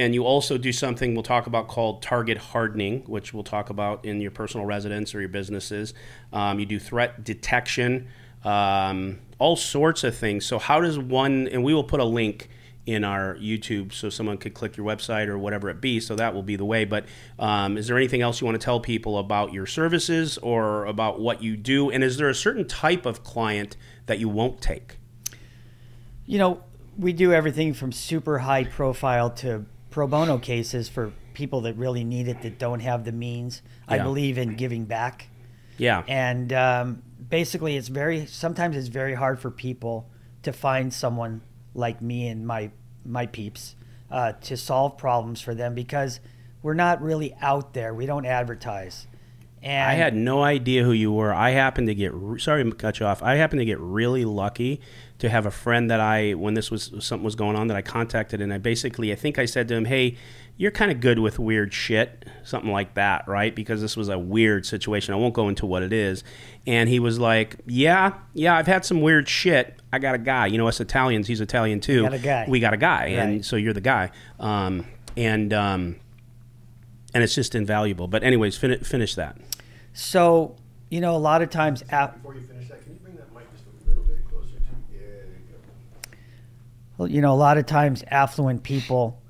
and 0.00 0.14
you 0.14 0.24
also 0.24 0.56
do 0.56 0.72
something 0.72 1.12
we'll 1.14 1.22
talk 1.22 1.46
about 1.46 1.68
called 1.68 2.02
target 2.02 2.38
hardening, 2.38 3.02
which 3.02 3.34
we'll 3.34 3.44
talk 3.44 3.68
about 3.68 4.04
in 4.04 4.20
your 4.20 4.30
personal 4.30 4.64
residence 4.64 5.14
or 5.14 5.20
your 5.20 5.28
businesses. 5.28 5.92
Um, 6.32 6.58
you 6.58 6.64
do 6.64 6.78
threat 6.78 7.22
detection, 7.22 8.08
um, 8.42 9.18
all 9.38 9.56
sorts 9.56 10.02
of 10.02 10.16
things. 10.16 10.46
So, 10.46 10.58
how 10.58 10.80
does 10.80 10.98
one, 10.98 11.48
and 11.48 11.62
we 11.62 11.74
will 11.74 11.84
put 11.84 12.00
a 12.00 12.04
link 12.04 12.48
in 12.86 13.04
our 13.04 13.36
YouTube 13.36 13.92
so 13.92 14.08
someone 14.08 14.38
could 14.38 14.54
click 14.54 14.76
your 14.76 14.86
website 14.86 15.28
or 15.28 15.38
whatever 15.38 15.68
it 15.68 15.82
be. 15.82 16.00
So, 16.00 16.16
that 16.16 16.34
will 16.34 16.42
be 16.42 16.56
the 16.56 16.64
way. 16.64 16.86
But 16.86 17.04
um, 17.38 17.76
is 17.76 17.86
there 17.86 17.98
anything 17.98 18.22
else 18.22 18.40
you 18.40 18.46
want 18.46 18.58
to 18.58 18.64
tell 18.64 18.80
people 18.80 19.18
about 19.18 19.52
your 19.52 19.66
services 19.66 20.38
or 20.38 20.86
about 20.86 21.20
what 21.20 21.42
you 21.42 21.58
do? 21.58 21.90
And 21.90 22.02
is 22.02 22.16
there 22.16 22.30
a 22.30 22.34
certain 22.34 22.66
type 22.66 23.04
of 23.04 23.22
client 23.22 23.76
that 24.06 24.18
you 24.18 24.30
won't 24.30 24.62
take? 24.62 24.96
You 26.24 26.38
know, 26.38 26.64
we 26.96 27.12
do 27.12 27.34
everything 27.34 27.74
from 27.74 27.92
super 27.92 28.38
high 28.38 28.64
profile 28.64 29.30
to 29.30 29.66
pro 29.90 30.06
bono 30.06 30.38
cases 30.38 30.88
for 30.88 31.12
people 31.34 31.62
that 31.62 31.76
really 31.76 32.04
need 32.04 32.28
it 32.28 32.42
that 32.42 32.58
don't 32.58 32.80
have 32.80 33.04
the 33.04 33.12
means. 33.12 33.62
I 33.88 33.98
believe 33.98 34.38
in 34.38 34.56
giving 34.56 34.84
back. 34.84 35.28
Yeah. 35.78 36.04
And 36.06 36.52
um, 36.52 37.02
basically, 37.28 37.76
it's 37.76 37.88
very 37.88 38.26
sometimes 38.26 38.76
it's 38.76 38.88
very 38.88 39.14
hard 39.14 39.40
for 39.40 39.50
people 39.50 40.08
to 40.42 40.52
find 40.52 40.92
someone 40.92 41.42
like 41.74 42.00
me 42.02 42.28
and 42.28 42.46
my 42.46 42.70
my 43.04 43.26
peeps 43.26 43.76
uh, 44.10 44.32
to 44.32 44.56
solve 44.56 44.98
problems 44.98 45.40
for 45.40 45.54
them 45.54 45.74
because 45.74 46.20
we're 46.62 46.74
not 46.74 47.00
really 47.02 47.34
out 47.40 47.72
there. 47.72 47.94
We 47.94 48.06
don't 48.06 48.26
advertise. 48.26 49.06
And 49.62 49.90
I 49.90 49.94
had 49.94 50.14
no 50.14 50.42
idea 50.42 50.84
who 50.84 50.92
you 50.92 51.12
were. 51.12 51.34
I 51.34 51.50
happened 51.50 51.88
to 51.88 51.94
get 51.94 52.14
re- 52.14 52.40
sorry 52.40 52.64
to 52.64 52.72
cut 52.72 52.98
you 52.98 53.06
off. 53.06 53.22
I 53.22 53.34
happened 53.36 53.60
to 53.60 53.66
get 53.66 53.78
really 53.78 54.24
lucky 54.24 54.80
to 55.20 55.28
have 55.28 55.46
a 55.46 55.50
friend 55.50 55.90
that 55.90 56.00
I 56.00 56.32
when 56.32 56.54
this 56.54 56.70
was 56.70 56.90
something 57.00 57.24
was 57.24 57.34
going 57.36 57.56
on 57.56 57.68
that 57.68 57.76
I 57.76 57.82
contacted 57.82 58.40
and 58.40 58.52
I 58.52 58.58
basically 58.58 59.12
I 59.12 59.14
think 59.14 59.38
I 59.38 59.44
said 59.46 59.68
to 59.68 59.74
him, 59.74 59.84
"Hey, 59.84 60.16
you're 60.56 60.70
kind 60.70 60.90
of 60.90 61.00
good 61.00 61.18
with 61.18 61.38
weird 61.38 61.72
shit." 61.72 62.24
Something 62.44 62.70
like 62.72 62.94
that, 62.94 63.26
right? 63.28 63.54
Because 63.54 63.80
this 63.80 63.96
was 63.96 64.08
a 64.08 64.18
weird 64.18 64.66
situation. 64.66 65.14
I 65.14 65.16
won't 65.18 65.34
go 65.34 65.48
into 65.48 65.64
what 65.66 65.82
it 65.82 65.92
is. 65.92 66.24
And 66.66 66.88
he 66.88 66.98
was 66.98 67.18
like, 67.18 67.56
"Yeah, 67.66 68.14
yeah, 68.34 68.56
I've 68.56 68.66
had 68.66 68.84
some 68.84 69.00
weird 69.00 69.28
shit. 69.28 69.80
I 69.92 69.98
got 69.98 70.14
a 70.14 70.18
guy. 70.18 70.46
You 70.46 70.58
know, 70.58 70.68
us 70.68 70.80
Italians, 70.80 71.26
he's 71.28 71.40
Italian 71.40 71.80
too. 71.80 72.02
got 72.02 72.14
a 72.14 72.18
guy. 72.18 72.44
We 72.48 72.60
got 72.60 72.74
a 72.74 72.78
guy." 72.78 73.06
And 73.06 73.44
so 73.44 73.56
you're 73.56 73.72
the 73.72 73.80
guy. 73.80 74.10
Um, 74.38 74.86
and 75.16 75.52
um, 75.52 75.96
and 77.12 77.22
it's 77.24 77.34
just 77.34 77.54
invaluable. 77.54 78.08
But 78.08 78.22
anyways, 78.22 78.56
fin- 78.56 78.82
finish 78.84 79.14
that. 79.16 79.36
so 79.92 80.56
you 80.88 81.00
know 81.00 81.14
a 81.14 81.18
lot 81.18 81.42
of 81.42 81.50
times 81.50 81.82
ap- 81.90 82.14
Before 82.16 82.34
you 82.34 82.40
finish 82.42 82.68
that, 82.68 82.82
can 82.82 82.94
you 82.94 82.98
bring 83.00 83.16
that 83.16 83.32
mic 83.34 83.44
just 83.52 83.64
a 83.66 83.88
little 83.88 84.02
bit 84.04 84.28
closer 84.28 84.54
to? 84.56 84.60
Yeah, 84.92 84.98
there 84.98 85.24
you 85.24 85.52
go. 85.52 86.16
Well, 86.89 86.89
you 87.06 87.20
know, 87.20 87.32
a 87.32 87.36
lot 87.36 87.58
of 87.58 87.66
times 87.66 88.04
affluent 88.10 88.62
people 88.62 89.20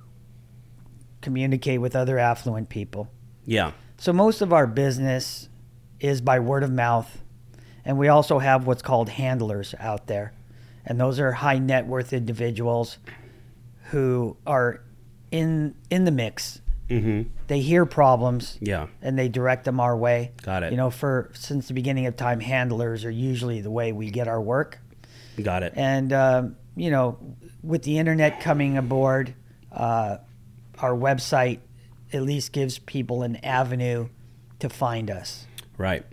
communicate 1.22 1.80
with 1.80 1.94
other 1.94 2.18
affluent 2.18 2.68
people. 2.68 3.09
Yeah. 3.44 3.72
So 3.98 4.12
most 4.12 4.40
of 4.40 4.52
our 4.52 4.66
business 4.66 5.48
is 5.98 6.20
by 6.20 6.40
word 6.40 6.62
of 6.62 6.70
mouth, 6.70 7.22
and 7.85 7.98
we 7.98 8.09
also 8.09 8.38
have 8.38 8.66
what's 8.66 8.83
called 8.83 9.11
handlers 9.11 9.74
out 9.78 10.06
there, 10.06 10.33
and 10.87 10.98
those 10.98 11.20
are 11.20 11.33
high 11.33 11.59
net 11.59 11.87
worth 11.87 12.12
individuals 12.12 12.98
who 13.90 14.37
are 14.46 14.83
in 15.30 15.74
in 15.90 16.04
the 16.04 16.11
mix. 16.11 16.61
Mm-hmm. 16.88 17.28
They 17.46 17.61
hear 17.61 17.87
problems 17.87 18.59
Yeah. 18.61 18.88
and 19.00 19.16
they 19.16 19.28
direct 19.28 19.64
them 19.64 19.78
our 19.78 19.96
way. 19.96 20.33
Got 20.42 20.64
it. 20.64 20.72
You 20.72 20.76
know, 20.76 20.90
for 20.90 21.30
since 21.35 21.68
the 21.68 21.74
beginning 21.74 22.06
of 22.06 22.16
time, 22.16 22.40
handlers 22.40 23.04
are 23.04 23.11
usually 23.11 23.61
the 23.61 23.70
way 23.70 23.92
we 23.92 24.11
get 24.11 24.26
our 24.26 24.40
work. 24.40 24.80
Got 25.40 25.62
it. 25.62 25.74
And 25.76 26.12
um, 26.12 26.56
you 26.74 26.90
know, 26.90 27.18
with 27.62 27.83
the 27.83 27.99
internet 27.99 28.40
coming 28.40 28.77
aboard, 28.77 29.35
uh, 29.73 30.18
our 30.79 30.92
website 30.92 31.61
at 32.12 32.23
least 32.23 32.53
gives 32.53 32.79
people 32.79 33.23
an 33.23 33.37
avenue 33.44 34.09
to 34.59 34.68
find 34.68 35.11
us. 35.11 35.46
Right. 35.79 36.05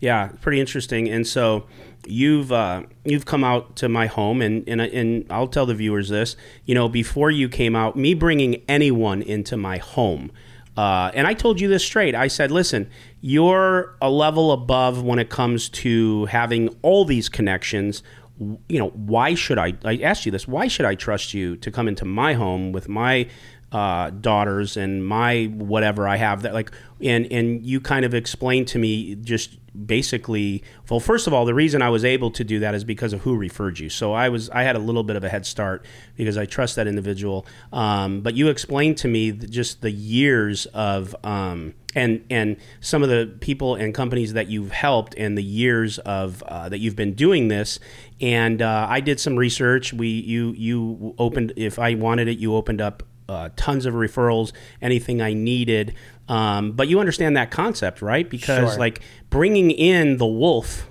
Yeah, 0.00 0.30
pretty 0.40 0.60
interesting. 0.60 1.08
And 1.08 1.26
so 1.26 1.66
you've 2.06 2.50
uh, 2.50 2.82
you've 3.04 3.24
come 3.24 3.44
out 3.44 3.76
to 3.76 3.88
my 3.88 4.06
home, 4.06 4.42
and, 4.42 4.68
and 4.68 4.80
and 4.80 5.26
I'll 5.30 5.46
tell 5.46 5.66
the 5.66 5.74
viewers 5.74 6.08
this. 6.08 6.36
You 6.64 6.74
know, 6.74 6.88
before 6.88 7.30
you 7.30 7.48
came 7.48 7.76
out, 7.76 7.96
me 7.96 8.14
bringing 8.14 8.62
anyone 8.68 9.22
into 9.22 9.56
my 9.56 9.78
home. 9.78 10.32
Uh, 10.76 11.10
and 11.14 11.26
I 11.26 11.34
told 11.34 11.60
you 11.60 11.68
this 11.68 11.84
straight. 11.84 12.14
I 12.14 12.28
said, 12.28 12.50
listen, 12.50 12.88
you're 13.20 13.94
a 14.00 14.08
level 14.08 14.52
above 14.52 15.02
when 15.02 15.18
it 15.18 15.28
comes 15.28 15.68
to 15.68 16.24
having 16.26 16.68
all 16.80 17.04
these 17.04 17.28
connections. 17.28 18.02
You 18.38 18.78
know, 18.78 18.88
why 18.90 19.34
should 19.34 19.58
I? 19.58 19.74
I 19.84 19.96
asked 19.98 20.26
you 20.26 20.32
this. 20.32 20.48
Why 20.48 20.66
should 20.68 20.86
I 20.86 20.94
trust 20.94 21.34
you 21.34 21.56
to 21.56 21.70
come 21.70 21.88
into 21.88 22.04
my 22.04 22.34
home 22.34 22.72
with 22.72 22.88
my 22.88 23.28
uh, 23.72 24.10
daughters 24.10 24.76
and 24.76 25.04
my 25.06 25.44
whatever 25.44 26.06
I 26.06 26.16
have 26.16 26.42
that 26.42 26.52
like 26.52 26.70
and 27.00 27.26
and 27.32 27.64
you 27.64 27.80
kind 27.80 28.04
of 28.04 28.12
explained 28.12 28.68
to 28.68 28.78
me 28.78 29.14
just 29.14 29.56
basically 29.86 30.62
well 30.90 31.00
first 31.00 31.26
of 31.26 31.32
all 31.32 31.46
the 31.46 31.54
reason 31.54 31.80
I 31.80 31.88
was 31.88 32.04
able 32.04 32.30
to 32.32 32.44
do 32.44 32.60
that 32.60 32.74
is 32.74 32.84
because 32.84 33.14
of 33.14 33.22
who 33.22 33.34
referred 33.34 33.78
you. 33.78 33.88
So 33.88 34.12
I 34.12 34.28
was 34.28 34.50
I 34.50 34.64
had 34.64 34.76
a 34.76 34.78
little 34.78 35.02
bit 35.02 35.16
of 35.16 35.24
a 35.24 35.30
head 35.30 35.46
start 35.46 35.86
because 36.16 36.36
I 36.36 36.44
trust 36.44 36.76
that 36.76 36.86
individual. 36.86 37.46
Um, 37.72 38.20
but 38.20 38.34
you 38.34 38.48
explained 38.48 38.98
to 38.98 39.08
me 39.08 39.32
just 39.32 39.80
the 39.80 39.90
years 39.90 40.66
of 40.66 41.16
um, 41.24 41.72
and 41.94 42.22
and 42.28 42.58
some 42.80 43.02
of 43.02 43.08
the 43.08 43.34
people 43.40 43.74
and 43.74 43.94
companies 43.94 44.34
that 44.34 44.48
you've 44.48 44.72
helped 44.72 45.14
and 45.16 45.38
the 45.38 45.42
years 45.42 45.98
of 46.00 46.42
uh, 46.42 46.68
that 46.68 46.78
you've 46.78 46.96
been 46.96 47.14
doing 47.14 47.48
this. 47.48 47.80
And 48.20 48.60
uh, 48.60 48.86
I 48.88 49.00
did 49.00 49.18
some 49.18 49.36
research. 49.36 49.94
We 49.94 50.08
you 50.08 50.52
you 50.58 51.14
opened 51.18 51.54
if 51.56 51.78
I 51.78 51.94
wanted 51.94 52.28
it 52.28 52.38
you 52.38 52.54
opened 52.54 52.82
up 52.82 53.02
uh, 53.32 53.48
tons 53.56 53.86
of 53.86 53.94
referrals, 53.94 54.52
anything 54.80 55.20
I 55.20 55.32
needed. 55.32 55.94
Um, 56.28 56.72
but 56.72 56.88
you 56.88 57.00
understand 57.00 57.36
that 57.36 57.50
concept, 57.50 58.02
right? 58.02 58.28
Because 58.28 58.72
Sure. 58.72 58.78
like 58.78 59.00
bringing 59.30 59.70
in 59.70 60.18
the 60.18 60.26
wolf 60.26 60.88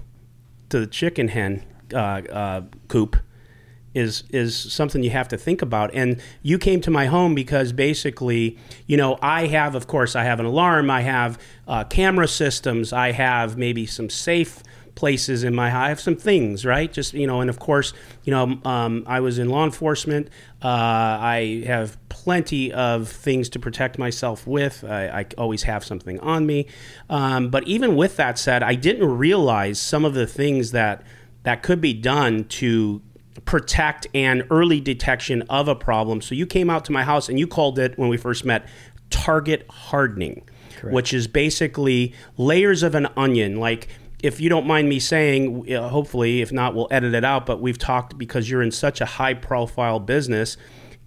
to 0.70 0.80
the 0.80 0.88
chicken 0.88 1.30
hen 1.30 1.64
uh, 1.94 1.98
uh, 1.98 2.62
coop 2.88 3.18
is 3.94 4.24
is 4.30 4.56
something 4.56 5.04
you 5.04 5.10
have 5.10 5.28
to 5.28 5.38
think 5.38 5.62
about. 5.62 5.94
And 5.94 6.22
you 6.42 6.58
came 6.58 6.80
to 6.82 6.92
my 6.92 7.08
home 7.08 7.36
because 7.36 7.74
basically, 7.74 8.58
you 8.88 8.96
know, 8.98 9.18
I 9.22 9.48
have, 9.48 9.76
of 9.76 9.88
course, 9.88 10.16
I 10.16 10.24
have 10.24 10.40
an 10.40 10.46
alarm, 10.46 10.90
I 10.90 11.02
have 11.02 11.38
uh, 11.68 11.84
camera 11.84 12.28
systems, 12.28 12.94
I 12.94 13.12
have 13.12 13.58
maybe 13.58 13.86
some 13.86 14.10
safe 14.10 14.64
places 15.02 15.44
in 15.44 15.56
my 15.56 15.66
I 15.76 15.90
have 15.90 16.00
some 16.00 16.16
things, 16.16 16.64
right? 16.64 16.94
Just 16.94 17.16
you 17.16 17.26
know, 17.26 17.42
and 17.42 17.50
of 17.50 17.58
course, 17.58 17.92
you 18.24 18.30
know, 18.30 18.60
um, 18.64 19.04
I 19.08 19.20
was 19.20 19.40
in 19.40 19.50
law 19.50 19.66
enforcement. 19.66 20.28
Uh, 20.64 20.68
I 20.68 21.64
have 21.66 21.98
plenty 22.10 22.72
of 22.72 23.10
things 23.10 23.50
to 23.50 23.60
protect 23.60 23.98
myself 23.98 24.46
with. 24.46 24.84
I, 24.84 25.08
I 25.08 25.26
always 25.40 25.64
have 25.64 25.84
something 25.84 26.20
on 26.20 26.46
me. 26.46 26.68
Um, 27.10 27.50
but 27.50 27.68
even 27.68 27.96
with 27.96 28.16
that 28.18 28.38
said, 28.38 28.62
I 28.62 28.76
didn't 28.76 29.18
realize 29.18 29.82
some 29.82 30.06
of 30.06 30.14
the 30.14 30.28
things 30.28 30.70
that 30.70 31.02
that 31.42 31.64
could 31.64 31.82
be 31.82 31.96
done 31.96 32.44
to 32.62 33.02
protect 33.46 34.06
and 34.14 34.46
early 34.52 34.80
detection 34.80 35.42
of 35.50 35.68
a 35.68 35.74
problem. 35.74 36.22
So 36.22 36.36
you 36.36 36.46
came 36.46 36.70
out 36.70 36.86
to 36.86 36.92
my 36.92 37.04
house 37.04 37.28
and 37.28 37.40
you 37.40 37.48
called 37.48 37.80
it 37.80 37.98
when 37.98 38.08
we 38.08 38.18
first 38.18 38.46
met 38.46 38.68
target 39.10 39.66
hardening, 39.68 40.44
which 40.84 41.12
is 41.12 41.28
basically 41.28 42.14
layers 42.38 42.84
of 42.84 42.94
an 42.94 43.08
onion. 43.18 43.56
Like 43.60 43.88
if 44.24 44.40
you 44.40 44.50
don't 44.50 44.68
mind 44.68 44.90
me 44.90 45.00
saying, 45.00 45.72
uh, 45.74 45.90
hopefully, 45.90 46.42
if 46.42 46.52
not, 46.52 46.76
we'll 46.76 46.88
edit 46.92 47.14
it 47.14 47.24
out. 47.24 47.46
But 47.46 47.62
we've 47.62 47.78
talked 47.78 48.18
because 48.18 48.50
you're 48.50 48.62
in 48.62 48.72
such 48.72 49.02
a 49.02 49.06
high 49.06 49.34
profile 49.34 50.00
business, 50.00 50.58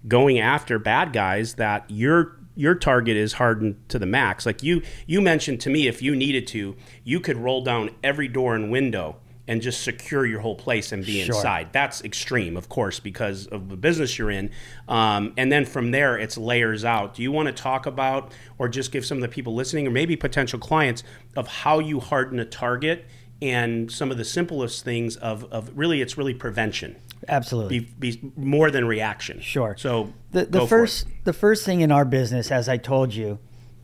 going 0.07 0.39
after 0.39 0.79
bad 0.79 1.13
guys 1.13 1.55
that 1.55 1.85
your 1.89 2.39
your 2.57 2.75
target 2.75 3.17
is 3.17 3.33
hardened 3.33 3.77
to 3.89 3.99
the 3.99 4.05
max. 4.05 4.45
Like 4.45 4.63
you 4.63 4.81
you 5.05 5.21
mentioned 5.21 5.59
to 5.61 5.69
me, 5.69 5.87
if 5.87 6.01
you 6.01 6.15
needed 6.15 6.47
to, 6.47 6.75
you 7.03 7.19
could 7.19 7.37
roll 7.37 7.63
down 7.63 7.89
every 8.03 8.27
door 8.27 8.55
and 8.55 8.71
window 8.71 9.17
and 9.47 9.61
just 9.61 9.83
secure 9.83 10.25
your 10.25 10.39
whole 10.39 10.55
place 10.55 10.91
and 10.91 11.05
be 11.05 11.23
Sure. 11.23 11.35
inside. 11.35 11.67
That's 11.71 12.03
extreme, 12.03 12.57
of 12.57 12.67
course, 12.67 12.99
because 12.99 13.45
of 13.47 13.69
the 13.69 13.77
business 13.77 14.17
you're 14.17 14.31
in. 14.31 14.49
Um, 14.87 15.33
and 15.37 15.51
then 15.51 15.65
from 15.65 15.91
there, 15.91 16.17
it's 16.17 16.37
layers 16.37 16.83
out. 16.83 17.13
Do 17.13 17.21
you 17.21 17.31
want 17.31 17.47
to 17.47 17.53
talk 17.53 17.85
about, 17.85 18.31
or 18.57 18.67
just 18.67 18.91
give 18.91 19.05
some 19.05 19.19
of 19.19 19.21
the 19.21 19.27
people 19.27 19.53
listening, 19.53 19.85
or 19.87 19.91
maybe 19.91 20.15
potential 20.15 20.57
clients, 20.57 21.03
of 21.35 21.47
how 21.47 21.79
you 21.79 21.99
harden 21.99 22.39
a 22.39 22.45
target 22.45 23.05
and 23.41 23.91
some 23.91 24.11
of 24.11 24.17
the 24.17 24.25
simplest 24.25 24.83
things 24.83 25.15
of, 25.17 25.43
of 25.51 25.69
really, 25.77 26.01
it's 26.01 26.17
really 26.17 26.33
prevention, 26.33 26.95
Absolutely. 27.27 27.81
be, 27.81 28.11
be 28.13 28.31
more 28.37 28.71
than 28.71 28.85
reaction. 28.85 29.41
Sure. 29.41 29.75
So 29.77 30.13
the, 30.31 30.45
the 30.45 30.65
first 30.65 31.05
the 31.25 31.33
first 31.33 31.65
thing 31.65 31.81
in 31.81 31.91
our 31.91 32.05
business, 32.05 32.49
as 32.49 32.69
I 32.69 32.77
told 32.77 33.13
you, 33.13 33.39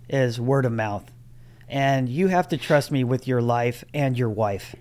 is 0.09 0.39
word 0.39 0.65
of 0.65 0.71
mouth, 0.71 1.11
and 1.67 2.07
you 2.07 2.29
have 2.29 2.47
to 2.47 2.57
trust 2.57 2.91
me 2.91 3.03
with 3.03 3.27
your 3.27 3.41
life 3.41 3.83
and 3.93 4.17
your 4.17 4.29
wife. 4.29 4.73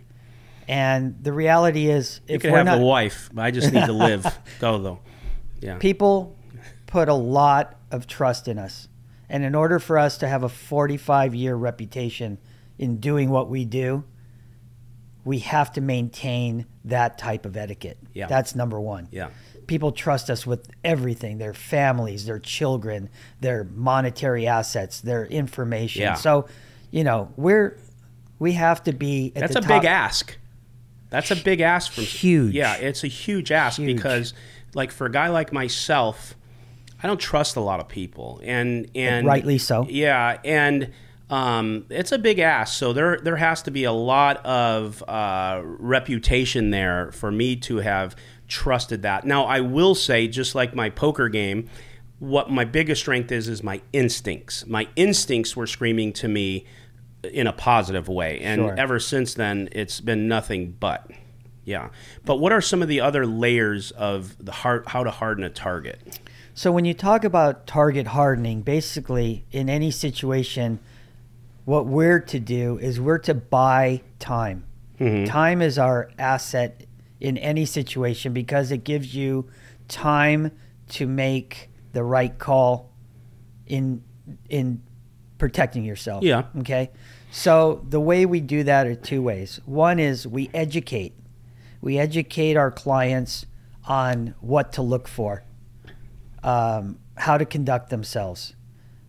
And 0.71 1.17
the 1.21 1.33
reality 1.33 1.89
is, 1.91 2.21
You 2.29 2.37
if 2.37 2.43
could 2.43 2.53
we're 2.53 2.59
have 2.59 2.67
not, 2.67 2.79
the 2.79 2.85
wife. 2.85 3.29
I 3.37 3.51
just 3.51 3.73
need 3.73 3.87
to 3.87 3.93
live. 3.93 4.25
go 4.61 4.79
though. 4.79 5.01
Yeah. 5.61 5.77
people 5.79 6.37
put 6.87 7.09
a 7.09 7.15
lot 7.15 7.77
of 7.91 8.07
trust 8.07 8.47
in 8.49 8.57
us, 8.59 8.89
and 9.29 9.45
in 9.45 9.55
order 9.55 9.79
for 9.81 9.99
us 9.99 10.17
to 10.19 10.29
have 10.29 10.43
a 10.45 10.49
45 10.49 11.35
year 11.35 11.55
reputation 11.57 12.39
in 12.79 12.99
doing 12.99 13.31
what 13.31 13.51
we 13.51 13.65
do, 13.65 14.05
we 15.25 15.41
have 15.41 15.73
to 15.73 15.81
maintain 15.81 16.67
that 16.85 17.19
type 17.19 17.45
of 17.47 17.57
etiquette. 17.57 17.99
Yeah. 18.15 18.27
That's 18.29 18.55
number 18.55 18.81
one. 18.81 19.09
Yeah. 19.11 19.31
people 19.67 19.91
trust 19.93 20.31
us 20.31 20.47
with 20.47 20.69
everything 20.85 21.39
their 21.39 21.53
families 21.55 22.25
their 22.27 22.39
children 22.41 23.09
their 23.41 23.63
monetary 23.75 24.47
assets 24.47 25.01
their 25.01 25.27
information 25.27 26.03
Yeah. 26.03 26.15
so 26.15 26.47
you 26.91 27.05
know 27.05 27.33
we're 27.37 27.77
we 28.41 28.53
have 28.55 28.83
to 28.85 28.93
be 28.93 29.33
at 29.37 29.41
That's 29.43 29.57
a 29.57 29.61
top. 29.61 29.69
big 29.69 29.85
ask. 29.85 30.39
That's 31.11 31.31
a 31.31 31.37
big 31.37 31.61
ask 31.61 31.93
from 31.93 32.05
Huge. 32.05 32.55
Yeah, 32.55 32.75
it's 32.77 33.05
a 33.05 33.09
huge 33.09 33.53
ask 33.53 33.79
Huge. 33.79 33.97
because, 33.97 34.33
like, 34.75 34.91
for 34.93 35.07
a 35.07 35.11
guy 35.11 35.29
like 35.29 35.53
myself, 35.53 36.35
I 37.03 37.07
don't 37.07 37.21
trust 37.21 37.57
a 37.57 37.61
lot 37.61 37.81
of 37.81 37.89
people, 37.89 38.41
and 38.45 38.91
and 38.95 39.27
Rightly 39.27 39.59
so. 39.59 39.87
Yeah, 39.89 40.39
and 40.45 40.93
um, 41.31 41.87
it's 41.91 42.13
a 42.13 42.19
big 42.19 42.39
ask. 42.39 42.79
So 42.79 42.93
there 42.93 43.19
there 43.23 43.37
has 43.37 43.63
to 43.63 43.71
be 43.71 43.85
a 43.85 43.93
lot 43.93 44.45
of 44.45 45.03
uh, 45.09 45.63
reputation 45.65 46.71
there 46.71 47.11
for 47.13 47.31
me 47.31 47.57
to 47.57 47.79
have 47.79 48.17
trusted 48.49 49.03
that. 49.03 49.25
Now 49.25 49.45
I 49.45 49.61
will 49.61 49.95
say, 49.95 50.29
just 50.29 50.55
like 50.55 50.75
my 50.75 50.91
poker 50.91 51.29
game, 51.29 51.69
what 52.19 52.51
my 52.51 52.65
biggest 52.65 53.01
strength 53.01 53.33
is 53.33 53.49
is 53.49 53.63
my 53.63 53.81
instincts. 53.93 54.67
My 54.67 54.89
instincts 54.97 55.57
were 55.57 55.67
screaming 55.67 56.13
to 56.15 56.29
me 56.29 56.67
in 57.23 57.47
a 57.47 57.53
positive 57.53 58.09
way, 58.09 58.41
and 58.41 58.61
Sure. 58.61 58.75
ever 58.79 58.99
since 58.99 59.35
then, 59.35 59.69
it's 59.73 60.01
been 60.01 60.29
nothing 60.29 60.77
but. 60.79 61.11
Yeah, 61.65 61.91
but 62.25 62.37
what 62.37 62.53
are 62.53 62.61
some 62.61 62.83
of 62.83 62.89
the 62.89 63.01
other 63.01 63.27
layers 63.27 63.91
of 63.93 64.35
the 64.45 64.53
hard, 64.53 64.87
how 64.89 65.05
to 65.05 65.11
harden 65.11 65.45
a 65.45 65.51
target? 65.51 66.19
so 66.55 66.73
when 66.73 66.85
you 66.85 66.95
talk 66.95 67.25
about 67.25 67.67
target 67.67 68.09
hardening 68.09 68.61
basically 68.63 69.45
in 69.51 69.71
any 69.71 69.91
situation 69.91 70.79
what 71.65 71.87
we're 71.87 72.21
to 72.21 72.41
do 72.41 72.79
is 72.79 73.01
we're 73.01 73.19
to 73.19 73.35
buy 73.35 74.01
time 74.19 74.65
mm-hmm. 74.99 75.25
time 75.25 75.63
is 75.63 75.79
our 75.79 76.11
asset 76.19 76.85
in 77.21 77.39
any 77.39 77.65
situation 77.65 78.33
because 78.33 78.71
it 78.71 78.85
gives 78.85 79.15
you 79.15 79.49
time 79.89 80.51
to 80.89 81.07
make 81.07 81.71
the 81.93 82.03
right 82.03 82.39
call 82.39 82.91
in 83.67 84.03
in 84.49 84.83
protecting 85.41 85.83
yourself. 85.85 86.23
Yeah. 86.23 86.45
Okay. 86.59 86.91
So 87.33 87.85
the 87.89 87.99
way 88.01 88.27
we 88.27 88.41
do 88.41 88.63
that 88.65 88.87
are 88.87 88.95
two 88.95 89.23
ways. 89.23 89.59
One 89.65 89.99
is 89.99 90.27
we 90.27 90.51
educate. 90.55 91.15
We 91.81 91.99
educate 91.99 92.57
our 92.57 92.71
clients 92.71 93.47
on 93.87 94.35
what 94.41 94.75
to 94.75 94.83
look 94.83 95.09
for, 95.09 95.43
um, 96.43 96.99
how 97.17 97.39
to 97.39 97.45
conduct 97.45 97.91
themselves. 97.91 98.55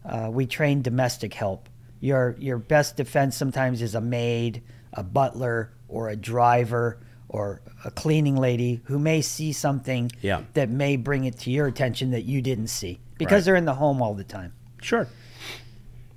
Uh, 0.05 0.29
we 0.31 0.45
train 0.47 0.81
domestic 0.81 1.33
help. 1.33 1.69
Your 1.99 2.35
your 2.39 2.57
best 2.57 2.97
defense 2.97 3.35
sometimes 3.37 3.81
is 3.81 3.93
a 3.93 4.01
maid, 4.01 4.63
a 4.93 5.03
butler, 5.03 5.71
or 5.87 6.09
a 6.09 6.15
driver, 6.15 6.99
or 7.29 7.61
a 7.85 7.91
cleaning 7.91 8.35
lady 8.37 8.81
who 8.85 8.97
may 8.97 9.21
see 9.21 9.51
something 9.53 10.11
Yeah. 10.21 10.41
that 10.53 10.69
may 10.69 10.95
bring 10.95 11.25
it 11.25 11.37
to 11.39 11.51
your 11.51 11.67
attention 11.67 12.11
that 12.11 12.23
you 12.23 12.41
didn't 12.41 12.67
see 12.67 12.99
because 13.17 13.41
Right. 13.41 13.45
they're 13.45 13.55
in 13.57 13.65
the 13.65 13.75
home 13.75 14.01
all 14.01 14.13
the 14.15 14.23
time. 14.23 14.53
Sure. 14.81 15.07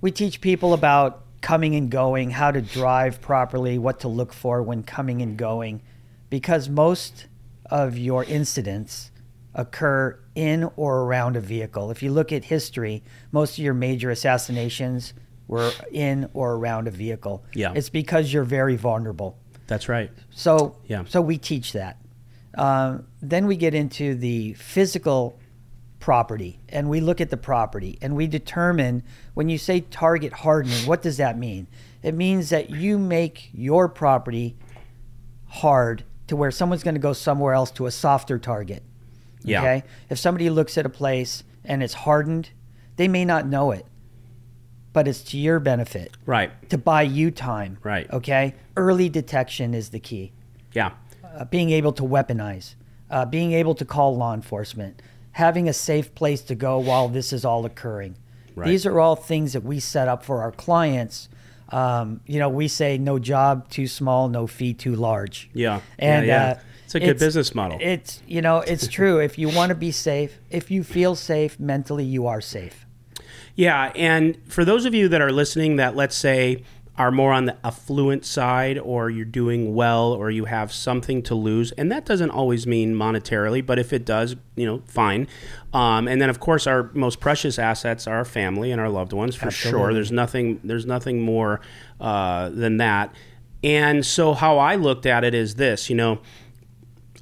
We 0.05 0.11
teach 0.11 0.43
people 0.43 0.75
about 0.75 1.23
coming 1.41 1.75
and 1.77 1.91
going, 1.91 2.29
how 2.29 2.51
to 2.51 2.61
drive 2.61 3.23
properly, 3.23 3.79
what 3.79 4.01
to 4.01 4.09
look 4.09 4.35
for 4.35 4.63
when 4.63 4.83
coming 4.83 5.23
and 5.23 5.35
going, 5.35 5.81
because 6.29 6.69
most 6.69 7.27
of 7.71 7.97
your 7.97 8.23
incidents 8.25 9.11
occur 9.55 10.21
in 10.35 10.69
or 10.77 11.05
around 11.05 11.37
a 11.37 11.41
vehicle. 11.41 11.91
If 11.91 12.03
you 12.03 12.13
look 12.13 12.33
at 12.33 12.45
history, 12.45 13.03
most 13.33 13.53
of 13.57 13.65
your 13.65 13.73
major 13.73 14.11
assassinations 14.11 15.15
were 15.49 15.73
in 15.91 16.29
or 16.35 16.53
around 16.57 16.87
a 16.87 16.91
vehicle. 16.91 17.43
Yeah. 17.55 17.73
It's 17.75 17.89
because 17.89 18.31
you're 18.31 18.45
very 18.45 18.77
vulnerable. 18.77 19.39
That's 19.69 19.89
right. 19.89 20.11
So, 20.29 20.77
Yeah. 20.85 21.05
so 21.09 21.23
we 21.23 21.39
teach 21.39 21.73
that. 21.73 21.97
Um, 22.59 23.07
then 23.23 23.47
we 23.47 23.57
get 23.57 23.73
into 23.73 24.15
the 24.17 24.53
physical 24.53 25.39
property, 26.09 26.61
and 26.69 26.91
we 26.91 27.01
look 27.01 27.19
at 27.19 27.31
the 27.31 27.37
property, 27.39 27.97
and 28.03 28.15
we 28.15 28.27
determine 28.27 29.03
when 29.33 29.49
you 29.49 29.57
say 29.57 29.81
target 29.81 30.35
hardening, 30.35 30.87
what 30.87 31.01
does 31.01 31.17
that 31.17 31.39
mean? 31.39 31.67
It 32.03 32.13
means 32.15 32.51
that 32.51 32.69
you 32.69 32.99
make 32.99 33.49
your 33.55 33.89
property 33.89 34.55
hard 35.47 36.05
to 36.27 36.37
where 36.37 36.51
someone's 36.51 36.83
going 36.83 36.95
to 36.95 37.01
go 37.01 37.15
somewhere 37.15 37.55
else 37.55 37.71
to 37.71 37.87
a 37.87 37.91
softer 37.91 38.39
target. 38.39 38.83
Yeah. 39.45 39.61
Okay. 39.61 39.83
If 40.11 40.19
somebody 40.19 40.51
looks 40.51 40.77
at 40.77 40.85
a 40.85 40.91
place 40.91 41.43
and 41.65 41.83
it's 41.83 41.95
hardened, 41.95 42.51
they 42.97 43.09
may 43.09 43.25
not 43.25 43.47
know 43.47 43.71
it, 43.71 43.87
but 44.93 45.09
it's 45.09 45.23
to 45.23 45.39
your 45.39 45.59
benefit 45.59 46.19
Right. 46.27 46.51
to 46.69 46.77
buy 46.77 47.01
you 47.01 47.31
time. 47.31 47.79
Right. 47.83 48.11
Okay. 48.13 48.55
Early 48.77 49.09
detection 49.09 49.73
is 49.73 49.89
the 49.89 50.01
key. 50.01 50.33
Yeah. 50.75 50.91
Uh, 51.25 51.47
being 51.47 51.71
able 51.71 51.95
to 51.95 52.03
weaponize, 52.03 52.75
uh, 53.11 53.25
being 53.25 53.53
able 53.53 53.75
to 53.77 53.87
call 53.87 54.15
law 54.19 54.35
enforcement, 54.35 55.01
having 55.35 55.69
a 55.69 55.73
safe 55.73 56.15
place 56.15 56.41
to 56.43 56.55
go 56.55 56.79
while 56.79 57.09
this 57.09 57.33
is 57.33 57.45
all 57.45 57.65
occurring. 57.65 58.17
Right. 58.57 58.69
These 58.69 58.87
are 58.87 59.01
all 59.01 59.17
things 59.17 59.53
that 59.53 59.63
we 59.63 59.81
set 59.81 60.09
up 60.09 60.25
for 60.25 60.43
our 60.43 60.53
clients. 60.53 61.29
Um, 61.71 62.21
you 62.27 62.39
know, 62.39 62.49
we 62.49 62.69
say 62.69 62.99
no 62.99 63.19
job 63.19 63.69
too 63.69 63.87
small, 63.87 64.29
no 64.29 64.47
fee 64.47 64.75
too 64.75 64.95
large. 64.95 65.51
Yeah. 65.53 65.81
And 65.99 66.27
yeah, 66.27 66.47
yeah. 66.47 66.53
Uh, 66.53 66.59
it's 66.85 66.95
a 66.95 67.01
good 67.01 67.19
business 67.19 67.55
model. 67.55 67.79
It's 67.81 68.23
you 68.29 68.43
know, 68.43 68.59
it's 68.59 68.87
true. 68.87 69.19
If 69.19 69.39
you 69.39 69.49
want 69.49 69.71
to 69.71 69.75
be 69.75 69.91
safe, 69.91 70.39
if 70.51 70.71
you 70.71 70.85
feel 70.85 71.17
safe 71.17 71.59
mentally, 71.59 72.05
you 72.05 72.27
are 72.27 72.41
safe. 72.41 72.87
Yeah, 73.57 73.93
and 73.95 74.37
for 74.47 74.65
those 74.65 74.85
of 74.85 74.95
you 74.95 75.09
that 75.09 75.21
are 75.21 75.33
listening, 75.33 75.77
that 75.77 75.97
let's 75.97 76.17
say 76.17 76.63
are 76.97 77.11
more 77.11 77.33
on 77.33 77.47
the 77.47 77.57
affluent 77.65 78.25
side 78.25 78.79
or 78.79 79.11
you're 79.11 79.25
doing 79.25 79.75
well 79.75 80.13
or 80.13 80.31
you 80.31 80.45
have 80.45 80.73
something 80.73 81.23
to 81.23 81.35
lose. 81.35 81.73
And 81.73 81.91
that 81.91 82.05
doesn't 82.05 82.31
always 82.31 82.67
mean 82.67 82.95
monetarily 82.95 83.65
but 83.65 83.79
if 83.79 83.93
it 83.93 84.05
does 84.05 84.37
you 84.57 84.67
know 84.67 84.83
fine. 84.87 85.27
Um, 85.73 86.07
and 86.07 86.21
then 86.21 86.31
of 86.31 86.39
course 86.41 86.67
our 86.67 86.91
most 86.95 87.21
precious 87.21 87.59
assets 87.59 88.07
are 88.07 88.17
our 88.17 88.25
family 88.25 88.71
and 88.71 88.81
our 88.81 88.89
loved 88.89 89.13
ones 89.13 89.35
for 89.35 89.51
sure. 89.51 89.93
There's 89.93 90.13
nothing 90.13 90.61
there's 90.63 90.87
nothing 90.87 91.21
more 91.21 91.61
uh, 92.01 92.51
than 92.51 92.77
that. 92.79 93.15
And 93.63 94.05
so 94.05 94.35
how 94.35 94.59
i 94.59 94.77
looked 94.77 95.07
at 95.07 95.25
it 95.25 95.35
is 95.35 95.57
this 95.57 95.89
you 95.91 95.97
know 95.97 96.21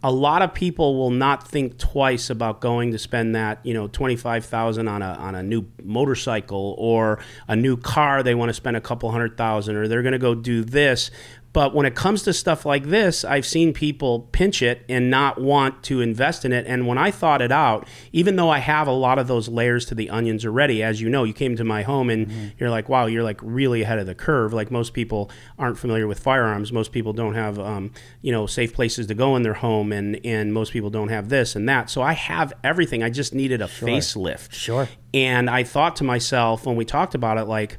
a 0.04 0.10
lot 0.10 0.42
of 0.42 0.52
people 0.52 0.96
will 0.96 1.10
not 1.10 1.46
think 1.46 1.78
twice 1.78 2.28
about 2.28 2.60
going 2.60 2.90
to 2.92 2.98
spend 2.98 3.34
that 3.36 3.64
you 3.64 3.72
know 3.72 3.88
25000 3.88 4.88
on 4.88 5.02
a 5.02 5.06
on 5.06 5.34
a 5.34 5.42
new 5.42 5.64
motorcycle 5.82 6.74
or 6.78 7.18
a 7.48 7.54
new 7.54 7.76
car 7.76 8.22
they 8.22 8.34
want 8.34 8.48
to 8.48 8.54
spend 8.54 8.76
a 8.76 8.80
couple 8.80 9.10
hundred 9.10 9.36
thousand 9.36 9.76
or 9.76 9.86
they're 9.86 10.02
going 10.02 10.12
to 10.12 10.18
go 10.18 10.34
do 10.34 10.64
this 10.64 11.10
but 11.52 11.74
when 11.74 11.86
it 11.86 11.94
comes 11.94 12.22
to 12.22 12.32
stuff 12.32 12.64
like 12.64 12.84
this 12.84 13.24
i've 13.24 13.46
seen 13.46 13.72
people 13.72 14.28
pinch 14.32 14.62
it 14.62 14.84
and 14.88 15.10
not 15.10 15.40
want 15.40 15.82
to 15.82 16.00
invest 16.00 16.44
in 16.44 16.52
it. 16.52 16.66
And 16.66 16.86
when 16.86 16.98
i 16.98 17.10
thought 17.10 17.42
it 17.42 17.52
out 17.52 17.86
even 18.12 18.36
though 18.36 18.50
i 18.50 18.58
have 18.58 18.86
a 18.86 18.92
lot 18.92 19.18
of 19.18 19.26
those 19.28 19.48
layers 19.48 19.84
to 19.86 19.94
the 19.94 20.10
onions 20.10 20.44
already 20.44 20.82
as 20.82 21.00
you 21.00 21.08
know 21.08 21.24
you 21.24 21.32
came 21.32 21.56
to 21.56 21.64
my 21.64 21.82
home 21.82 22.10
and 22.10 22.52
you're 22.58 22.70
like 22.70 22.88
wow 22.88 23.06
you're 23.06 23.22
like 23.22 23.40
really 23.42 23.82
ahead 23.82 23.98
of 23.98 24.06
the 24.06 24.14
curve. 24.14 24.52
Like 24.52 24.70
most 24.70 24.92
people 24.94 25.30
aren't 25.58 25.78
familiar 25.78 26.06
with 26.06 26.18
firearms. 26.18 26.72
Most 26.72 26.92
people 26.92 27.12
don't 27.12 27.34
have 27.34 27.58
um, 27.58 27.92
you 28.20 28.32
know 28.32 28.46
safe 28.46 28.72
places 28.74 29.06
to 29.08 29.14
go 29.14 29.36
in 29.36 29.42
their 29.42 29.54
home 29.54 29.92
and 29.92 30.18
and 30.24 30.52
most 30.52 30.72
people 30.72 30.90
don't 30.90 31.08
have 31.08 31.28
this 31.28 31.54
and 31.56 31.68
that. 31.68 31.90
So 31.90 32.02
i 32.02 32.12
have 32.12 32.52
everything. 32.64 33.02
I 33.02 33.10
just 33.10 33.34
needed 33.34 33.60
a 33.60 33.66
facelift. 33.66 34.52
Sure. 34.52 34.88
and 35.14 35.50
i 35.50 35.62
thought 35.62 35.96
to 35.96 36.04
myself 36.04 36.64
when 36.66 36.76
we 36.76 36.84
talked 36.84 37.14
about 37.14 37.36
it 37.38 37.44
like 37.44 37.78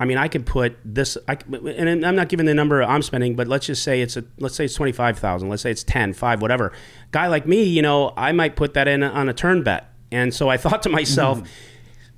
I 0.00 0.04
mean, 0.04 0.18
I 0.18 0.28
could 0.28 0.44
put 0.44 0.76
this, 0.84 1.16
I, 1.28 1.38
and 1.52 2.04
I'm 2.04 2.16
not 2.16 2.28
giving 2.28 2.46
the 2.46 2.54
number 2.54 2.82
I'm 2.82 3.02
spending, 3.02 3.36
but 3.36 3.46
let's 3.46 3.66
just 3.66 3.82
say 3.82 4.00
it's 4.00 4.16
a, 4.16 4.24
let's 4.38 4.56
say 4.56 4.64
it's 4.64 4.74
25,000, 4.74 5.48
let's 5.48 5.62
say 5.62 5.70
it's 5.70 5.84
10, 5.84 6.14
5, 6.14 6.42
whatever. 6.42 6.72
Guy 7.12 7.28
like 7.28 7.46
me, 7.46 7.62
you 7.62 7.82
know, 7.82 8.12
I 8.16 8.32
might 8.32 8.56
put 8.56 8.74
that 8.74 8.88
in 8.88 9.02
on 9.02 9.28
a 9.28 9.34
turn 9.34 9.62
bet. 9.62 9.92
And 10.10 10.34
so 10.34 10.48
I 10.48 10.56
thought 10.58 10.82
to 10.82 10.88
myself, 10.88 11.38
mm-hmm. 11.38 11.46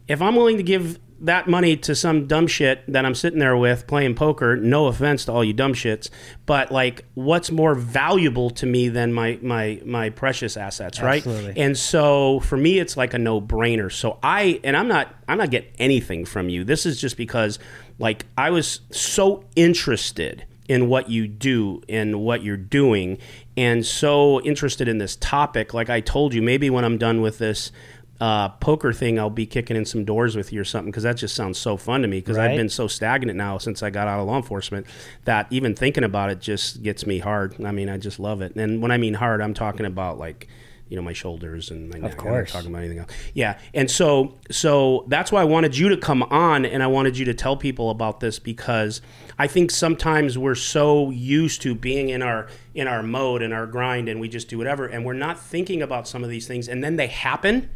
if 0.08 0.22
I'm 0.22 0.36
willing 0.36 0.56
to 0.56 0.62
give 0.62 0.98
that 1.20 1.48
money 1.48 1.76
to 1.76 1.94
some 1.94 2.26
dumb 2.26 2.46
shit 2.46 2.84
that 2.90 3.04
I'm 3.04 3.14
sitting 3.14 3.38
there 3.38 3.56
with 3.56 3.86
playing 3.86 4.14
poker, 4.14 4.56
no 4.56 4.86
offense 4.86 5.24
to 5.26 5.32
all 5.32 5.42
you 5.42 5.52
dumb 5.52 5.72
shits, 5.72 6.10
but 6.44 6.70
like 6.70 7.04
what's 7.14 7.50
more 7.50 7.74
valuable 7.74 8.50
to 8.50 8.66
me 8.66 8.88
than 8.88 9.12
my 9.12 9.38
my 9.42 9.80
my 9.84 10.10
precious 10.10 10.56
assets, 10.56 11.00
right? 11.00 11.26
Absolutely. 11.26 11.60
And 11.60 11.76
so 11.76 12.40
for 12.40 12.56
me 12.56 12.78
it's 12.78 12.96
like 12.96 13.14
a 13.14 13.18
no-brainer. 13.18 13.90
So 13.90 14.18
I 14.22 14.60
and 14.62 14.76
I'm 14.76 14.88
not 14.88 15.14
I'm 15.28 15.38
not 15.38 15.50
getting 15.50 15.72
anything 15.78 16.24
from 16.24 16.48
you. 16.48 16.64
This 16.64 16.86
is 16.86 17.00
just 17.00 17.16
because 17.16 17.58
like 17.98 18.26
I 18.36 18.50
was 18.50 18.80
so 18.90 19.44
interested 19.56 20.44
in 20.68 20.88
what 20.88 21.08
you 21.08 21.28
do 21.28 21.80
and 21.88 22.20
what 22.20 22.42
you're 22.42 22.56
doing 22.56 23.18
and 23.56 23.86
so 23.86 24.40
interested 24.42 24.88
in 24.88 24.98
this 24.98 25.16
topic 25.16 25.72
like 25.72 25.88
I 25.88 26.00
told 26.00 26.34
you 26.34 26.42
maybe 26.42 26.70
when 26.70 26.84
I'm 26.84 26.98
done 26.98 27.20
with 27.20 27.38
this 27.38 27.70
uh, 28.20 28.48
poker 28.48 28.92
thing, 28.92 29.18
I'll 29.18 29.30
be 29.30 29.46
kicking 29.46 29.76
in 29.76 29.84
some 29.84 30.04
doors 30.04 30.36
with 30.36 30.52
you 30.52 30.60
or 30.60 30.64
something 30.64 30.90
because 30.90 31.02
that 31.02 31.16
just 31.16 31.34
sounds 31.34 31.58
so 31.58 31.76
fun 31.76 32.02
to 32.02 32.08
me. 32.08 32.20
Because 32.20 32.38
I've 32.38 32.56
been 32.56 32.68
so 32.68 32.86
stagnant 32.86 33.36
now 33.36 33.58
since 33.58 33.82
I 33.82 33.90
got 33.90 34.08
out 34.08 34.20
of 34.20 34.26
law 34.26 34.36
enforcement 34.36 34.86
that 35.24 35.46
even 35.50 35.74
thinking 35.74 36.04
about 36.04 36.30
it 36.30 36.40
just 36.40 36.82
gets 36.82 37.06
me 37.06 37.18
hard. 37.18 37.62
I 37.64 37.72
mean, 37.72 37.88
I 37.88 37.98
just 37.98 38.18
love 38.18 38.40
it. 38.40 38.56
And 38.56 38.80
when 38.80 38.90
I 38.90 38.96
mean 38.96 39.14
hard, 39.14 39.40
I'm 39.40 39.54
talking 39.54 39.86
about 39.86 40.18
like, 40.18 40.48
you 40.88 40.96
know, 40.96 41.02
my 41.02 41.12
shoulders 41.12 41.70
and 41.70 41.90
my 41.90 41.98
neck. 41.98 42.12
I'm 42.12 42.16
not 42.16 42.22
course. 42.22 42.52
talking 42.52 42.70
about 42.70 42.78
anything 42.78 43.00
else. 43.00 43.10
Yeah, 43.34 43.58
and 43.74 43.90
so 43.90 44.38
so 44.50 45.04
that's 45.08 45.32
why 45.32 45.40
I 45.40 45.44
wanted 45.44 45.76
you 45.76 45.88
to 45.88 45.96
come 45.96 46.22
on, 46.24 46.64
and 46.64 46.82
I 46.82 46.86
wanted 46.86 47.18
you 47.18 47.24
to 47.26 47.34
tell 47.34 47.56
people 47.56 47.90
about 47.90 48.20
this 48.20 48.38
because 48.38 49.02
I 49.38 49.48
think 49.48 49.72
sometimes 49.72 50.38
we're 50.38 50.54
so 50.54 51.10
used 51.10 51.60
to 51.62 51.74
being 51.74 52.08
in 52.10 52.22
our 52.22 52.46
in 52.74 52.86
our 52.86 53.02
mode 53.02 53.42
and 53.42 53.52
our 53.52 53.66
grind, 53.66 54.08
and 54.08 54.20
we 54.20 54.28
just 54.28 54.48
do 54.48 54.58
whatever, 54.58 54.86
and 54.86 55.04
we're 55.04 55.12
not 55.14 55.40
thinking 55.40 55.82
about 55.82 56.06
some 56.06 56.22
of 56.22 56.30
these 56.30 56.46
things, 56.46 56.68
and 56.68 56.84
then 56.84 56.96
they 56.96 57.08
happen. 57.08 57.68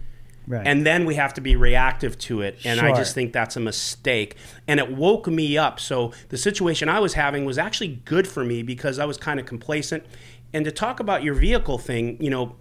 Right. 0.47 0.67
And 0.67 0.85
then 0.85 1.05
we 1.05 1.15
have 1.15 1.35
to 1.35 1.41
be 1.41 1.55
reactive 1.55 2.19
to 2.19 2.41
it. 2.43 2.59
And 2.65 2.81
I 2.81 2.95
just 2.97 3.15
think 3.15 3.33
that's 3.33 3.57
a 3.57 3.61
mistake. 3.61 4.37
And 4.67 4.81
it 4.81 4.91
woke 4.91 5.29
me 5.29 5.57
up. 5.57 5.79
So 5.79 6.13
the 6.31 6.39
situation 6.39 6.89
I 6.89 6.99
was 6.99 7.15
having 7.15 7.45
was 7.45 7.59
actually 7.59 8.01
good 8.05 8.27
for 8.27 8.45
me 8.45 8.63
because 8.63 8.99
I 8.99 9.05
was 9.05 9.17
kind 9.17 9.39
of 9.39 9.47
complacent. 9.47 10.05
And 10.53 10.65
to 10.65 10.73
talk 10.73 10.99
about 10.99 11.23
your 11.23 11.35
vehicle 11.35 11.79
thing, 11.79 12.17
you 12.21 12.31
know, 12.31 12.57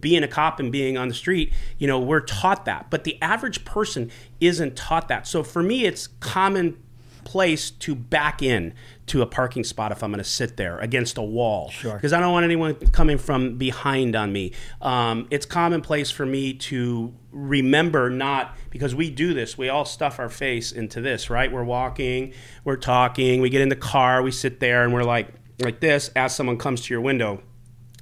being 0.00 0.22
a 0.22 0.28
cop 0.28 0.58
and 0.58 0.72
being 0.72 0.96
on 0.96 1.08
the 1.08 1.14
street, 1.14 1.52
you 1.78 1.86
know, 1.86 2.00
we're 2.00 2.20
taught 2.20 2.64
that. 2.64 2.90
But 2.90 3.04
the 3.04 3.20
average 3.22 3.64
person 3.64 4.10
isn't 4.40 4.76
taught 4.76 5.08
that. 5.08 5.26
So 5.26 5.42
for 5.42 5.62
me, 5.62 5.84
it's 5.84 6.08
commonplace 6.20 7.70
to 7.70 7.94
back 7.94 8.42
in 8.42 8.74
to 9.06 9.20
a 9.20 9.26
parking 9.26 9.64
spot 9.64 9.92
if 9.92 10.02
I'm 10.02 10.10
going 10.10 10.22
to 10.22 10.28
sit 10.28 10.56
there 10.56 10.78
against 10.78 11.18
a 11.18 11.22
wall. 11.22 11.70
Sure. 11.70 11.94
Because 11.94 12.12
I 12.12 12.20
don't 12.20 12.32
want 12.32 12.44
anyone 12.44 12.74
coming 12.74 13.18
from 13.18 13.58
behind 13.58 14.16
on 14.16 14.32
me. 14.32 14.52
Um, 14.80 15.26
it's 15.30 15.44
commonplace 15.44 16.10
for 16.10 16.24
me 16.24 16.54
to 16.54 17.14
remember 17.30 18.08
not 18.08 18.56
because 18.70 18.94
we 18.94 19.10
do 19.10 19.34
this. 19.34 19.58
We 19.58 19.68
all 19.68 19.84
stuff 19.84 20.18
our 20.18 20.30
face 20.30 20.72
into 20.72 21.00
this, 21.00 21.28
right? 21.28 21.52
We're 21.52 21.64
walking, 21.64 22.32
we're 22.64 22.76
talking, 22.76 23.40
we 23.40 23.50
get 23.50 23.60
in 23.60 23.68
the 23.68 23.76
car, 23.76 24.22
we 24.22 24.30
sit 24.30 24.60
there, 24.60 24.84
and 24.84 24.92
we're 24.92 25.04
like 25.04 25.28
like 25.60 25.80
this 25.80 26.08
as 26.16 26.34
someone 26.34 26.58
comes 26.58 26.80
to 26.82 26.94
your 26.94 27.00
window 27.00 27.40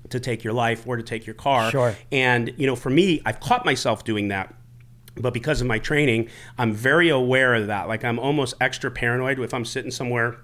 to 0.08 0.20
take 0.20 0.44
your 0.44 0.52
life 0.52 0.86
or 0.86 0.96
to 0.96 1.02
take 1.02 1.26
your 1.26 1.34
car. 1.34 1.70
Sure. 1.70 1.96
And 2.12 2.54
you 2.56 2.66
know, 2.66 2.76
for 2.76 2.90
me, 2.90 3.20
I've 3.26 3.40
caught 3.40 3.64
myself 3.64 4.04
doing 4.04 4.28
that. 4.28 4.54
But 5.14 5.34
because 5.34 5.60
of 5.60 5.66
my 5.66 5.78
training, 5.78 6.30
I'm 6.56 6.72
very 6.72 7.10
aware 7.10 7.54
of 7.54 7.66
that. 7.66 7.86
Like 7.88 8.04
I'm 8.04 8.18
almost 8.18 8.54
extra 8.60 8.90
paranoid 8.90 9.38
if 9.40 9.52
I'm 9.52 9.64
sitting 9.64 9.90
somewhere 9.90 10.38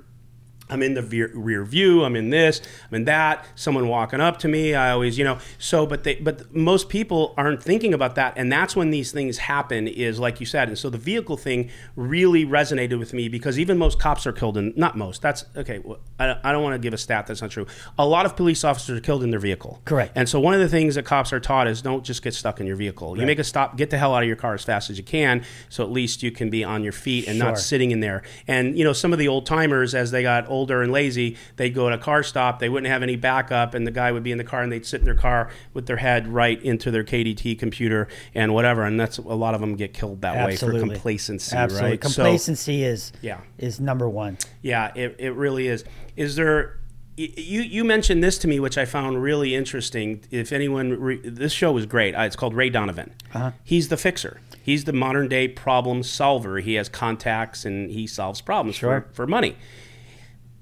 I'm 0.70 0.82
in 0.82 0.94
the 0.94 1.02
rear 1.02 1.64
view. 1.64 2.04
I'm 2.04 2.16
in 2.16 2.30
this. 2.30 2.60
I'm 2.90 2.96
in 2.96 3.04
that. 3.04 3.46
Someone 3.54 3.88
walking 3.88 4.20
up 4.20 4.38
to 4.40 4.48
me. 4.48 4.74
I 4.74 4.90
always, 4.90 5.18
you 5.18 5.24
know. 5.24 5.38
So, 5.58 5.86
but 5.86 6.04
they, 6.04 6.16
but 6.16 6.54
most 6.54 6.88
people 6.88 7.34
aren't 7.36 7.62
thinking 7.62 7.94
about 7.94 8.14
that, 8.16 8.34
and 8.36 8.52
that's 8.52 8.76
when 8.76 8.90
these 8.90 9.12
things 9.12 9.38
happen. 9.38 9.88
Is 9.88 10.18
like 10.18 10.40
you 10.40 10.46
said, 10.46 10.68
and 10.68 10.78
so 10.78 10.90
the 10.90 10.98
vehicle 10.98 11.36
thing 11.36 11.70
really 11.96 12.44
resonated 12.44 12.98
with 12.98 13.12
me 13.12 13.28
because 13.28 13.58
even 13.58 13.78
most 13.78 13.98
cops 13.98 14.26
are 14.26 14.32
killed 14.32 14.56
in 14.56 14.72
not 14.76 14.96
most. 14.96 15.22
That's 15.22 15.44
okay. 15.56 15.78
well, 15.78 16.00
I, 16.18 16.36
I 16.44 16.52
don't 16.52 16.62
want 16.62 16.74
to 16.74 16.78
give 16.78 16.92
a 16.92 16.98
stat 16.98 17.26
that's 17.26 17.42
not 17.42 17.50
true. 17.50 17.66
A 17.98 18.06
lot 18.06 18.26
of 18.26 18.36
police 18.36 18.64
officers 18.64 18.98
are 18.98 19.00
killed 19.00 19.22
in 19.22 19.30
their 19.30 19.40
vehicle. 19.40 19.80
Correct. 19.84 20.12
And 20.14 20.28
so 20.28 20.38
one 20.40 20.54
of 20.54 20.60
the 20.60 20.68
things 20.68 20.94
that 20.96 21.04
cops 21.04 21.32
are 21.32 21.40
taught 21.40 21.66
is 21.66 21.82
don't 21.82 22.04
just 22.04 22.22
get 22.22 22.34
stuck 22.34 22.60
in 22.60 22.66
your 22.66 22.76
vehicle. 22.76 23.18
You 23.18 23.26
make 23.26 23.38
a 23.38 23.44
stop, 23.44 23.76
get 23.76 23.90
the 23.90 23.98
hell 23.98 24.14
out 24.14 24.22
of 24.22 24.26
your 24.26 24.36
car 24.36 24.54
as 24.54 24.64
fast 24.64 24.90
as 24.90 24.98
you 24.98 25.04
can, 25.04 25.44
so 25.68 25.82
at 25.82 25.90
least 25.90 26.22
you 26.22 26.30
can 26.30 26.50
be 26.50 26.64
on 26.64 26.82
your 26.82 26.92
feet 26.92 27.26
and 27.26 27.38
not 27.38 27.58
sitting 27.58 27.90
in 27.90 28.00
there. 28.00 28.22
And 28.46 28.76
you 28.76 28.84
know, 28.84 28.92
some 28.92 29.12
of 29.12 29.18
the 29.18 29.28
old 29.28 29.46
timers, 29.46 29.94
as 29.94 30.10
they 30.10 30.22
got 30.22 30.48
older 30.48 30.57
and 30.66 30.90
lazy, 30.92 31.36
they'd 31.56 31.70
go 31.74 31.88
to 31.88 31.94
a 31.94 31.98
car 31.98 32.22
stop. 32.22 32.58
They 32.58 32.68
wouldn't 32.68 32.90
have 32.90 33.02
any 33.02 33.16
backup, 33.16 33.74
and 33.74 33.86
the 33.86 33.90
guy 33.90 34.10
would 34.12 34.22
be 34.22 34.32
in 34.32 34.38
the 34.38 34.44
car, 34.44 34.62
and 34.62 34.72
they'd 34.72 34.84
sit 34.86 35.00
in 35.00 35.04
their 35.04 35.14
car 35.14 35.50
with 35.74 35.86
their 35.86 35.96
head 35.98 36.28
right 36.28 36.60
into 36.62 36.90
their 36.90 37.04
KDT 37.04 37.58
computer 37.58 38.08
and 38.34 38.52
whatever. 38.54 38.82
And 38.84 38.98
that's 38.98 39.18
a 39.18 39.22
lot 39.22 39.54
of 39.54 39.60
them 39.60 39.76
get 39.76 39.94
killed 39.94 40.22
that 40.22 40.46
way 40.46 40.56
for 40.56 40.78
complacency, 40.78 41.56
Absolutely. 41.56 41.90
right? 41.90 42.04
So- 42.04 42.22
Complacency 42.22 42.84
is 42.84 43.12
Yeah. 43.22 43.38
is 43.58 43.78
number 43.80 44.08
one. 44.08 44.38
yeah, 44.62 44.92
it, 44.94 45.16
it 45.18 45.30
really 45.32 45.68
is. 45.68 45.84
Is 46.16 46.36
there? 46.36 46.74
You 47.16 47.62
you 47.62 47.82
mentioned 47.82 48.22
this 48.22 48.38
to 48.38 48.48
me, 48.48 48.60
which 48.60 48.78
I 48.78 48.84
found 48.84 49.20
really 49.20 49.52
interesting. 49.56 50.20
If 50.30 50.52
anyone, 50.52 50.90
re, 51.00 51.20
this 51.24 51.52
show 51.52 51.76
is 51.76 51.84
great. 51.84 52.14
Uh, 52.14 52.20
it's 52.22 52.36
called 52.36 52.54
Ray 52.54 52.70
Donovan. 52.70 53.12
Uh-huh. 53.34 53.50
He's 53.64 53.88
the 53.88 53.96
fixer. 53.96 54.40
He's 54.62 54.84
the 54.84 54.92
modern 54.92 55.26
day 55.26 55.48
problem 55.48 56.04
solver. 56.04 56.58
He 56.60 56.74
has 56.74 56.88
contacts 56.88 57.64
and 57.64 57.90
he 57.90 58.06
solves 58.06 58.40
problems 58.40 58.76
Sure. 58.76 59.00
for, 59.10 59.14
for 59.14 59.26
money. 59.26 59.56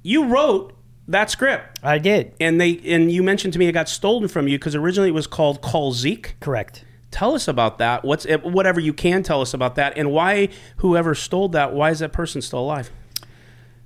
You 0.07 0.25
wrote 0.27 0.73
that 1.09 1.31
script, 1.31 1.79
I 1.83 1.99
did. 1.99 2.33
and 2.41 2.61
they 2.61 2.81
and 2.85 3.11
you 3.11 3.23
mentioned 3.23 3.53
to 3.55 3.59
me 3.59 3.67
it 3.67 3.73
got 3.73 3.89
stolen 3.89 4.29
from 4.29 4.47
you 4.49 4.59
because 4.59 4.75
originally 4.75 5.09
it 5.09 5.13
was 5.15 5.27
called 5.27 5.61
Call 5.63 5.93
Zeke. 5.93 6.37
Correct. 6.41 6.85
Tell 7.11 7.35
us 7.35 7.49
about 7.49 7.79
that. 7.79 8.05
What's 8.05 8.27
eh, 8.27 8.37
whatever 8.37 8.79
you 8.81 8.93
can 8.93 9.23
tell 9.23 9.41
us 9.41 9.55
about 9.55 9.75
that, 9.77 9.97
and 9.97 10.11
why 10.11 10.49
whoever 10.79 11.15
stole 11.15 11.49
that? 11.51 11.73
Why 11.73 11.91
is 11.91 12.01
that 12.01 12.13
person 12.13 12.43
still 12.43 12.61
alive? 12.61 12.91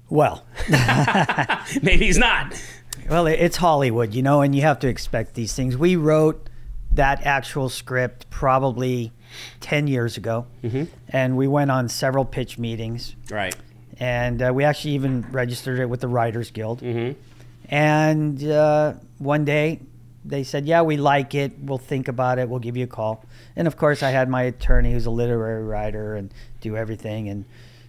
Well, 0.09 0.45
Maybe 1.83 2.07
he's 2.07 2.19
not. 2.19 2.61
well, 3.09 3.27
it's 3.27 3.57
Hollywood, 3.57 4.15
you 4.15 4.23
know, 4.23 4.41
and 4.43 4.55
you 4.55 4.63
have 4.63 4.79
to 4.81 4.89
expect 4.89 5.35
these 5.35 5.53
things. 5.55 5.77
We 5.77 5.97
wrote 5.97 6.49
that 6.93 7.25
actual 7.25 7.69
script 7.69 8.29
probably 8.31 9.13
10 9.61 9.87
years 9.87 10.17
ago, 10.17 10.47
Mm-hmm. 10.65 10.85
and 11.11 11.37
we 11.37 11.47
went 11.47 11.71
on 11.71 11.89
several 11.89 12.25
pitch 12.25 12.59
meetings, 12.59 13.15
Right. 13.31 13.55
And 14.01 14.43
uh, 14.43 14.51
we 14.53 14.65
actually 14.65 14.95
even 14.95 15.23
registered 15.31 15.79
it 15.79 15.87
with 15.87 16.01
the 16.01 16.09
Writers 16.09 16.51
Guild. 16.51 16.81
Mm-hmm. 16.81 17.21
And 17.69 18.43
uh, 18.43 18.95
one 19.19 19.45
day 19.45 19.81
they 20.25 20.43
said, 20.43 20.67
Yeah, 20.67 20.83
we 20.83 20.97
like 20.97 21.35
it. 21.35 21.53
We'll 21.61 21.79
think 21.79 22.09
about 22.09 22.39
it. 22.39 22.49
We'll 22.49 22.61
give 22.61 22.77
you 22.77 22.85
a 22.85 22.89
call. 22.89 23.25
And 23.55 23.69
of 23.69 23.77
course, 23.77 24.03
I 24.03 24.11
had 24.11 24.29
my 24.29 24.43
attorney 24.45 24.93
who's 24.93 25.07
a 25.07 25.11
literary 25.11 25.65
writer 25.65 26.17
and 26.17 26.33
do 26.61 26.77
everything. 26.77 27.29
And 27.29 27.45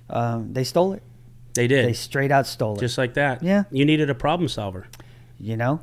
um, 0.10 0.54
they 0.54 0.66
stole 0.66 0.94
it. 0.94 1.02
They 1.54 1.68
did. 1.68 1.86
They 1.86 1.94
straight 1.94 2.32
out 2.32 2.46
stole 2.46 2.76
it. 2.76 2.80
just 2.82 2.98
like 2.98 3.14
that. 3.16 3.42
Yeah. 3.42 3.64
You 3.72 3.86
needed 3.86 4.10
a 4.10 4.16
problem 4.16 4.50
solver. 4.50 4.88
you 5.40 5.58
know? 5.58 5.82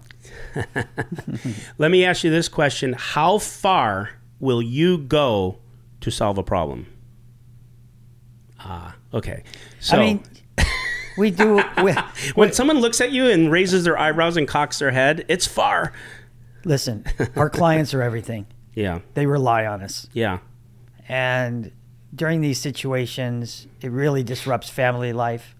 Let 1.78 1.90
me 1.90 2.04
ask 2.04 2.22
you 2.22 2.30
this 2.30 2.48
question 2.48 2.92
How 2.92 3.38
far 3.38 4.10
will 4.40 4.62
you 4.62 4.98
go 4.98 5.58
to 6.02 6.10
solve 6.10 6.38
a 6.38 6.42
problem? 6.42 6.86
Ah, 8.60 8.94
okay. 9.14 9.44
So, 9.80 9.96
I 9.96 10.00
mean, 10.00 10.22
we 11.16 11.30
do. 11.30 11.62
We, 11.82 11.92
When 12.34 12.52
someone 12.52 12.78
looks 12.80 13.00
at 13.00 13.12
you 13.12 13.26
and 13.28 13.50
raises 13.50 13.84
their 13.84 13.98
eyebrows 13.98 14.36
and 14.36 14.46
cocks 14.48 14.78
their 14.78 14.90
head, 14.90 15.24
it's 15.28 15.46
far. 15.46 15.92
listen, 16.64 17.04
our 17.36 17.48
clients 17.50 17.94
are 17.94 18.02
everything. 18.02 18.46
Yeah, 18.74 19.00
They 19.14 19.26
rely 19.26 19.66
on 19.66 19.82
us, 19.82 20.08
yeah, 20.12 20.38
and 21.08 21.72
during 22.14 22.40
these 22.40 22.60
situations, 22.60 23.66
it 23.80 23.90
really 23.90 24.22
disrupts 24.22 24.70
family 24.70 25.12
life. 25.12 25.54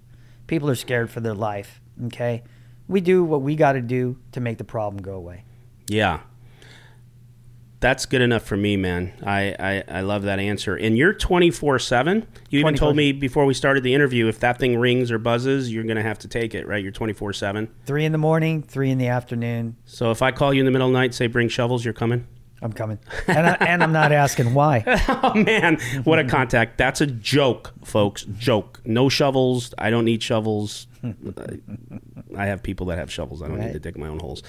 People 0.46 0.70
are 0.70 0.74
scared 0.76 1.10
for 1.10 1.20
their 1.20 1.34
life. 1.34 1.80
Okay, 2.06 2.42
we 2.86 3.00
do 3.00 3.24
what 3.24 3.42
we 3.42 3.56
got 3.56 3.72
to 3.72 3.80
do 3.82 4.18
to 4.32 4.40
make 4.40 4.58
the 4.58 4.64
problem 4.64 5.02
go 5.02 5.14
away. 5.14 5.44
yeah. 5.88 6.20
That's 7.80 8.06
good 8.06 8.22
enough 8.22 8.42
for 8.42 8.56
me, 8.56 8.76
man. 8.76 9.12
I, 9.24 9.54
I, 9.58 9.98
I 9.98 10.00
love 10.00 10.22
that 10.24 10.40
answer. 10.40 10.74
And 10.74 10.98
you're 10.98 11.12
24 11.12 11.78
7. 11.78 12.26
You 12.50 12.60
even 12.60 12.74
told 12.74 12.96
me 12.96 13.12
before 13.12 13.46
we 13.46 13.54
started 13.54 13.84
the 13.84 13.94
interview 13.94 14.26
if 14.26 14.40
that 14.40 14.58
thing 14.58 14.78
rings 14.78 15.12
or 15.12 15.18
buzzes, 15.18 15.72
you're 15.72 15.84
going 15.84 15.96
to 15.96 16.02
have 16.02 16.18
to 16.20 16.28
take 16.28 16.54
it, 16.54 16.66
right? 16.66 16.82
You're 16.82 16.90
24 16.92 17.32
7. 17.34 17.68
Three 17.86 18.04
in 18.04 18.10
the 18.12 18.18
morning, 18.18 18.62
three 18.62 18.90
in 18.90 18.98
the 18.98 19.06
afternoon. 19.06 19.76
So 19.84 20.10
if 20.10 20.22
I 20.22 20.32
call 20.32 20.52
you 20.52 20.60
in 20.60 20.64
the 20.64 20.72
middle 20.72 20.88
of 20.88 20.92
the 20.92 20.98
night, 20.98 21.14
say 21.14 21.28
bring 21.28 21.48
shovels, 21.48 21.84
you're 21.84 21.94
coming? 21.94 22.26
I'm 22.60 22.72
coming, 22.72 22.98
and, 23.28 23.46
I, 23.46 23.52
and 23.60 23.84
I'm 23.84 23.92
not 23.92 24.10
asking 24.10 24.52
why. 24.52 24.82
Oh 25.22 25.34
man, 25.34 25.78
what 26.04 26.18
a 26.18 26.24
contact! 26.24 26.76
That's 26.78 27.00
a 27.00 27.06
joke, 27.06 27.72
folks. 27.84 28.24
Joke. 28.24 28.80
No 28.84 29.08
shovels. 29.08 29.74
I 29.78 29.90
don't 29.90 30.04
need 30.04 30.22
shovels. 30.22 30.86
I 32.36 32.46
have 32.46 32.62
people 32.62 32.86
that 32.86 32.98
have 32.98 33.12
shovels. 33.12 33.42
I 33.42 33.48
don't 33.48 33.60
need 33.60 33.74
to 33.74 33.78
dig 33.78 33.96
my 33.96 34.08
own 34.08 34.18
holes. 34.18 34.42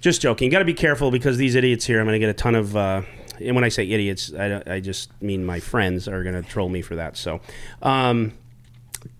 Just 0.00 0.22
joking. 0.22 0.46
You 0.46 0.50
got 0.50 0.60
to 0.60 0.64
be 0.64 0.74
careful 0.74 1.10
because 1.10 1.36
these 1.36 1.54
idiots 1.54 1.84
here. 1.84 2.00
I'm 2.00 2.06
going 2.06 2.14
to 2.14 2.18
get 2.18 2.30
a 2.30 2.34
ton 2.34 2.54
of. 2.54 2.76
Uh, 2.76 3.02
and 3.38 3.54
when 3.54 3.64
I 3.64 3.68
say 3.68 3.84
idiots, 3.84 4.32
I, 4.32 4.62
I 4.66 4.80
just 4.80 5.10
mean 5.22 5.44
my 5.44 5.60
friends 5.60 6.08
are 6.08 6.22
going 6.22 6.34
to 6.34 6.42
troll 6.42 6.68
me 6.68 6.82
for 6.82 6.96
that. 6.96 7.16
So, 7.16 7.40
um, 7.82 8.32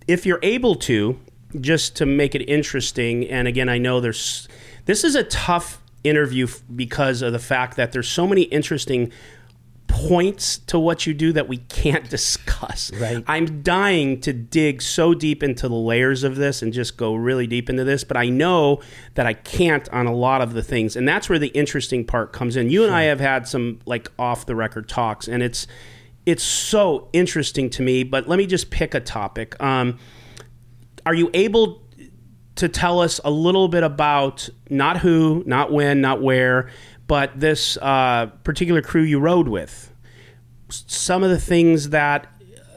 if 0.06 0.26
you're 0.26 0.40
able 0.42 0.74
to, 0.76 1.18
just 1.60 1.96
to 1.96 2.06
make 2.06 2.34
it 2.34 2.42
interesting, 2.42 3.28
and 3.28 3.46
again, 3.46 3.68
I 3.68 3.78
know 3.78 4.00
there's. 4.00 4.48
This 4.86 5.04
is 5.04 5.14
a 5.14 5.24
tough 5.24 5.82
interview 6.02 6.46
because 6.74 7.20
of 7.22 7.32
the 7.32 7.38
fact 7.38 7.76
that 7.76 7.92
there's 7.92 8.08
so 8.08 8.26
many 8.26 8.42
interesting 8.42 9.12
points 9.90 10.58
to 10.58 10.78
what 10.78 11.06
you 11.06 11.12
do 11.12 11.32
that 11.32 11.48
we 11.48 11.58
can't 11.58 12.08
discuss. 12.10 12.92
Right. 12.94 13.22
I'm 13.26 13.62
dying 13.62 14.20
to 14.20 14.32
dig 14.32 14.80
so 14.80 15.14
deep 15.14 15.42
into 15.42 15.68
the 15.68 15.74
layers 15.74 16.22
of 16.22 16.36
this 16.36 16.62
and 16.62 16.72
just 16.72 16.96
go 16.96 17.14
really 17.14 17.46
deep 17.46 17.68
into 17.68 17.84
this, 17.84 18.04
but 18.04 18.16
I 18.16 18.28
know 18.28 18.80
that 19.14 19.26
I 19.26 19.34
can't 19.34 19.88
on 19.90 20.06
a 20.06 20.14
lot 20.14 20.40
of 20.40 20.54
the 20.54 20.62
things. 20.62 20.96
And 20.96 21.06
that's 21.06 21.28
where 21.28 21.38
the 21.38 21.48
interesting 21.48 22.04
part 22.04 22.32
comes 22.32 22.56
in. 22.56 22.70
You 22.70 22.84
and 22.84 22.94
I 22.94 23.02
have 23.02 23.20
had 23.20 23.48
some 23.48 23.80
like 23.84 24.10
off 24.18 24.46
the 24.46 24.54
record 24.54 24.88
talks 24.88 25.28
and 25.28 25.42
it's 25.42 25.66
it's 26.26 26.42
so 26.42 27.08
interesting 27.12 27.70
to 27.70 27.82
me, 27.82 28.04
but 28.04 28.28
let 28.28 28.36
me 28.36 28.46
just 28.46 28.70
pick 28.70 28.94
a 28.94 29.00
topic. 29.00 29.60
Um, 29.60 29.98
are 31.06 31.14
you 31.14 31.30
able 31.34 31.79
to 32.60 32.68
tell 32.68 33.00
us 33.00 33.20
a 33.24 33.30
little 33.30 33.68
bit 33.68 33.82
about 33.82 34.48
not 34.68 34.98
who, 34.98 35.42
not 35.46 35.72
when, 35.72 36.00
not 36.00 36.22
where, 36.22 36.70
but 37.06 37.38
this 37.38 37.76
uh, 37.78 38.26
particular 38.44 38.82
crew 38.82 39.02
you 39.02 39.18
rode 39.18 39.48
with? 39.48 39.92
Some 40.68 41.22
of 41.22 41.30
the 41.30 41.40
things 41.40 41.90
that 41.90 42.28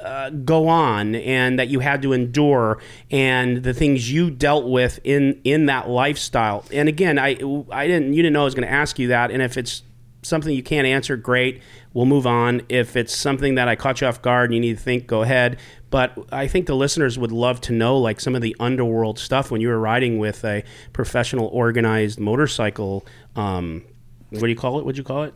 uh, 0.02 0.30
go 0.32 0.68
on 0.68 1.16
and 1.16 1.60
that 1.60 1.70
you 1.70 1.80
had 1.80 2.02
to 2.02 2.12
endure, 2.12 2.82
and 3.10 3.64
the 3.64 3.74
things 3.74 4.12
you 4.12 4.30
dealt 4.30 4.66
with 4.66 5.00
in 5.04 5.40
in 5.44 5.68
that 5.68 5.90
lifestyle. 5.90 6.66
And 6.74 6.90
again, 6.90 7.18
I 7.18 7.38
I 7.72 7.88
didn't 7.88 8.14
you 8.14 8.22
didn't 8.22 8.34
know 8.34 8.42
I 8.42 8.46
was 8.46 8.56
going 8.56 8.68
to 8.68 8.74
ask 8.74 9.00
you 9.00 9.10
that, 9.10 9.32
and 9.32 9.42
if 9.42 9.58
it's 9.58 9.84
something 10.24 10.54
you 10.56 10.64
can't 10.64 10.88
answer, 10.88 11.16
great. 11.16 11.62
We'll 11.94 12.06
move 12.06 12.26
on. 12.26 12.64
If 12.70 12.96
it's 12.96 13.16
something 13.16 13.56
that 13.56 13.68
I 13.68 13.76
caught 13.76 14.02
you 14.02 14.08
off 14.08 14.22
guard 14.22 14.50
and 14.50 14.56
you 14.56 14.62
need 14.62 14.78
to 14.78 14.84
think, 14.84 15.08
go 15.08 15.22
ahead. 15.22 15.60
But 15.90 16.18
I 16.32 16.48
think 16.48 16.66
the 16.66 16.76
listeners 16.76 17.20
would 17.20 17.32
love 17.32 17.62
to 17.62 17.74
know, 17.74 17.98
like 17.98 18.20
some 18.20 18.36
of 18.36 18.42
the 18.42 18.56
underworld 18.60 19.20
stuff 19.20 19.52
when 19.52 19.62
you 19.62 19.68
were 19.68 19.80
riding 19.80 20.18
with 20.18 20.44
a 20.44 20.64
professional 20.92 21.48
organized 21.48 22.20
motorcycle. 22.20 23.06
Um, 23.36 23.84
what 24.32 24.42
do 24.42 24.48
you 24.48 24.56
call 24.56 24.80
it? 24.80 24.86
What'd 24.86 24.98
you 24.98 25.04
call 25.04 25.24
it? 25.24 25.36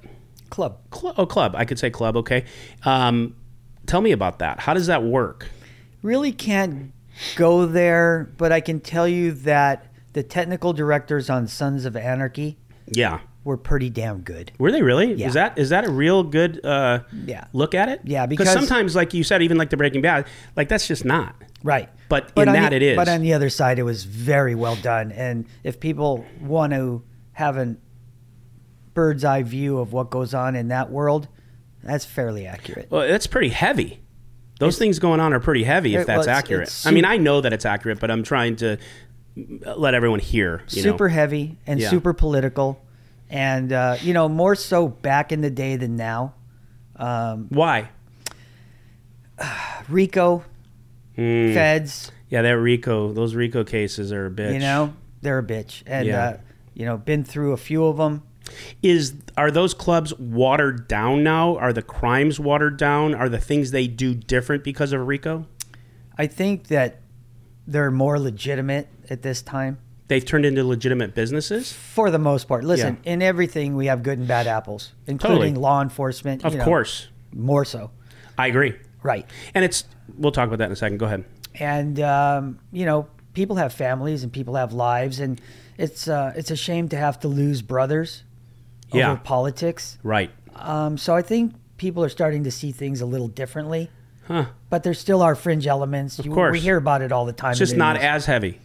Club. 0.50 0.80
Cl- 0.94 1.14
oh, 1.18 1.26
club. 1.26 1.56
I 1.56 1.66
could 1.66 1.78
say 1.78 1.90
club. 1.90 2.18
Okay. 2.18 2.46
Um, 2.84 3.36
tell 3.86 4.02
me 4.02 4.12
about 4.12 4.40
that. 4.40 4.60
How 4.60 4.74
does 4.74 4.88
that 4.88 5.04
work? 5.04 5.50
Really 6.02 6.32
can't 6.32 6.94
go 7.36 7.66
there, 7.66 8.32
but 8.38 8.52
I 8.52 8.62
can 8.62 8.80
tell 8.80 9.08
you 9.08 9.32
that 9.34 9.86
the 10.14 10.24
technical 10.24 10.74
directors 10.74 11.30
on 11.30 11.48
Sons 11.48 11.86
of 11.86 11.96
Anarchy 11.96 12.58
Yeah. 12.88 13.20
Were 13.48 13.58
pretty 13.58 13.90
damn 13.90 14.20
good. 14.22 14.52
Were 14.60 14.72
they 14.74 14.82
really? 14.82 15.14
Yeah. 15.14 15.28
Is 15.30 15.34
that 15.36 15.58
is 15.58 15.70
that 15.70 15.86
a 15.86 15.90
real 15.90 16.22
good 16.22 16.64
uh, 16.66 17.00
Yeah. 17.26 17.46
look 17.54 17.74
at 17.74 17.88
it? 17.90 18.02
Yeah, 18.04 18.26
because- 18.26 18.52
sometimes, 18.52 18.94
like 18.96 19.14
you 19.14 19.24
said, 19.24 19.42
even 19.42 19.58
like 19.58 19.70
the 19.70 19.78
Breaking 19.78 20.02
Bad, 20.02 20.28
like 20.58 20.68
that's 20.68 20.86
just 20.88 21.06
not. 21.06 21.34
Right. 21.64 21.90
But 22.10 22.32
in 22.36 22.50
on 22.50 22.54
that 22.56 22.70
the, 22.70 22.76
it 22.76 22.82
is. 22.84 22.96
But 22.98 23.08
on 23.10 23.22
the 23.22 23.34
other 23.34 23.50
side, 23.50 23.80
it 23.80 23.84
was 23.84 24.04
very 24.04 24.54
well 24.54 24.76
done. 24.76 25.12
And 25.12 25.46
if 25.64 25.80
people 25.80 26.26
want 26.42 26.74
to 26.74 27.04
have 27.34 27.58
a 27.58 27.78
bird's 28.94 29.24
eye 29.24 29.44
view 29.44 29.80
of 29.80 29.94
what 29.94 30.10
goes 30.10 30.34
on 30.34 30.56
in 30.56 30.68
that 30.68 30.92
world, 30.92 31.28
that's 31.84 32.06
fairly 32.06 32.46
accurate. 32.46 32.90
Well, 32.92 33.08
that's 33.08 33.28
pretty 33.28 33.50
heavy. 33.50 34.02
Those 34.60 34.74
It's- 34.76 34.80
things 34.80 35.00
going 35.00 35.20
on 35.20 35.34
are 35.34 35.40
pretty 35.40 35.64
heavy 35.64 35.96
if 35.96 36.06
that's 36.06 36.18
well, 36.18 36.22
it's- 36.22 36.38
accurate. 36.38 36.68
it's 36.68 36.86
I 36.86 36.92
mean, 36.92 37.06
I 37.06 37.18
know 37.18 37.42
that 37.42 37.54
it's 37.54 37.66
accurate, 37.66 38.00
but 38.00 38.12
I'm 38.12 38.24
trying 38.24 38.56
to 38.58 38.78
let 39.78 39.94
everyone 39.94 40.20
hear. 40.20 40.64
You 40.70 40.82
super 40.82 41.08
know? 41.08 41.14
heavy 41.14 41.58
and 41.68 41.80
Yeah. 41.80 41.90
super 41.92 42.12
political. 42.14 42.82
And, 43.30 43.74
uh, 43.74 43.98
you 44.02 44.14
know, 44.14 44.30
more 44.30 44.56
so 44.56 44.88
back 44.88 45.32
in 45.32 45.42
the 45.42 45.50
day 45.50 45.76
than 45.76 45.96
now. 45.96 46.34
Um, 46.96 47.48
Why? 47.50 47.90
RICO, 49.90 50.44
Mm. 51.18 51.54
feds, 51.56 52.12
Yeah, 52.30 52.44
that 52.44 52.60
RICO, 52.60 53.12
those 53.12 53.34
RICO 53.34 53.64
cases 53.64 54.12
are 54.14 54.28
a 54.28 54.30
bitch. 54.30 54.54
you 54.54 54.60
know, 54.60 54.94
they're 55.22 55.40
a 55.40 55.44
bitch. 55.44 55.82
And, 55.88 56.08
Yeah. 56.08 56.24
uh, 56.24 56.38
you 56.76 56.86
know, 56.86 56.96
been 56.98 57.24
through 57.24 57.54
a 57.54 57.58
few 57.58 57.86
of 57.86 57.98
them. 57.98 58.24
is 58.82 59.14
are 59.36 59.52
those 59.52 59.74
clubs 59.74 60.18
watered 60.18 60.88
down 60.88 61.22
now? 61.22 61.58
Are 61.58 61.74
the 61.74 61.82
crimes 61.82 62.40
watered 62.40 62.78
down? 62.78 63.14
Are 63.14 63.28
the 63.28 63.40
things 63.40 63.72
they 63.72 63.88
do 63.88 64.14
different 64.16 64.64
because 64.64 64.94
of 64.94 65.06
RICO? 65.06 65.46
I 66.18 66.28
think 66.28 66.68
that 66.68 67.02
they're 67.68 67.92
more 67.92 68.18
legitimate 68.18 68.88
at 69.10 69.22
this 69.22 69.42
time. 69.42 69.80
They've 70.08 70.24
turned 70.24 70.46
into 70.46 70.64
legitimate 70.64 71.14
businesses. 71.16 71.74
For 71.74 72.10
the 72.10 72.20
most 72.20 72.48
part. 72.48 72.64
Listen, 72.64 72.98
in 73.04 73.22
everything 73.22 73.76
we 73.76 73.88
have 73.88 74.04
good 74.04 74.20
and 74.20 74.28
bad 74.28 74.48
apples, 74.48 74.94
including 75.06 75.38
Totally. 75.38 75.62
law 75.62 75.82
enforcement. 75.82 76.46
Of 76.46 76.54
you 76.54 76.60
know, 76.60 76.66
course, 76.66 77.08
More 77.34 77.66
so. 77.66 77.92
I 78.38 78.48
agree. 78.48 78.76
Right. 79.04 79.26
And 79.54 79.66
it's 79.66 79.84
we'll 80.18 80.32
talk 80.32 80.48
about 80.48 80.60
that 80.60 80.66
in 80.66 80.72
a 80.72 80.76
second. 80.78 80.98
Go 81.00 81.06
ahead. 81.08 81.26
And 81.60 82.00
um, 82.00 82.60
you 82.72 82.86
know, 82.86 83.08
people 83.34 83.58
have 83.58 83.74
families 83.74 84.24
and 84.24 84.32
people 84.32 84.56
have 84.56 84.72
lives 84.74 85.20
and 85.20 85.42
it's 85.78 86.08
uh, 86.08 86.34
it's 86.36 86.52
a 86.52 86.56
shame 86.56 86.88
to 86.90 86.98
have 86.98 87.20
to 87.22 87.28
lose 87.28 87.62
brothers 87.62 88.24
over 88.92 89.00
Yeah. 89.00 89.16
politics. 89.24 89.98
Right. 90.04 90.32
Um, 90.56 90.98
so 90.98 91.16
I 91.16 91.22
think 91.22 91.54
people 91.78 92.04
are 92.04 92.10
starting 92.10 92.44
to 92.46 92.52
see 92.52 92.72
things 92.72 93.02
a 93.02 93.06
little 93.06 93.28
differently. 93.28 93.90
Huh. 94.28 94.46
But 94.70 94.84
there 94.84 94.94
still 94.94 95.22
are 95.22 95.36
fringe 95.36 95.68
elements. 95.68 96.20
You- 96.20 96.32
course. 96.34 96.52
We 96.54 96.60
hear 96.60 96.78
about 96.78 97.02
it 97.02 97.12
all 97.12 97.26
the 97.26 97.34
time. 97.34 97.52
It's 97.52 97.60
just 97.60 97.76
not 97.78 97.98
as 97.98 98.26
heavy. 98.26 98.60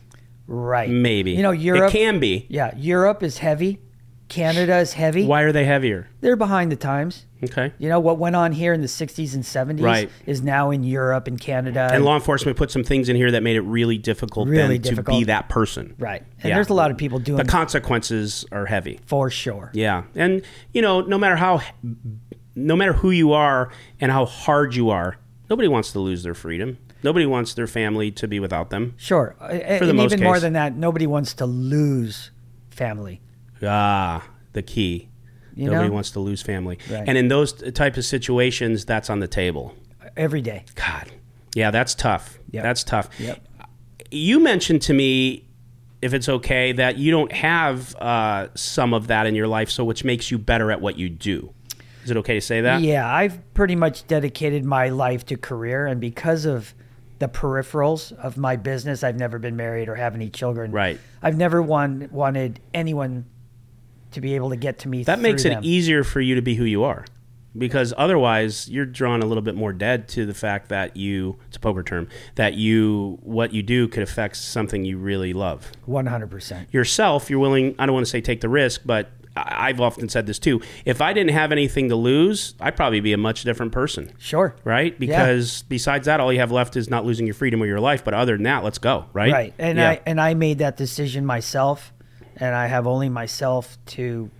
Right. 0.46 0.88
Maybe. 0.90 1.32
You 1.32 1.42
know, 1.42 1.50
Europe 1.50 1.90
It 1.90 1.98
can 1.98 2.20
be. 2.20 2.46
Yeah, 2.48 2.72
Europe 2.76 3.22
is 3.22 3.38
heavy. 3.38 3.80
Canada 4.28 4.78
is 4.78 4.94
heavy. 4.94 5.26
Why 5.26 5.42
are 5.42 5.52
they 5.52 5.66
heavier? 5.66 6.08
They're 6.22 6.36
behind 6.36 6.72
the 6.72 6.76
times. 6.76 7.26
Okay. 7.44 7.70
You 7.78 7.90
know 7.90 8.00
what 8.00 8.16
went 8.18 8.34
on 8.34 8.52
here 8.52 8.72
in 8.72 8.80
the 8.80 8.86
60s 8.86 9.34
and 9.34 9.42
70s 9.44 9.82
Right. 9.82 10.08
is 10.24 10.40
now 10.40 10.70
in 10.70 10.84
Europe 10.84 11.26
and 11.26 11.38
Canada. 11.38 11.90
And 11.92 12.02
law 12.02 12.14
enforcement 12.14 12.56
put 12.56 12.70
some 12.70 12.82
things 12.82 13.10
in 13.10 13.16
here 13.16 13.30
that 13.32 13.42
made 13.42 13.56
it 13.56 13.60
really 13.62 13.98
difficult 13.98 14.48
Really 14.48 14.78
then 14.78 14.94
to 14.96 15.02
be 15.02 15.24
that 15.24 15.50
person. 15.50 15.94
right. 15.98 16.22
And 16.42 16.48
Yeah. 16.48 16.54
there's 16.54 16.70
a 16.70 16.74
lot 16.74 16.90
of 16.90 16.96
people 16.96 17.18
doing 17.18 17.36
The 17.36 17.44
consequences 17.44 18.46
are 18.52 18.64
heavy. 18.64 19.00
for 19.04 19.28
sure. 19.28 19.70
Yeah, 19.74 20.04
and 20.14 20.40
you 20.72 20.80
know, 20.80 21.02
no 21.02 21.18
matter 21.18 21.36
how, 21.36 21.60
no 22.56 22.74
matter 22.76 22.94
who 22.94 23.10
you 23.10 23.32
are 23.32 23.68
and 24.00 24.10
how 24.12 24.24
hard 24.24 24.74
you 24.74 24.88
are, 24.88 25.16
nobody 25.50 25.68
wants 25.68 25.92
to 25.92 26.00
lose 26.00 26.22
their 26.22 26.34
freedom. 26.34 26.78
Nobody 27.02 27.26
wants 27.26 27.54
their 27.54 27.66
family 27.66 28.10
to 28.12 28.28
be 28.28 28.38
without 28.40 28.70
them. 28.70 28.94
Sure. 28.96 29.34
For 29.38 29.46
the 29.54 29.88
and 29.88 29.96
most 29.96 30.12
even 30.12 30.24
more 30.24 30.38
than 30.38 30.52
that, 30.52 30.76
nobody 30.76 31.06
wants 31.06 31.34
to 31.34 31.46
lose 31.46 32.30
family. 32.70 33.20
Ah, 33.62 34.28
the 34.52 34.62
key. 34.62 35.08
You 35.54 35.66
nobody 35.66 35.88
know? 35.88 35.94
wants 35.94 36.10
to 36.12 36.20
lose 36.20 36.42
family. 36.42 36.78
Right. 36.90 37.04
And 37.06 37.18
in 37.18 37.28
those 37.28 37.52
type 37.72 37.96
of 37.96 38.04
situations, 38.04 38.84
that's 38.84 39.10
on 39.10 39.20
the 39.20 39.28
table. 39.28 39.74
Every 40.16 40.40
day. 40.40 40.64
God, 40.74 41.10
yeah, 41.54 41.70
that's 41.70 41.94
tough. 41.94 42.38
Yep. 42.50 42.62
That's 42.62 42.84
tough. 42.84 43.08
Yep. 43.18 43.46
You 44.10 44.40
mentioned 44.40 44.82
to 44.82 44.94
me, 44.94 45.46
if 46.00 46.14
it's 46.14 46.28
okay, 46.28 46.72
that 46.72 46.98
you 46.98 47.10
don't 47.10 47.32
have 47.32 47.94
uh, 47.96 48.48
some 48.54 48.92
of 48.92 49.06
that 49.08 49.26
in 49.26 49.34
your 49.34 49.46
life, 49.46 49.70
so 49.70 49.84
which 49.84 50.04
makes 50.04 50.30
you 50.30 50.38
better 50.38 50.70
at 50.70 50.80
what 50.80 50.98
you 50.98 51.08
do. 51.08 51.52
Is 52.04 52.10
it 52.10 52.16
okay 52.18 52.34
to 52.34 52.40
say 52.40 52.60
that? 52.62 52.80
Yeah, 52.80 53.10
I've 53.10 53.54
pretty 53.54 53.76
much 53.76 54.06
dedicated 54.06 54.64
my 54.64 54.88
life 54.88 55.24
to 55.26 55.36
career, 55.36 55.86
and 55.86 56.00
because 56.00 56.44
of 56.44 56.74
the 57.22 57.28
peripherals 57.28 58.12
of 58.18 58.36
my 58.36 58.56
business, 58.56 59.04
I've 59.04 59.16
never 59.16 59.38
been 59.38 59.54
married 59.54 59.88
or 59.88 59.94
have 59.94 60.16
any 60.16 60.28
children. 60.28 60.72
Right. 60.72 60.98
I've 61.22 61.36
never 61.36 61.62
want, 61.62 62.10
wanted 62.10 62.58
anyone 62.74 63.26
to 64.10 64.20
be 64.20 64.34
able 64.34 64.50
to 64.50 64.56
get 64.56 64.80
to 64.80 64.88
me. 64.88 65.04
That 65.04 65.20
makes 65.20 65.44
it 65.44 65.50
them. 65.50 65.62
easier 65.64 66.02
for 66.02 66.20
you 66.20 66.34
to 66.34 66.42
be 66.42 66.56
who 66.56 66.64
you 66.64 66.82
are. 66.82 67.04
because 67.56 67.94
otherwise 67.96 68.68
you're 68.68 68.84
drawn 68.86 69.22
a 69.22 69.26
little 69.26 69.42
bit 69.42 69.54
more 69.54 69.72
dead 69.72 70.08
to 70.08 70.26
the 70.26 70.34
fact 70.34 70.68
that 70.70 70.96
you 70.96 71.36
it's 71.46 71.58
a 71.58 71.60
poker 71.60 71.82
term 71.82 72.08
that 72.34 72.54
you 72.54 73.18
what 73.22 73.52
you 73.52 73.62
do 73.62 73.86
could 73.86 74.02
affect 74.02 74.36
something 74.36 74.84
you 74.86 74.96
really 74.96 75.34
love 75.34 75.70
100%. 75.86 76.72
yourself 76.72 77.28
you're 77.28 77.38
willing 77.38 77.74
i 77.78 77.84
don't 77.84 77.92
want 77.94 78.06
to 78.06 78.10
say 78.10 78.22
take 78.22 78.40
the 78.40 78.48
risk 78.48 78.80
but 78.86 79.10
i've 79.36 79.80
often 79.80 80.08
said 80.08 80.26
this 80.26 80.38
too 80.38 80.60
if 80.84 81.00
i 81.00 81.12
didn't 81.12 81.32
have 81.32 81.52
anything 81.52 81.88
to 81.88 81.96
lose 81.96 82.54
i'd 82.60 82.76
probably 82.76 83.00
be 83.00 83.12
a 83.12 83.16
much 83.18 83.42
different 83.44 83.72
person 83.72 84.12
Sure. 84.18 84.54
right 84.64 84.98
because 84.98 85.62
besides 85.68 86.06
that 86.06 86.20
all 86.20 86.32
you 86.32 86.38
have 86.40 86.52
left 86.52 86.76
is 86.76 86.90
not 86.90 87.04
losing 87.04 87.26
your 87.26 87.34
freedom 87.34 87.62
or 87.62 87.66
your 87.66 87.80
life 87.80 88.04
but 88.04 88.12
other 88.14 88.36
than 88.36 88.44
that 88.44 88.62
let's 88.64 88.78
go 88.78 89.06
right 89.12 89.32
Right. 89.32 89.54
And 89.58 89.78
Yeah. 89.78 89.90
I 89.90 90.00
and 90.06 90.20
I 90.20 90.34
made 90.34 90.58
that 90.58 90.76
decision 90.76 91.24
myself 91.24 91.92
and 92.36 92.54
I 92.54 92.66
have 92.66 92.86
only 92.86 93.08
myself 93.08 93.78
to 93.86 94.30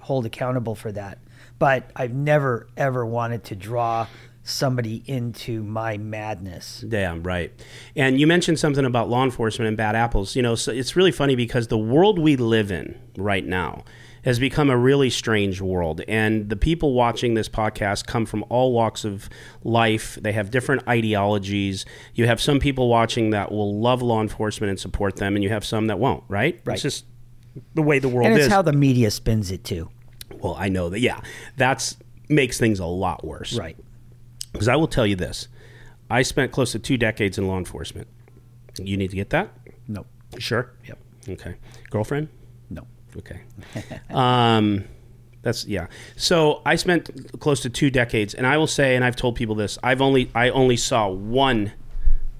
hold 0.00 0.26
accountable 0.26 0.74
for 0.74 0.90
that. 0.92 1.18
But 1.58 1.90
I've 1.96 2.14
never 2.14 2.66
ever 2.76 3.04
wanted 3.04 3.44
to 3.44 3.56
draw 3.56 4.06
somebody 4.42 5.02
into 5.06 5.62
my 5.62 5.98
madness. 5.98 6.82
Damn 6.88 7.22
right. 7.22 7.52
And 7.94 8.18
you 8.18 8.26
mentioned 8.26 8.58
something 8.58 8.84
about 8.84 9.08
law 9.10 9.22
enforcement 9.24 9.68
and 9.68 9.76
bad 9.76 9.94
apples. 9.94 10.34
You 10.36 10.42
know, 10.42 10.54
so 10.54 10.72
it's 10.72 10.96
really 10.96 11.12
funny 11.12 11.36
because 11.36 11.66
the 11.68 11.78
world 11.78 12.18
we 12.18 12.36
live 12.36 12.70
in 12.72 12.98
right 13.16 13.44
now 13.44 13.84
has 14.24 14.38
become 14.38 14.70
a 14.70 14.76
really 14.76 15.10
strange 15.10 15.60
world. 15.60 16.00
And 16.08 16.48
the 16.48 16.56
people 16.56 16.92
watching 16.94 17.34
this 17.34 17.48
podcast 17.48 18.06
come 18.06 18.26
from 18.26 18.44
all 18.48 18.72
walks 18.72 19.04
of 19.04 19.28
life. 19.62 20.18
They 20.20 20.32
have 20.32 20.50
different 20.50 20.86
ideologies. 20.88 21.84
You 22.14 22.26
have 22.26 22.40
some 22.40 22.58
people 22.60 22.88
watching 22.88 23.30
that 23.30 23.50
will 23.52 23.80
love 23.80 24.02
law 24.02 24.20
enforcement 24.20 24.70
and 24.70 24.78
support 24.80 25.16
them, 25.16 25.34
and 25.36 25.42
you 25.42 25.50
have 25.50 25.64
some 25.64 25.86
that 25.86 25.98
won't, 25.98 26.24
right? 26.28 26.60
Right. 26.64 26.74
It's 26.74 26.82
just 26.82 27.04
the 27.74 27.82
way 27.82 27.98
the 27.98 28.08
world 28.08 28.26
is 28.26 28.30
And 28.30 28.38
it's 28.38 28.46
is. 28.46 28.52
how 28.52 28.62
the 28.62 28.72
media 28.72 29.10
spins 29.10 29.50
it 29.50 29.64
too. 29.64 29.88
well, 30.40 30.54
I 30.58 30.68
know 30.68 30.88
that. 30.90 31.00
Yeah, 31.00 31.20
that's 31.56 31.96
makes 32.28 32.58
things 32.58 32.78
a 32.78 32.86
lot 32.86 33.24
worse. 33.24 33.54
Right. 33.58 33.76
Because 34.52 34.68
I 34.68 34.76
will 34.76 34.88
tell 34.88 35.06
you 35.06 35.16
this 35.16 35.48
I 36.10 36.22
spent 36.22 36.52
close 36.52 36.72
to 36.72 36.78
two 36.78 36.96
decades 36.96 37.38
in 37.38 37.46
law 37.46 37.58
enforcement. 37.58 38.08
You 38.78 38.96
need 38.96 39.10
to 39.10 39.16
get 39.16 39.30
that? 39.30 39.50
No. 39.88 40.06
Sure. 40.38 40.70
Yep. 40.86 40.98
Okay. 41.30 41.54
Girlfriend? 41.90 42.28
Okay. 43.16 43.40
um, 44.10 44.84
that's 45.42 45.66
yeah. 45.66 45.86
So 46.16 46.62
I 46.66 46.76
spent 46.76 47.38
close 47.40 47.60
to 47.60 47.70
two 47.70 47.90
decades, 47.90 48.34
and 48.34 48.46
I 48.46 48.56
will 48.56 48.66
say, 48.66 48.96
and 48.96 49.04
I've 49.04 49.16
told 49.16 49.36
people 49.36 49.54
this: 49.54 49.78
I've 49.82 50.00
only 50.00 50.30
I 50.34 50.50
only 50.50 50.76
saw 50.76 51.08
one 51.08 51.72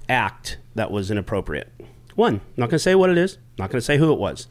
act 0.07 0.57
that 0.75 0.91
was 0.91 1.11
inappropriate. 1.11 1.71
One. 2.15 2.35
I'm 2.35 2.41
not 2.57 2.65
going 2.69 2.71
to 2.71 2.79
say 2.79 2.95
what 2.95 3.09
it 3.09 3.17
is. 3.17 3.37
Not 3.57 3.69
going 3.69 3.79
to 3.79 3.85
say 3.85 3.97
who 3.97 4.11
it 4.11 4.19
was. 4.19 4.47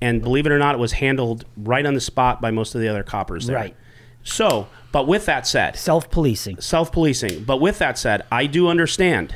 And 0.00 0.22
believe 0.22 0.46
it 0.46 0.52
or 0.52 0.58
not, 0.58 0.74
it 0.74 0.78
was 0.78 0.92
handled 0.92 1.44
right 1.56 1.86
on 1.86 1.94
the 1.94 2.00
spot 2.00 2.40
by 2.40 2.50
most 2.50 2.74
of 2.74 2.80
the 2.80 2.88
other 2.88 3.02
coppers 3.02 3.46
there. 3.46 3.56
Right. 3.56 3.76
So, 4.24 4.68
but 4.92 5.06
with 5.06 5.24
that 5.26 5.46
said, 5.46 5.76
Self 5.76 6.10
policing. 6.10 6.60
self 6.60 6.90
policing. 6.92 7.44
But 7.44 7.58
with 7.60 7.78
that 7.78 7.96
said, 7.96 8.24
I 8.30 8.46
do 8.46 8.68
understand 8.68 9.34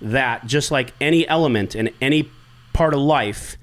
that 0.00 0.46
just 0.46 0.70
like 0.70 0.92
any 1.00 1.26
element 1.26 1.74
in 1.74 1.90
any 2.00 2.28
part 2.72 2.92
of 2.92 3.00
life, 3.00 3.56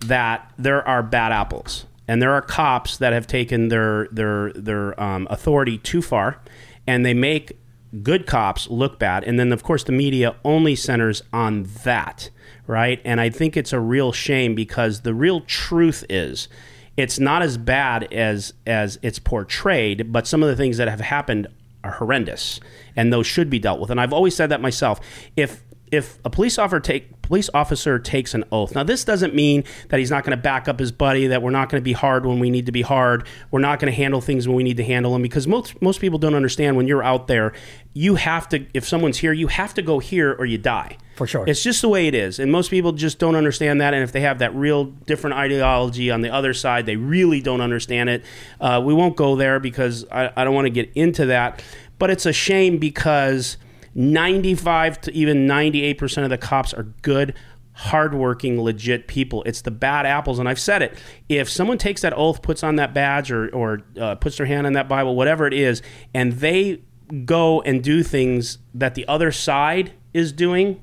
that 0.00 0.52
there 0.58 0.86
are 0.86 1.02
bad 1.02 1.32
apples, 1.32 1.86
and 2.06 2.20
there 2.20 2.32
are 2.32 2.42
cops 2.42 2.98
that 2.98 3.12
have 3.12 3.26
taken 3.26 3.68
their 3.68 4.08
their 4.08 4.52
their 4.52 5.00
um, 5.00 5.26
authority 5.30 5.78
too 5.78 6.02
far, 6.02 6.40
and 6.86 7.04
they 7.04 7.14
make 7.14 7.58
good 8.02 8.26
cops 8.26 8.68
look 8.68 8.98
bad. 8.98 9.24
And 9.24 9.38
then 9.38 9.52
of 9.52 9.62
course 9.62 9.84
the 9.84 9.92
media 9.92 10.36
only 10.44 10.74
centers 10.74 11.22
on 11.32 11.64
that, 11.84 12.30
right? 12.66 13.00
And 13.04 13.20
I 13.20 13.30
think 13.30 13.56
it's 13.56 13.72
a 13.72 13.80
real 13.80 14.12
shame 14.12 14.54
because 14.54 15.00
the 15.00 15.14
real 15.14 15.40
truth 15.42 16.04
is 16.08 16.48
it's 16.96 17.18
not 17.18 17.42
as 17.42 17.58
bad 17.58 18.12
as 18.12 18.54
as 18.66 18.98
it's 19.02 19.18
portrayed, 19.18 20.12
but 20.12 20.26
some 20.26 20.42
of 20.42 20.48
the 20.48 20.56
things 20.56 20.78
that 20.78 20.88
have 20.88 21.00
happened 21.00 21.46
are 21.84 21.92
horrendous, 21.92 22.58
and 22.96 23.12
those 23.12 23.26
should 23.26 23.50
be 23.50 23.58
dealt 23.58 23.80
with. 23.80 23.90
And 23.90 24.00
I've 24.00 24.12
always 24.12 24.34
said 24.34 24.50
that 24.50 24.60
myself. 24.60 25.00
If 25.36 25.62
if 25.92 26.18
a 26.24 26.30
police 26.30 26.58
officer 26.58 26.80
take 26.80 27.22
police 27.22 27.50
officer 27.54 27.98
takes 27.98 28.34
an 28.34 28.44
oath, 28.52 28.74
now 28.74 28.82
this 28.82 29.04
doesn't 29.04 29.34
mean 29.34 29.64
that 29.88 29.98
he's 29.98 30.10
not 30.10 30.24
going 30.24 30.36
to 30.36 30.42
back 30.42 30.68
up 30.68 30.78
his 30.78 30.92
buddy, 30.92 31.26
that 31.26 31.42
we're 31.42 31.50
not 31.50 31.68
going 31.68 31.80
to 31.80 31.84
be 31.84 31.92
hard 31.92 32.24
when 32.24 32.38
we 32.38 32.50
need 32.50 32.66
to 32.66 32.72
be 32.72 32.82
hard, 32.82 33.26
we're 33.50 33.60
not 33.60 33.80
going 33.80 33.92
to 33.92 33.96
handle 33.96 34.20
things 34.20 34.46
when 34.46 34.56
we 34.56 34.62
need 34.62 34.76
to 34.76 34.84
handle 34.84 35.12
them, 35.12 35.22
because 35.22 35.46
most 35.46 35.80
most 35.80 36.00
people 36.00 36.18
don't 36.18 36.34
understand 36.34 36.76
when 36.76 36.86
you're 36.88 37.02
out 37.02 37.26
there, 37.26 37.52
you 37.92 38.16
have 38.16 38.48
to. 38.50 38.66
If 38.74 38.86
someone's 38.86 39.18
here, 39.18 39.32
you 39.32 39.46
have 39.48 39.74
to 39.74 39.82
go 39.82 39.98
here 39.98 40.34
or 40.38 40.44
you 40.44 40.58
die. 40.58 40.98
For 41.16 41.26
sure. 41.26 41.44
It's 41.48 41.62
just 41.62 41.80
the 41.80 41.88
way 41.88 42.08
it 42.08 42.14
is. 42.14 42.38
And 42.38 42.52
most 42.52 42.70
people 42.70 42.92
just 42.92 43.18
don't 43.18 43.36
understand 43.36 43.80
that. 43.80 43.94
And 43.94 44.02
if 44.02 44.12
they 44.12 44.20
have 44.20 44.40
that 44.40 44.54
real 44.54 44.84
different 44.84 45.34
ideology 45.36 46.10
on 46.10 46.20
the 46.20 46.28
other 46.28 46.52
side, 46.52 46.84
they 46.84 46.96
really 46.96 47.40
don't 47.40 47.62
understand 47.62 48.10
it. 48.10 48.22
Uh, 48.60 48.82
we 48.84 48.92
won't 48.92 49.16
go 49.16 49.34
there 49.34 49.58
because 49.58 50.04
I, 50.12 50.30
I 50.36 50.44
don't 50.44 50.54
want 50.54 50.66
to 50.66 50.70
get 50.70 50.92
into 50.94 51.26
that. 51.26 51.62
But 51.98 52.10
it's 52.10 52.26
a 52.26 52.34
shame 52.34 52.76
because 52.76 53.56
95 53.96 55.00
to 55.00 55.12
even 55.14 55.46
98% 55.48 56.22
of 56.22 56.30
the 56.30 56.36
cops 56.36 56.74
are 56.74 56.84
good, 57.00 57.34
hardworking, 57.72 58.60
legit 58.60 59.08
people. 59.08 59.42
It's 59.44 59.62
the 59.62 59.70
bad 59.70 60.04
apples. 60.04 60.38
And 60.38 60.48
I've 60.48 60.60
said 60.60 60.82
it. 60.82 60.98
If 61.30 61.48
someone 61.48 61.78
takes 61.78 62.02
that 62.02 62.12
oath, 62.14 62.42
puts 62.42 62.62
on 62.62 62.76
that 62.76 62.92
badge, 62.92 63.32
or, 63.32 63.48
or 63.54 63.82
uh, 63.98 64.14
puts 64.16 64.36
their 64.36 64.46
hand 64.46 64.66
on 64.66 64.74
that 64.74 64.86
Bible, 64.88 65.16
whatever 65.16 65.46
it 65.46 65.54
is, 65.54 65.80
and 66.12 66.34
they 66.34 66.82
go 67.24 67.62
and 67.62 67.82
do 67.82 68.02
things 68.02 68.58
that 68.74 68.94
the 68.94 69.08
other 69.08 69.32
side 69.32 69.94
is 70.12 70.30
doing, 70.30 70.82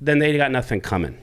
then 0.00 0.18
they 0.18 0.34
got 0.36 0.50
nothing 0.50 0.80
coming. 0.80 1.18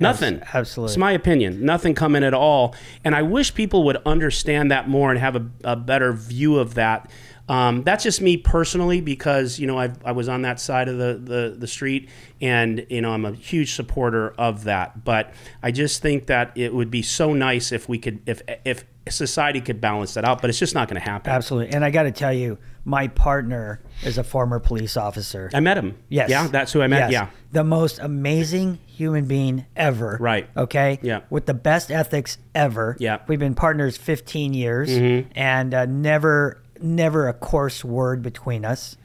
Nothing. 0.00 0.42
absolutely. 0.52 0.92
It's 0.92 0.98
my 0.98 1.12
opinion. 1.12 1.64
Nothing 1.64 1.94
coming 1.94 2.22
at 2.22 2.34
all. 2.34 2.74
And 3.04 3.14
I 3.14 3.22
wish 3.22 3.54
people 3.54 3.84
would 3.84 3.96
understand 4.06 4.70
that 4.70 4.88
more 4.88 5.10
and 5.10 5.18
have 5.18 5.34
a, 5.34 5.50
a 5.64 5.76
better 5.76 6.12
view 6.12 6.58
of 6.58 6.74
that. 6.74 7.10
Um, 7.48 7.82
that's 7.82 8.04
just 8.04 8.20
me 8.20 8.36
personally 8.36 9.00
because 9.00 9.58
you 9.58 9.66
know 9.66 9.78
I've, 9.78 10.04
I 10.04 10.12
was 10.12 10.28
on 10.28 10.42
that 10.42 10.60
side 10.60 10.88
of 10.88 10.98
the, 10.98 11.14
the, 11.14 11.56
the 11.58 11.66
street 11.66 12.08
and 12.40 12.86
you 12.90 13.00
know 13.00 13.12
I'm 13.12 13.24
a 13.24 13.32
huge 13.32 13.74
supporter 13.74 14.30
of 14.38 14.64
that. 14.64 15.04
But 15.04 15.32
I 15.62 15.70
just 15.70 16.02
think 16.02 16.26
that 16.26 16.52
it 16.56 16.74
would 16.74 16.90
be 16.90 17.02
so 17.02 17.32
nice 17.32 17.72
if 17.72 17.88
we 17.88 17.98
could 17.98 18.20
if 18.26 18.42
if 18.64 18.84
society 19.08 19.60
could 19.60 19.80
balance 19.80 20.14
that 20.14 20.24
out. 20.24 20.40
But 20.40 20.50
it's 20.50 20.58
just 20.58 20.74
not 20.74 20.88
going 20.88 21.00
to 21.00 21.08
happen. 21.08 21.32
Absolutely. 21.32 21.74
And 21.74 21.84
I 21.84 21.90
got 21.90 22.04
to 22.04 22.12
tell 22.12 22.32
you, 22.32 22.58
my 22.84 23.08
partner 23.08 23.80
is 24.02 24.18
a 24.18 24.24
former 24.24 24.58
police 24.58 24.96
officer. 24.96 25.50
I 25.52 25.60
met 25.60 25.76
him. 25.76 25.98
Yes. 26.08 26.30
Yeah, 26.30 26.46
that's 26.48 26.72
who 26.72 26.82
I 26.82 26.86
met. 26.86 27.10
Yes. 27.10 27.12
Yeah. 27.12 27.28
The 27.52 27.64
most 27.64 27.98
amazing 27.98 28.78
human 28.86 29.26
being 29.26 29.66
ever. 29.76 30.16
Right. 30.20 30.48
Okay. 30.56 30.98
Yeah. 31.02 31.20
With 31.30 31.46
the 31.46 31.54
best 31.54 31.90
ethics 31.90 32.38
ever. 32.54 32.96
Yeah. 32.98 33.18
Mm-hmm. 33.18 33.24
We've 33.28 33.38
been 33.38 33.54
partners 33.54 33.96
15 33.96 34.54
years 34.54 34.90
and 34.90 35.74
uh, 35.74 35.86
never, 35.86 36.62
never 36.82 37.28
a 37.28 37.32
coarse 37.32 37.84
word 37.84 38.22
between 38.22 38.64
us, 38.64 38.96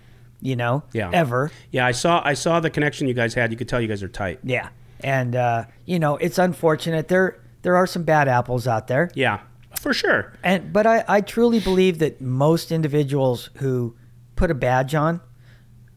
you 0.42 0.56
know, 0.56 0.84
Yeah. 0.94 1.10
ever. 1.14 1.52
Yeah, 1.72 1.86
I 1.86 1.92
saw 1.92 2.22
I 2.26 2.34
saw 2.34 2.60
the 2.60 2.70
connection 2.70 3.08
you 3.08 3.14
guys 3.14 3.34
had. 3.34 3.52
You 3.52 3.58
could 3.58 3.70
tell 3.70 3.82
you 3.82 3.88
guys 3.88 4.04
are 4.04 4.08
tight. 4.08 4.40
Yeah. 4.44 4.70
And, 5.02 5.36
uh, 5.36 5.66
you 5.86 6.00
know, 6.00 6.16
it's 6.18 6.38
unfortunate. 6.38 7.10
There, 7.10 7.40
there 7.62 7.76
are 7.76 7.86
some 7.88 8.04
bad 8.04 8.28
apples 8.30 8.68
out 8.68 8.88
there. 8.88 9.10
Yeah, 9.16 9.42
for 9.82 9.94
sure. 9.94 10.34
And 10.44 10.72
but 10.72 10.88
I, 10.88 11.04
I 11.08 11.22
truly 11.22 11.60
believe 11.60 12.00
that 12.00 12.22
most 12.22 12.72
individuals 12.72 13.50
who 13.56 13.96
put 14.38 14.50
a 14.50 14.54
badge 14.56 14.96
on 14.96 15.20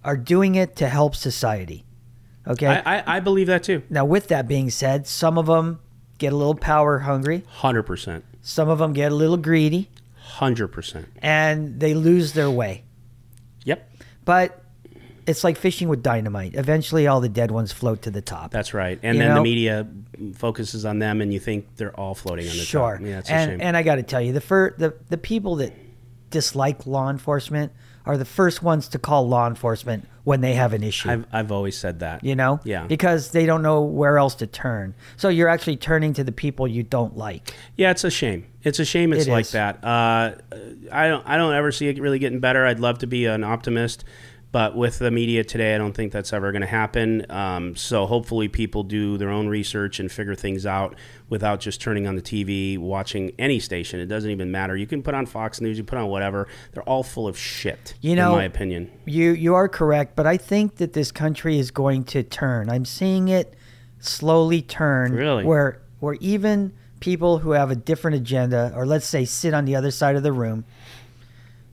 are 0.05 0.17
doing 0.17 0.55
it 0.57 0.75
to 0.77 0.89
help 0.89 1.15
society. 1.15 1.85
Okay. 2.49 2.67
I, 2.67 2.99
I, 2.99 3.17
I 3.17 3.21
believe 3.21 3.47
that 3.49 3.63
too. 3.65 3.83
now, 3.91 4.05
with 4.05 4.29
that 4.29 4.47
being 4.49 4.71
said, 4.71 5.07
some 5.07 5.37
of 5.39 5.47
them 5.47 5.81
get 6.19 6.33
a 6.33 6.37
little 6.37 6.55
power 6.55 7.01
hungry. 7.01 7.43
Hundred 7.49 7.83
percent. 7.85 8.25
Some 8.41 8.69
of 8.69 8.79
them 8.79 8.93
get 8.93 9.11
a 9.13 9.15
little 9.15 9.37
greedy, 9.37 9.91
Hundred 10.27 10.69
percent. 10.69 11.07
and 11.23 11.81
they 11.81 11.95
lose 11.95 12.33
their 12.33 12.51
way. 12.51 12.85
Yep, 13.65 13.91
But 14.25 14.63
it's 15.27 15.43
like 15.43 15.57
fishing 15.57 15.89
with 15.89 16.03
dynamite. 16.03 16.55
Eventually, 16.55 17.07
all 17.07 17.21
the 17.21 17.29
dead 17.29 17.51
ones 17.51 17.73
float 17.73 18.03
to 18.03 18.11
the 18.11 18.21
top. 18.23 18.51
that's 18.53 18.73
right. 18.75 18.99
And 19.03 19.17
You 19.17 19.25
then 19.25 19.35
the 19.35 19.43
media 19.43 19.89
focuses 20.35 20.85
on 20.85 20.99
them, 21.01 21.21
and 21.21 21.33
you 21.33 21.41
think 21.41 21.77
they're 21.77 21.95
all 21.99 22.15
floating 22.15 22.45
on 22.49 22.53
the 22.57 22.63
sure. 22.63 22.99
top. 22.99 23.05
Yeah, 23.07 23.23
and 23.29 23.61
and 23.63 23.77
I 23.77 23.83
got 23.83 23.97
to 23.97 24.03
tell 24.03 24.21
you, 24.21 24.33
the 24.33 24.41
fir- 24.41 24.75
the 24.79 24.95
the 25.09 25.17
people 25.19 25.57
that 25.57 25.73
dislike 26.31 26.87
law 26.87 27.09
enforcement 27.11 27.73
are 28.07 28.17
the 28.17 28.25
first 28.25 28.63
ones 28.63 28.89
to 28.89 28.99
call 28.99 29.29
law 29.29 29.47
enforcement 29.49 30.07
when 30.25 30.41
they 30.41 30.55
have 30.55 30.73
an 30.73 30.83
issue. 30.83 31.11
I've 31.11 31.27
I've 31.33 31.53
always 31.53 31.77
said 31.77 32.01
that. 32.01 32.25
you 32.25 32.35
know 32.35 32.61
Yeah. 32.65 32.87
because 32.87 33.33
they 33.33 33.45
don't 33.47 33.63
know 33.63 33.83
where 33.83 34.17
else 34.19 34.35
to 34.37 34.47
turn 34.47 34.95
so 35.17 35.29
you're 35.29 35.49
actually 35.49 35.77
turning 35.77 36.13
to 36.15 36.25
the 36.25 36.33
people 36.33 36.67
you 36.67 36.83
don't 36.83 37.17
like 37.17 37.53
Yeah, 37.77 37.91
it's 37.91 38.05
a 38.05 38.11
shame. 38.11 38.47
It's 38.63 38.79
a 38.81 38.85
shame 38.85 39.13
it's 39.13 39.27
It 39.27 39.31
like 39.31 39.45
is. 39.47 39.53
that. 39.53 39.85
Uh, 39.85 40.35
I 40.91 41.09
don't 41.09 41.27
I 41.27 41.37
don't 41.37 41.55
ever 41.55 41.71
see 41.73 41.89
it 41.89 42.01
really 42.01 42.19
getting 42.19 42.41
better. 42.41 42.65
I'd 42.67 42.81
love 42.81 42.99
to 42.99 43.07
be 43.07 43.27
an 43.27 43.45
optimist, 43.45 44.05
but 44.53 44.75
with 44.77 44.99
the 45.01 45.11
media 45.11 45.45
today, 45.45 45.75
I 45.75 45.79
don't 45.79 45.93
think 45.93 46.13
that's 46.13 46.33
ever 46.33 46.51
going 46.53 46.63
to 46.63 46.67
happen. 46.69 47.31
Um, 47.31 47.77
so 47.77 48.07
hopefully, 48.07 48.49
people 48.49 48.85
do 48.85 49.19
their 49.19 49.29
own 49.29 49.49
research 49.49 50.01
and 50.01 50.11
figure 50.11 50.35
things 50.35 50.65
out 50.65 50.95
without 51.29 51.61
just 51.61 51.81
turning 51.81 52.07
on 52.07 52.15
the 52.17 52.23
TV, 52.23 52.79
watching 52.79 53.33
any 53.39 53.59
station. 53.59 54.01
It 54.01 54.07
doesn't 54.07 54.31
even 54.31 54.51
matter. 54.51 54.77
You 54.77 54.87
can 54.87 55.03
put 55.03 55.15
on 55.15 55.27
Fox 55.27 55.61
News, 55.61 55.77
you 55.77 55.85
put 55.85 55.99
on 55.99 56.07
whatever. 56.09 56.49
They're 56.73 56.83
all 56.85 57.03
full 57.03 57.29
of 57.29 57.37
shit. 57.37 57.95
You 58.01 58.15
know- 58.17 58.33
in 58.33 58.39
my 58.39 58.45
opinion. 58.45 58.91
you 59.05 59.33
you 59.33 59.55
are 59.55 59.69
correct 59.69 60.17
but 60.17 60.27
i 60.27 60.37
think 60.37 60.77
that 60.77 60.93
this 60.93 61.13
country 61.13 61.59
is 61.59 61.71
going 61.71 62.03
to 62.05 62.23
turn 62.23 62.69
i'm 62.71 62.85
seeing 62.85 63.29
it 63.29 63.55
slowly 64.01 64.61
turn 64.63 65.13
Really? 65.13 65.45
where 65.45 65.81
where 66.01 66.15
even 66.21 66.73
people 67.01 67.39
who 67.39 67.51
have 67.53 67.71
a 67.71 67.77
different 67.77 68.17
agenda 68.17 68.73
or 68.75 68.85
let's 68.87 69.07
say 69.07 69.25
sit 69.25 69.55
on 69.55 69.65
the 69.65 69.77
other 69.77 69.91
side 69.91 70.17
of 70.17 70.23
the 70.23 70.33
room 70.33 70.65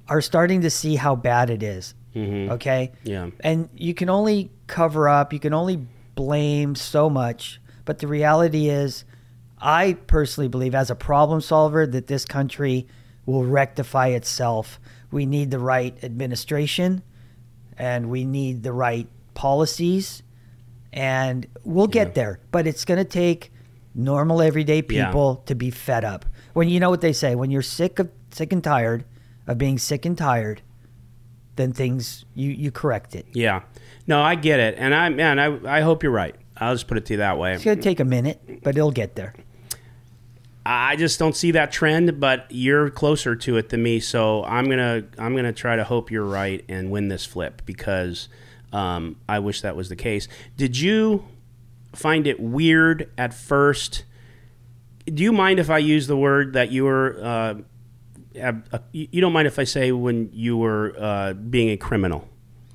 are 0.07 0.21
starting 0.21 0.61
to 0.61 0.69
see 0.69 0.95
how 0.97 1.15
bad 1.15 1.49
it 1.49 1.63
is. 1.63 1.93
Mm-hmm. 2.15 2.51
Okay? 2.53 2.91
Yeah. 3.03 3.29
And 3.41 3.69
you 3.75 3.93
can 3.93 4.09
only 4.09 4.51
cover 4.67 5.09
up, 5.09 5.33
you 5.33 5.39
can 5.39 5.53
only 5.53 5.85
blame 6.15 6.75
so 6.75 7.09
much. 7.09 7.59
But 7.85 7.99
the 7.99 8.07
reality 8.07 8.69
is, 8.69 9.03
I 9.59 9.93
personally 9.93 10.47
believe, 10.47 10.75
as 10.75 10.89
a 10.89 10.95
problem 10.95 11.41
solver, 11.41 11.85
that 11.87 12.07
this 12.07 12.25
country 12.25 12.87
will 13.25 13.45
rectify 13.45 14.07
itself. 14.07 14.79
We 15.11 15.25
need 15.25 15.51
the 15.51 15.59
right 15.59 15.95
administration 16.03 17.03
and 17.77 18.09
we 18.09 18.25
need 18.25 18.63
the 18.63 18.71
right 18.73 19.07
policies, 19.33 20.21
and 20.91 21.47
we'll 21.63 21.87
get 21.87 22.13
there. 22.13 22.39
But 22.51 22.67
it's 22.67 22.85
going 22.85 22.99
to 22.99 23.03
take 23.05 23.51
normal, 23.95 24.41
everyday 24.41 24.83
Yeah. 24.87 25.07
people 25.07 25.37
to 25.47 25.55
be 25.55 25.71
fed 25.71 26.05
up. 26.05 26.25
When 26.53 26.69
you 26.69 26.79
know 26.79 26.89
what 26.91 27.01
they 27.01 27.13
say, 27.13 27.33
when 27.35 27.49
you're 27.49 27.63
sick 27.63 27.97
of 27.99 28.09
sick 28.31 28.53
and 28.53 28.63
tired 28.63 29.05
of 29.47 29.57
being 29.57 29.77
sick 29.79 30.05
and 30.05 30.17
tired, 30.17 30.61
then 31.55 31.73
things 31.73 32.25
you 32.35 32.49
you 32.49 32.71
correct 32.71 33.15
it. 33.15 33.25
Yeah. 33.33 33.61
No, 34.07 34.21
I 34.21 34.35
get 34.35 34.59
it. 34.59 34.75
And 34.77 34.93
I 34.93 35.09
man, 35.09 35.39
I 35.39 35.77
I 35.77 35.81
hope 35.81 36.03
you're 36.03 36.11
right. 36.11 36.35
I'll 36.57 36.73
just 36.75 36.87
put 36.87 36.97
it 36.97 37.05
to 37.07 37.13
you 37.13 37.17
that 37.17 37.37
way. 37.37 37.53
It's 37.53 37.63
gonna 37.63 37.81
take 37.81 37.99
a 37.99 38.05
minute, 38.05 38.61
but 38.63 38.77
it'll 38.77 38.91
get 38.91 39.15
there. 39.15 39.33
I 40.65 40.95
just 40.95 41.19
don't 41.19 41.35
see 41.35 41.51
that 41.51 41.71
trend, 41.71 42.19
but 42.21 42.45
you're 42.49 42.89
closer 42.89 43.35
to 43.35 43.57
it 43.57 43.69
than 43.69 43.83
me, 43.83 43.99
so 43.99 44.43
I'm 44.45 44.65
gonna 44.65 45.03
I'm 45.17 45.35
gonna 45.35 45.53
try 45.53 45.75
to 45.75 45.83
hope 45.83 46.09
you're 46.09 46.25
right 46.25 46.63
and 46.69 46.89
win 46.89 47.09
this 47.09 47.25
flip 47.25 47.63
because 47.65 48.29
um, 48.71 49.17
I 49.27 49.39
wish 49.39 49.61
that 49.61 49.75
was 49.75 49.89
the 49.89 49.95
case. 49.95 50.27
Did 50.55 50.79
you 50.79 51.25
find 51.93 52.27
it 52.27 52.39
weird 52.39 53.09
at 53.17 53.33
first? 53.33 54.05
Do 55.05 55.21
you 55.21 55.33
mind 55.33 55.59
if 55.59 55.69
I 55.69 55.79
use 55.79 56.07
the 56.07 56.17
word 56.17 56.53
that 56.53 56.71
you 56.71 56.85
were? 56.85 57.19
Uh, 57.21 57.25
uh, 57.27 57.55
you 58.33 59.07
you 59.11 59.21
don't 59.21 59.33
mind 59.33 59.47
if 59.47 59.59
I 59.59 59.63
say 59.63 59.91
when 59.91 60.29
you 60.33 60.57
were 60.57 60.93
uh, 60.97 61.33
being 61.33 61.69
a 61.69 61.77
criminal? 61.77 62.27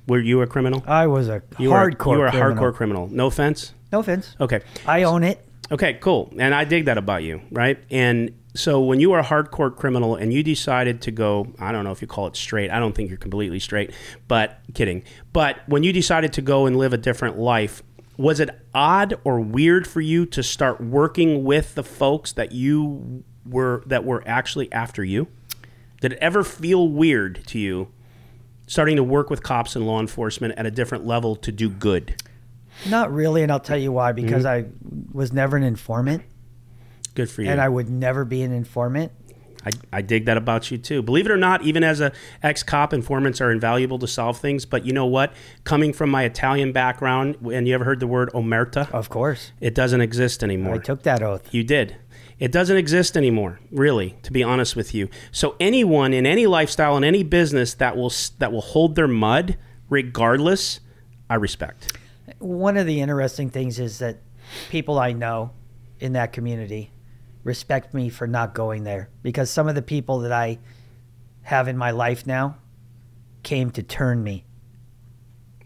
Were 0.07 0.19
you 0.19 0.41
a 0.41 0.47
criminal? 0.47 0.83
I 0.87 1.07
was 1.07 1.27
a 1.29 1.41
You 1.59 1.69
hardcore. 1.69 2.05
Were, 2.07 2.13
you 2.13 2.19
were 2.19 2.27
a 2.27 2.31
criminal. 2.31 2.63
hardcore 2.63 2.73
criminal. 2.75 3.07
No 3.09 3.27
offense. 3.27 3.73
No 3.91 3.99
offense. 3.99 4.35
Okay. 4.39 4.61
I 4.85 5.03
own 5.03 5.23
it. 5.23 5.45
Okay, 5.71 5.93
cool. 5.95 6.33
And 6.39 6.55
I 6.55 6.63
dig 6.63 6.85
that 6.85 6.97
about 6.97 7.21
you, 7.21 7.41
right? 7.51 7.77
And 7.91 8.31
so 8.55 8.81
when 8.81 8.99
you 8.99 9.11
were 9.11 9.19
a 9.19 9.23
hardcore 9.23 9.75
criminal 9.75 10.15
and 10.15 10.33
you 10.33 10.41
decided 10.41 11.01
to 11.03 11.11
go, 11.11 11.53
I 11.59 11.71
don't 11.71 11.83
know 11.83 11.91
if 11.91 12.01
you 12.01 12.07
call 12.07 12.25
it 12.25 12.35
straight. 12.35 12.71
I 12.71 12.79
don't 12.79 12.95
think 12.95 13.09
you're 13.09 13.19
completely 13.19 13.59
straight, 13.59 13.91
but 14.27 14.59
kidding. 14.73 15.03
But 15.31 15.57
when 15.67 15.83
you 15.83 15.93
decided 15.93 16.33
to 16.33 16.41
go 16.41 16.65
and 16.65 16.75
live 16.75 16.91
a 16.91 16.97
different 16.97 17.37
life, 17.37 17.83
was 18.17 18.39
it 18.39 18.49
odd 18.73 19.13
or 19.23 19.39
weird 19.39 19.87
for 19.87 20.01
you 20.01 20.25
to 20.25 20.41
start 20.41 20.81
working 20.81 21.43
with 21.43 21.75
the 21.75 21.83
folks 21.83 22.31
that 22.33 22.51
you 22.51 23.23
were 23.45 23.83
that 23.85 24.03
were 24.03 24.23
actually 24.25 24.71
after 24.71 25.03
you? 25.03 25.27
Did 26.01 26.13
it 26.13 26.19
ever 26.21 26.43
feel 26.43 26.87
weird 26.87 27.45
to 27.47 27.59
you 27.59 27.89
starting 28.67 28.95
to 28.95 29.03
work 29.03 29.29
with 29.29 29.41
cops 29.43 29.75
and 29.75 29.85
law 29.87 29.99
enforcement 29.99 30.53
at 30.57 30.65
a 30.65 30.71
different 30.71 31.05
level 31.05 31.35
to 31.37 31.51
do 31.51 31.69
good? 31.69 32.21
Not 32.89 33.11
really, 33.11 33.43
and 33.43 33.51
I'll 33.51 33.59
tell 33.59 33.77
you 33.77 33.91
why. 33.91 34.11
Because 34.13 34.45
Mm-hmm. 34.45 34.67
I 34.87 35.11
was 35.11 35.33
never 35.33 35.57
an 35.57 35.63
informant, 35.63 36.23
Good 37.15 37.29
for 37.29 37.41
you. 37.41 37.49
and 37.49 37.59
I 37.59 37.67
would 37.67 37.89
never 37.89 38.23
be 38.23 38.41
an 38.43 38.51
informant. 38.53 39.11
I, 39.65 39.71
I 39.91 40.01
dig 40.01 40.23
that 40.27 40.37
about 40.37 40.71
you 40.71 40.77
too. 40.77 41.01
Believe 41.01 41.25
it 41.25 41.31
or 41.31 41.35
not, 41.37 41.63
even 41.63 41.83
as 41.83 41.99
a 41.99 42.13
ex 42.41 42.63
cop, 42.63 42.93
informants 42.93 43.41
are 43.41 43.51
invaluable 43.51 43.99
to 43.99 44.07
solve 44.07 44.37
things. 44.39 44.65
But 44.65 44.85
you 44.85 44.93
know 44.93 45.05
what? 45.05 45.33
Coming 45.65 45.91
from 45.91 46.09
my 46.09 46.23
Italian 46.23 46.71
background, 46.71 47.35
and 47.51 47.67
you 47.67 47.73
ever 47.73 47.83
heard 47.83 47.99
the 47.99 48.07
word 48.07 48.29
omerta? 48.33 48.89
Of 48.91 49.09
course, 49.09 49.51
It 49.59 49.75
doesn't 49.75 49.99
exist 49.99 50.43
anymore. 50.45 50.75
I 50.75 50.77
took 50.77 51.03
that 51.03 51.21
oath. 51.21 51.53
You 51.53 51.65
did. 51.65 51.97
It 52.39 52.53
doesn't 52.53 52.77
exist 52.77 53.17
anymore, 53.17 53.59
really, 53.69 54.15
to 54.23 54.31
be 54.31 54.43
honest 54.43 54.75
with 54.75 54.95
you. 54.95 55.09
So 55.31 55.57
anyone 55.59 56.13
in 56.13 56.25
any 56.25 56.47
lifestyle 56.47 56.95
in 56.95 57.03
any 57.03 57.21
business 57.21 57.73
that 57.75 57.97
will 57.97 58.13
that 58.37 58.51
will 58.53 58.61
hold 58.61 58.95
their 58.95 59.09
mud, 59.09 59.57
regardless, 59.89 60.79
I 61.29 61.35
respect. 61.35 61.97
One 62.39 62.77
of 62.77 62.85
the 62.85 63.01
interesting 63.01 63.49
things 63.49 63.77
is 63.77 63.99
that 63.99 64.21
people 64.69 64.97
I 64.97 65.11
know 65.11 65.51
in 65.99 66.13
that 66.13 66.31
community 66.31 66.91
respect 67.43 67.93
me 67.93 68.07
for 68.07 68.25
not 68.25 68.53
going 68.53 68.85
there 68.85 69.09
because 69.21 69.49
some 69.51 69.67
of 69.67 69.75
the 69.75 69.81
people 69.81 70.19
that 70.19 70.31
I 70.31 70.59
have 71.41 71.67
in 71.67 71.77
my 71.77 71.91
life 71.91 72.25
now 72.25 72.57
came 73.43 73.69
to 73.71 73.83
turn 73.83 74.23
me. 74.23 74.45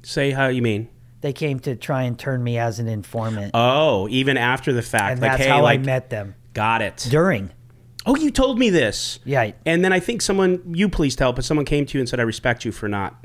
Say 0.02 0.32
how 0.32 0.48
you 0.48 0.64
mean. 0.64 0.90
They 1.22 1.34
came 1.34 1.60
to 1.62 1.76
try 1.76 2.04
and 2.04 2.18
turn 2.18 2.44
me 2.44 2.58
as 2.58 2.80
an 2.80 2.88
informant, 2.88 3.52
Oh, 3.54 4.08
even 4.10 4.38
after 4.38 4.74
the 4.74 4.82
fact, 4.82 5.14
and 5.14 5.22
like 5.22 5.32
that's 5.32 5.44
hey, 5.44 5.50
how 5.50 5.62
like 5.62 5.80
I 5.80 5.84
met 5.84 6.10
them 6.10 6.36
got 6.54 6.82
it. 6.82 7.08
during. 7.10 7.52
Oh, 8.06 8.16
you 8.18 8.32
told 8.32 8.60
me 8.60 8.70
this. 8.70 9.20
Yeah, 9.24 9.52
And 9.66 9.84
then 9.84 9.94
I 9.94 10.00
think 10.02 10.22
someone, 10.22 10.62
you 10.76 10.90
please 10.90 11.16
tell, 11.16 11.32
but 11.32 11.46
someone 11.46 11.66
came 11.66 11.86
to 11.86 11.98
you 11.98 12.02
and 12.02 12.10
said, 12.10 12.20
I 12.20 12.24
respect 12.24 12.66
you 12.66 12.72
for 12.74 12.90
not. 12.90 13.16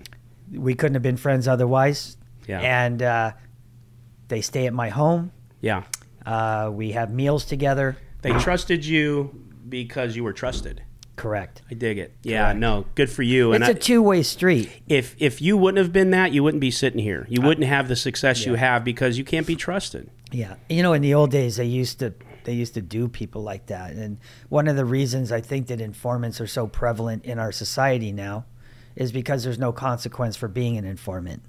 we 0.53 0.75
couldn't 0.75 0.95
have 0.95 1.03
been 1.03 1.17
friends 1.17 1.49
otherwise. 1.49 2.17
Yeah. 2.47 2.61
And 2.61 3.03
uh, 3.03 3.33
they 4.29 4.41
stay 4.41 4.67
at 4.67 4.73
my 4.73 4.89
home. 4.89 5.33
Yeah. 5.61 5.83
Uh, 6.25 6.71
we 6.73 6.93
have 6.93 7.13
meals 7.13 7.45
together. 7.45 7.97
They 8.23 8.31
trusted 8.39 8.85
you 8.85 9.47
because 9.69 10.15
you 10.17 10.23
were 10.25 10.33
trusted. 10.33 10.83
Correct. 11.17 11.63
I 11.69 11.75
dig 11.75 11.99
it. 11.99 12.15
Yeah, 12.23 12.45
Correct. 12.45 12.61
no, 12.61 12.85
good 12.95 13.11
for 13.11 13.23
you. 13.25 13.53
And 13.53 13.65
It's 13.65 13.71
a 13.73 13.75
two 13.75 14.01
way 14.01 14.23
street. 14.23 14.71
if 14.89 15.17
if 15.19 15.43
you 15.43 15.57
wouldn't 15.57 15.79
have 15.79 15.93
been 15.93 16.11
that, 16.11 16.33
you 16.33 16.45
wouldn't 16.45 16.61
be 16.61 16.71
sitting 16.71 17.01
here. 17.01 17.27
You 17.29 17.43
wouldn't 17.43 17.67
have 17.67 17.89
the 17.89 17.97
success 17.97 18.47
you 18.47 18.55
have 18.55 18.85
because 18.85 19.19
you 19.19 19.25
can't 19.25 19.47
be 19.47 19.57
trusted. 19.57 20.11
Yeah. 20.31 20.55
You 20.69 20.83
know, 20.85 20.93
in 20.93 21.03
the 21.03 21.15
old 21.15 21.33
days, 21.33 21.57
they 21.57 21.65
used 21.65 21.99
to 21.99 22.15
they 22.49 22.55
used 22.55 22.73
to 22.75 22.81
do 22.81 23.09
people 23.09 23.43
like 23.43 23.67
that, 23.67 23.93
and 23.93 24.19
one 24.49 24.69
of 24.69 24.77
the 24.77 24.87
reasons 24.87 25.31
I 25.31 25.43
think 25.43 25.67
that 25.67 25.83
informants 25.83 26.41
are 26.41 26.47
so 26.47 26.67
prevalent 26.67 27.27
in 27.27 27.39
our 27.39 27.53
society 27.53 28.11
now 28.11 28.47
is 28.97 29.13
because 29.13 29.45
there's 29.45 29.59
no 29.59 29.71
consequence 29.71 30.35
for 30.35 30.49
being 30.49 30.79
an 30.79 30.87
informant. 30.87 31.43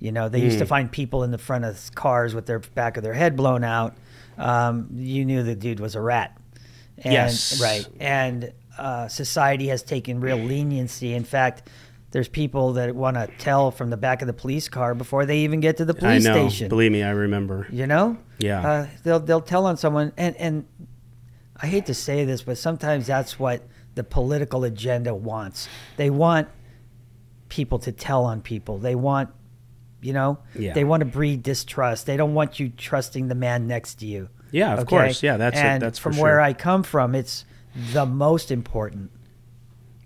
You 0.00 0.10
know, 0.10 0.28
they 0.28 0.40
used 0.40 0.58
to 0.58 0.66
find 0.66 0.90
people 0.90 1.22
in 1.22 1.30
the 1.30 1.38
front 1.38 1.64
of 1.64 1.94
cars 1.94 2.34
with 2.34 2.46
their 2.46 2.58
back 2.58 2.96
of 2.96 3.04
their 3.04 3.14
head 3.14 3.36
blown 3.36 3.62
out. 3.62 3.94
Um, 4.36 4.88
you 4.96 5.24
knew 5.24 5.44
the 5.44 5.54
dude 5.54 5.78
was 5.78 5.94
a 5.94 6.00
rat. 6.00 6.36
And, 6.98 7.12
Yes. 7.12 7.62
Right. 7.62 7.86
And 8.00 8.52
uh, 8.76 9.06
society 9.06 9.68
has 9.68 9.84
taken 9.84 10.20
real 10.20 10.36
leniency. 10.36 11.14
In 11.14 11.22
fact, 11.22 11.68
there's 12.12 12.28
people 12.28 12.74
that 12.74 12.94
want 12.94 13.16
to 13.16 13.26
tell 13.38 13.70
from 13.70 13.90
the 13.90 13.96
back 13.96 14.22
of 14.22 14.26
the 14.26 14.32
police 14.32 14.68
car 14.68 14.94
before 14.94 15.26
they 15.26 15.38
even 15.40 15.60
get 15.60 15.78
to 15.78 15.84
the 15.84 15.94
police 15.94 16.24
I 16.26 16.32
know. 16.32 16.48
station. 16.48 16.68
Believe 16.68 16.92
me, 16.92 17.02
I 17.02 17.10
remember. 17.10 17.66
You 17.70 17.86
know? 17.86 18.16
Yeah. 18.38 18.66
Uh, 18.66 18.86
they'll 19.02 19.20
they'll 19.20 19.40
tell 19.40 19.66
on 19.66 19.76
someone, 19.76 20.12
and 20.16 20.36
and 20.36 20.66
I 21.60 21.66
hate 21.66 21.86
to 21.86 21.94
say 21.94 22.24
this, 22.24 22.42
but 22.42 22.58
sometimes 22.58 23.06
that's 23.06 23.38
what 23.38 23.62
the 23.94 24.04
political 24.04 24.64
agenda 24.64 25.14
wants. 25.14 25.68
They 25.96 26.10
want 26.10 26.48
people 27.48 27.78
to 27.80 27.92
tell 27.92 28.24
on 28.24 28.40
people. 28.40 28.78
They 28.78 28.94
want, 28.94 29.28
you 30.00 30.12
know, 30.14 30.38
Yeah. 30.58 30.72
they 30.72 30.84
want 30.84 31.00
to 31.00 31.06
breed 31.06 31.42
distrust. 31.42 32.06
They 32.06 32.16
don't 32.16 32.32
want 32.34 32.58
you 32.58 32.70
trusting 32.70 33.28
the 33.28 33.34
man 33.34 33.66
next 33.66 33.96
to 33.96 34.06
you. 34.06 34.28
Yeah, 34.50 34.74
of 34.74 34.86
course. 34.86 35.22
Yeah, 35.22 35.36
that's 35.36 35.58
it. 35.58 35.64
and 35.64 35.82
That's 35.82 35.98
for 35.98 36.04
from 36.10 36.14
sure. 36.14 36.22
where 36.24 36.40
I 36.40 36.52
come 36.54 36.82
from. 36.82 37.14
It's 37.14 37.44
the 37.92 38.04
most 38.06 38.50
important 38.50 39.10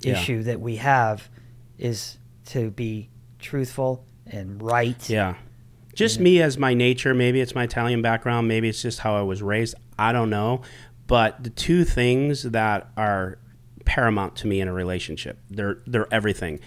Yeah. 0.03 0.13
issue 0.15 0.43
that 0.45 0.61
we 0.61 0.77
have 0.77 1.29
is 1.79 2.19
to 2.47 2.71
be 2.71 3.11
truthful 3.39 4.05
and 4.27 4.63
right. 4.63 5.09
Yeah. 5.09 5.35
Just 5.95 6.21
me 6.21 6.43
as 6.43 6.59
my 6.59 6.75
nature. 6.75 7.15
Maybe 7.15 7.41
it's 7.41 7.55
my 7.55 7.65
Italian 7.65 8.03
background. 8.03 8.49
Maybe 8.49 8.69
it's 8.69 8.83
just 8.83 9.01
how 9.01 9.17
I 9.17 9.23
was 9.23 9.43
raised. 9.43 9.75
I 9.99 10.13
don't 10.13 10.31
know. 10.31 10.63
But 11.07 11.43
the 11.43 11.51
two 11.51 11.85
things 11.85 12.43
that 12.43 12.91
are 12.97 13.39
paramount 13.85 14.37
to 14.37 14.47
me 14.47 14.61
in 14.61 14.69
a 14.69 14.73
relationship, 14.73 15.39
they're 15.49 15.79
they're 15.87 16.13
everything. 16.13 16.61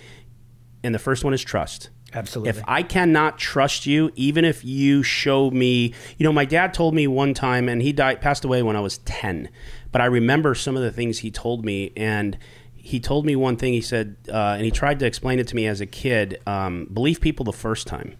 And 0.84 0.95
the 0.95 0.99
first 0.99 1.24
one 1.24 1.34
is 1.34 1.43
trust. 1.43 1.89
Absolutely. 2.14 2.49
If 2.49 2.64
I 2.68 2.82
cannot 2.82 3.38
trust 3.38 3.86
you, 3.86 4.12
even 4.16 4.43
if 4.45 4.66
you 4.66 5.03
show 5.03 5.51
me, 5.51 5.93
you 6.18 6.24
know, 6.24 6.34
my 6.34 6.45
dad 6.45 6.74
told 6.74 6.95
me 6.95 7.05
one 7.05 7.36
time, 7.36 7.70
and 7.70 7.84
he 7.84 7.91
died, 7.91 8.20
passed 8.20 8.43
away 8.43 8.64
when 8.64 8.76
I 8.76 8.80
was 8.80 8.97
ten, 8.99 9.49
but 9.91 10.01
I 10.01 10.05
remember 10.05 10.55
some 10.55 10.76
of 10.76 10.82
the 10.82 10.91
things 10.91 11.20
he 11.20 11.30
told 11.30 11.64
me, 11.64 11.91
and 11.95 12.38
he 12.82 13.00
told 13.00 13.26
me 13.26 13.36
one 13.36 13.56
thing. 13.58 13.74
He 13.74 13.82
said, 13.82 14.16
uh, 14.30 14.54
and 14.56 14.64
he 14.66 14.72
tried 14.72 15.00
to 15.00 15.06
explain 15.06 15.40
it 15.40 15.48
to 15.48 15.56
me 15.56 15.68
as 15.68 15.82
a 15.82 15.86
kid. 15.86 16.42
Um, 16.48 16.88
believe 16.94 17.22
people 17.22 17.44
the 17.46 17.54
first 17.54 17.88
time. 17.88 18.16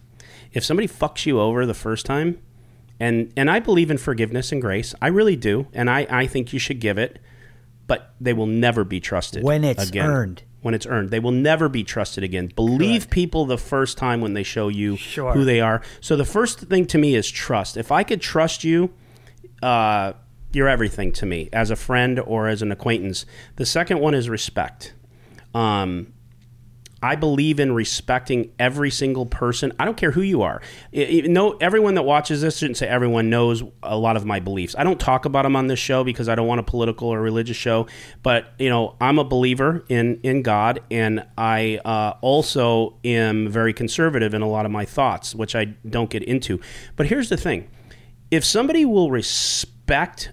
If 0.52 0.64
somebody 0.64 0.88
fucks 0.88 1.26
you 1.26 1.40
over 1.40 1.64
the 1.66 1.74
first 1.74 2.04
time, 2.06 2.38
and 2.98 3.32
and 3.36 3.50
I 3.50 3.60
believe 3.60 3.90
in 3.90 3.98
forgiveness 3.98 4.52
and 4.52 4.60
grace, 4.60 4.94
I 5.00 5.08
really 5.08 5.36
do, 5.36 5.66
and 5.72 5.88
I 5.88 6.06
I 6.10 6.26
think 6.26 6.52
you 6.52 6.58
should 6.58 6.80
give 6.80 6.98
it, 6.98 7.18
but 7.86 8.14
they 8.20 8.32
will 8.32 8.46
never 8.46 8.84
be 8.84 9.00
trusted 9.00 9.42
When 9.42 9.64
it's 9.64 9.88
again. 9.88 10.06
earned. 10.06 10.42
When 10.62 10.74
it's 10.74 10.84
earned, 10.86 11.10
they 11.10 11.20
will 11.20 11.30
never 11.32 11.70
be 11.70 11.82
trusted 11.82 12.22
again. 12.22 12.50
Believe 12.54 13.08
people 13.08 13.46
the 13.46 13.56
first 13.56 13.96
time 13.96 14.20
when 14.20 14.34
they 14.34 14.42
show 14.42 14.68
you 14.68 14.96
Sure. 14.96 15.32
who 15.32 15.44
they 15.46 15.60
are. 15.60 15.80
So 16.02 16.16
the 16.16 16.26
first 16.26 16.58
thing 16.60 16.84
to 16.86 16.98
me 16.98 17.14
is 17.14 17.30
trust. 17.30 17.78
If 17.78 17.90
I 17.90 18.02
could 18.02 18.20
trust 18.20 18.62
you, 18.62 18.90
uh, 19.62 20.12
you're 20.52 20.68
everything 20.68 21.12
to 21.12 21.26
me 21.26 21.48
as 21.52 21.70
a 21.70 21.76
friend 21.76 22.18
or 22.20 22.48
as 22.48 22.62
an 22.62 22.72
acquaintance. 22.72 23.26
The 23.56 23.66
second 23.66 24.00
one 24.00 24.14
is 24.14 24.28
respect. 24.28 24.94
Um, 25.54 26.12
I 27.02 27.16
believe 27.16 27.58
in 27.60 27.72
respecting 27.72 28.52
every 28.58 28.90
single 28.90 29.24
person. 29.24 29.72
I 29.78 29.86
don't 29.86 29.96
care 29.96 30.10
who 30.10 30.20
you 30.20 30.42
are. 30.42 30.60
No, 30.92 31.52
everyone 31.52 31.94
that 31.94 32.02
watches 32.02 32.42
this 32.42 32.58
shouldn't 32.58 32.76
say 32.76 32.86
everyone 32.86 33.30
knows 33.30 33.62
a 33.82 33.96
lot 33.96 34.16
of 34.16 34.26
my 34.26 34.38
beliefs. 34.38 34.74
I 34.76 34.84
don't 34.84 35.00
talk 35.00 35.24
about 35.24 35.44
them 35.44 35.56
on 35.56 35.66
this 35.66 35.78
show 35.78 36.04
because 36.04 36.28
I 36.28 36.34
don't 36.34 36.46
want 36.46 36.60
a 36.60 36.62
political 36.62 37.08
or 37.08 37.20
religious 37.20 37.56
show. 37.56 37.86
But 38.22 38.52
you 38.58 38.68
know, 38.68 38.96
I'm 39.00 39.18
a 39.18 39.24
believer 39.24 39.82
in 39.88 40.20
in 40.22 40.42
God, 40.42 40.80
and 40.90 41.26
I 41.38 41.80
uh, 41.84 42.14
also 42.20 42.98
am 43.02 43.48
very 43.48 43.72
conservative 43.72 44.34
in 44.34 44.42
a 44.42 44.48
lot 44.48 44.66
of 44.66 44.72
my 44.72 44.84
thoughts, 44.84 45.34
which 45.34 45.56
I 45.56 45.64
don't 45.88 46.10
get 46.10 46.22
into. 46.22 46.60
But 46.96 47.06
here's 47.06 47.30
the 47.30 47.38
thing: 47.38 47.70
if 48.30 48.44
somebody 48.44 48.84
will 48.84 49.10
respect 49.10 49.79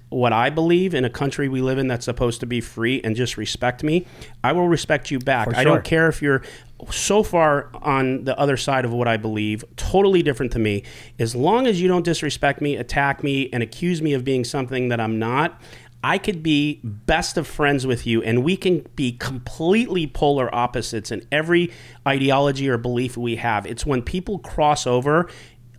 what 0.09 0.33
I 0.33 0.49
believe 0.49 0.93
in 0.93 1.05
a 1.05 1.09
country 1.09 1.49
we 1.49 1.61
live 1.61 1.77
in 1.77 1.87
that's 1.87 2.05
supposed 2.05 2.39
to 2.41 2.45
be 2.45 2.61
free 2.61 3.01
and 3.03 3.15
just 3.15 3.37
respect 3.37 3.83
me, 3.83 4.05
I 4.43 4.53
will 4.53 4.67
respect 4.67 5.11
you 5.11 5.19
back. 5.19 5.49
For 5.49 5.55
I 5.55 5.63
don't 5.63 5.83
care 5.83 6.07
if 6.07 6.21
you're 6.21 6.43
so 6.91 7.23
far 7.23 7.69
on 7.73 8.23
the 8.23 8.37
other 8.37 8.55
side 8.55 8.85
of 8.85 8.93
what 8.93 9.07
I 9.07 9.17
believe, 9.17 9.63
totally 9.75 10.21
different 10.21 10.51
to 10.53 10.59
me. 10.59 10.83
As 11.19 11.35
long 11.35 11.65
as 11.67 11.81
you 11.81 11.87
don't 11.87 12.05
disrespect 12.05 12.61
me, 12.61 12.75
attack 12.75 13.23
me, 13.23 13.49
and 13.51 13.63
accuse 13.63 14.01
me 14.01 14.13
of 14.13 14.23
being 14.23 14.43
something 14.43 14.89
that 14.89 14.99
I'm 14.99 15.17
not, 15.17 15.59
I 16.03 16.19
could 16.19 16.43
be 16.43 16.79
best 16.83 17.37
of 17.37 17.47
friends 17.47 17.87
with 17.87 18.05
you, 18.05 18.21
and 18.21 18.43
we 18.43 18.55
can 18.55 18.85
be 18.95 19.13
completely 19.13 20.05
polar 20.05 20.53
opposites 20.53 21.11
in 21.11 21.25
every 21.31 21.71
ideology 22.07 22.69
or 22.69 22.77
belief 22.77 23.17
we 23.17 23.37
have. 23.37 23.65
It's 23.65 23.85
when 23.85 24.03
people 24.03 24.37
cross 24.39 24.85
over 24.85 25.29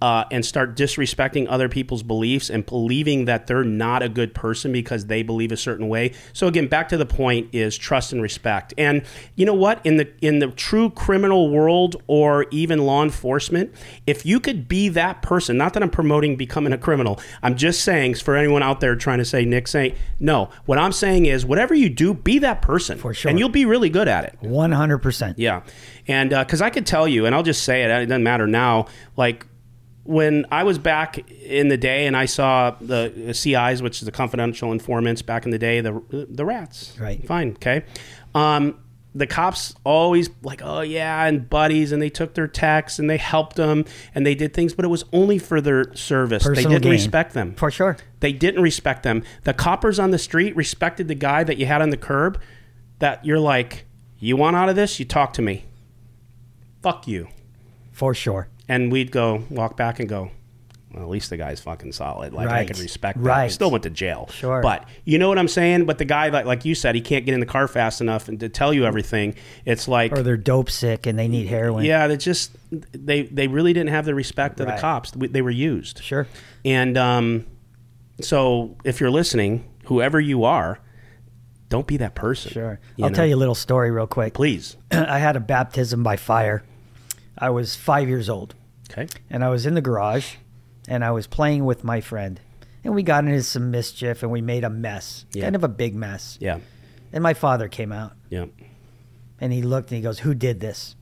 uh, 0.01 0.24
and 0.30 0.44
start 0.44 0.76
disrespecting 0.76 1.46
other 1.49 1.68
people's 1.68 2.03
beliefs 2.03 2.51
and 2.51 2.64
believing 2.64 3.24
that 3.24 3.46
they're 3.46 3.64
not 3.64 4.03
a 4.03 4.09
good 4.09 4.34
person 4.34 4.72
because 4.72 5.07
they 5.07 5.22
believe 5.22 5.53
a 5.53 5.57
certain 5.57 5.88
way. 5.88 6.12
So 6.32 6.46
again, 6.46 6.68
back 6.68 6.88
to 6.90 6.96
the 6.96 7.07
point 7.07 7.49
is 7.53 7.76
trust 7.76 8.12
and 8.12 8.22
respect. 8.22 8.74
And 8.78 9.03
you 9.34 9.44
know 9.44 9.55
what? 9.55 9.84
In 9.84 9.96
the 9.96 10.09
in 10.20 10.38
the 10.38 10.49
true 10.49 10.90
criminal 10.90 11.51
world 11.51 11.96
or 12.07 12.46
even 12.51 12.80
law 12.86 13.03
enforcement, 13.03 13.74
if 14.07 14.24
you 14.24 14.40
could 14.40 14.68
be 14.68 14.88
that 14.90 15.22
person, 15.22 15.57
not 15.57 15.74
that 15.74 15.82
I'm 15.82 15.90
promoting 15.90 16.36
becoming 16.36 16.72
a 16.72 16.78
criminal, 16.78 17.20
I'm 17.42 17.57
just 17.57 17.82
saying 17.82 18.14
for 18.14 18.36
anyone 18.36 18.62
out 18.62 18.80
there 18.80 18.94
trying 18.96 19.18
to 19.18 19.24
say 19.24 19.44
Nick 19.44 19.68
saying 19.68 19.94
no, 20.20 20.51
what 20.66 20.78
I'm 20.78 20.92
saying 20.92 21.26
is 21.26 21.44
whatever 21.44 21.74
you 21.74 21.88
do, 21.88 22.14
be 22.14 22.38
that 22.40 22.62
person, 22.62 22.99
For 22.99 23.14
sure. 23.14 23.28
and 23.30 23.38
you'll 23.38 23.49
be 23.49 23.64
really 23.64 23.90
good 23.90 24.09
at 24.09 24.24
it. 24.24 24.36
One 24.40 24.72
hundred 24.72 24.99
percent. 24.99 25.38
Yeah, 25.38 25.62
and 26.07 26.30
because 26.30 26.62
I 26.62 26.70
could 26.70 26.86
tell 26.86 27.09
you, 27.09 27.26
and 27.26 27.34
I'll 27.34 27.42
just 27.42 27.64
say 27.64 27.82
it, 27.82 27.90
it 27.90 28.07
doesn't 28.07 28.22
matter 28.22 28.46
now. 28.46 28.86
Like 29.16 29.46
when 30.09 30.46
I 30.50 30.64
was 30.64 30.78
back 30.78 31.18
in 31.30 31.68
the 31.68 31.76
day, 31.76 32.06
and 32.06 32.16
I 32.16 32.24
saw 32.24 32.74
the 32.80 33.34
CIs, 33.34 33.82
which 33.82 33.98
is 34.00 34.06
the 34.06 34.11
confidential 34.11 34.72
informants 34.72 35.20
back 35.20 35.44
in 35.44 35.50
the 35.50 35.59
day, 35.59 35.82
the 35.82 36.02
the 36.11 36.46
rats. 36.46 36.96
Right. 36.98 37.24
Fine. 37.26 37.52
Okay. 37.52 37.84
Um, 38.34 38.78
the 39.14 39.26
cops 39.26 39.74
always 39.84 40.30
like, 40.42 40.62
oh 40.64 40.80
yeah, 40.80 41.26
and 41.26 41.50
buddies, 41.50 41.92
and 41.92 42.00
they 42.00 42.09
took 42.09 42.32
their 42.32 42.48
texts 42.48 42.98
and 42.98 43.11
they 43.11 43.18
helped 43.18 43.56
them 43.56 43.84
and 44.14 44.24
they 44.24 44.34
did 44.34 44.54
things, 44.54 44.72
but 44.72 44.86
it 44.86 44.88
was 44.88 45.04
only 45.12 45.38
for 45.38 45.61
their 45.61 45.92
service. 45.94 46.42
they 46.44 46.54
didn't 46.54 46.82
gain. 46.82 46.92
respect 46.92 47.34
them. 47.34 47.54
For 47.54 47.70
sure. 47.70 47.98
They 48.20 48.32
didn't 48.32 48.62
respect 48.62 49.02
them. 49.02 49.22
The 49.44 49.52
coppers 49.52 49.98
on 49.98 50.11
the 50.11 50.18
street 50.18 50.56
respected 50.56 51.09
the 51.09 51.14
guy 51.16 51.44
that 51.44 51.59
you 51.59 51.66
had 51.66 51.82
on 51.82 51.90
the 51.90 51.98
curb. 51.98 52.40
That 53.00 53.24
you're 53.26 53.38
like, 53.38 53.84
you 54.18 54.38
want 54.38 54.56
out 54.56 54.70
of 54.70 54.76
this? 54.76 54.98
You 54.98 55.04
talk 55.04 55.34
to 55.34 55.42
me. 55.42 55.66
Fuck 56.82 57.06
you. 57.06 57.28
For 57.92 58.14
sure. 58.14 58.48
And 58.68 58.92
we'd 58.92 59.10
go 59.10 59.44
walk 59.50 59.76
back 59.76 59.98
and 60.00 60.08
go. 60.08 60.30
Well, 60.92 61.02
at 61.02 61.08
least 61.10 61.28
the 61.28 61.36
guy's 61.36 61.60
fucking 61.60 61.92
solid. 61.92 62.32
Like 62.32 62.48
I 62.48 62.52
Right. 62.52 62.66
could 62.66 62.78
respect 62.78 63.18
that. 63.22 63.28
Right. 63.28 63.52
Still 63.52 63.70
went 63.70 63.82
to 63.84 63.90
jail. 63.90 64.28
Sure. 64.32 64.62
But 64.62 64.84
you 65.04 65.18
know 65.18 65.28
what 65.28 65.38
I'm 65.38 65.46
saying? 65.48 65.84
But 65.84 65.98
the 65.98 66.06
guy, 66.06 66.30
like 66.30 66.46
like 66.46 66.64
you 66.64 66.74
said, 66.74 66.94
he 66.94 67.02
can't 67.02 67.26
get 67.26 67.34
in 67.34 67.40
the 67.40 67.46
car 67.46 67.68
fast 67.68 68.00
enough 68.00 68.26
and 68.28 68.40
to 68.40 68.48
tell 68.48 68.72
you 68.72 68.86
everything. 68.86 69.34
It's 69.66 69.86
like 69.86 70.12
Or 70.12 70.22
they're 70.22 70.38
dope 70.38 70.70
sick 70.70 71.06
and 71.06 71.18
they 71.18 71.28
need 71.28 71.46
heroin. 71.46 71.84
yeah, 71.84 72.06
they 72.06 72.16
just 72.16 72.52
they 72.70 73.22
they 73.24 73.48
really 73.48 73.74
didn't 73.74 73.90
have 73.90 74.06
the 74.06 74.14
respect 74.14 74.60
of 74.60 74.66
Right. 74.66 74.76
the 74.76 74.80
cops. 74.80 75.10
They 75.14 75.42
were 75.42 75.50
used. 75.50 76.02
Sure. 76.02 76.26
And 76.64 76.96
um, 76.96 77.44
so, 78.22 78.76
if 78.84 78.98
you're 79.00 79.10
listening, 79.10 79.64
whoever 79.84 80.18
you 80.20 80.44
are, 80.44 80.80
don't 81.68 81.86
be 81.86 81.98
that 81.98 82.14
person. 82.14 82.50
Sure. 82.50 82.80
I'll 83.00 83.10
know? 83.10 83.14
tell 83.14 83.26
you 83.26 83.36
a 83.36 83.36
little 83.36 83.54
story 83.54 83.90
real 83.90 84.06
quick. 84.06 84.32
Please. 84.34 84.76
I 84.90 85.18
had 85.18 85.36
a 85.36 85.40
baptism 85.40 86.02
by 86.02 86.16
fire. 86.16 86.64
I 87.39 87.51
was 87.51 87.76
five 87.76 88.09
years 88.09 88.28
old. 88.28 88.55
Okay. 88.91 89.07
and 89.28 89.45
I 89.45 89.51
was 89.51 89.66
in 89.66 89.74
the 89.74 89.82
garage 89.82 90.36
and 90.89 91.05
I 91.05 91.11
was 91.11 91.26
playing 91.26 91.66
with 91.66 91.84
my 91.84 92.01
friend. 92.01 92.41
And 92.82 92.95
we 92.95 93.03
got 93.03 93.24
into 93.24 93.43
some 93.43 93.70
mischief 93.70 94.22
and 94.22 94.32
we 94.32 94.41
made 94.41 94.64
a 94.64 94.70
mess, 94.70 95.26
Yeah. 95.34 95.43
kind 95.43 95.55
of 95.55 95.62
a 95.62 95.68
big 95.68 95.95
mess. 95.95 96.39
Yeah. 96.41 96.61
And 97.12 97.22
my 97.22 97.34
father 97.34 97.68
came 97.68 97.93
out 97.93 98.12
Yeah. 98.30 98.47
and 99.41 99.53
he 99.53 99.61
looked 99.61 99.91
and 99.91 99.97
he 99.97 100.03
goes, 100.03 100.20
Who 100.20 100.32
did 100.34 100.61
this? 100.61 100.97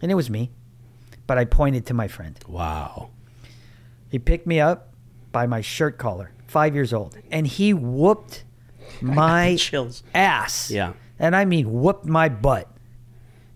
And 0.00 0.12
it 0.12 0.14
was 0.14 0.30
me. 0.30 0.52
But 1.26 1.36
I 1.36 1.46
pointed 1.46 1.84
to 1.86 1.94
my 1.94 2.06
friend. 2.06 2.38
Wow. 2.46 3.10
He 4.08 4.20
picked 4.20 4.46
me 4.46 4.60
up 4.60 4.92
by 5.32 5.46
my 5.48 5.62
shirt 5.62 5.98
collar, 5.98 6.30
five 6.46 6.74
years 6.76 6.92
old, 6.92 7.16
and 7.32 7.44
he 7.46 7.74
whooped 7.74 8.44
my 9.00 9.58
ass. 10.14 10.70
Yeah. 10.70 10.92
And 11.18 11.34
I 11.34 11.44
mean, 11.44 11.72
whooped 11.72 12.06
my 12.06 12.28
butt. 12.28 12.68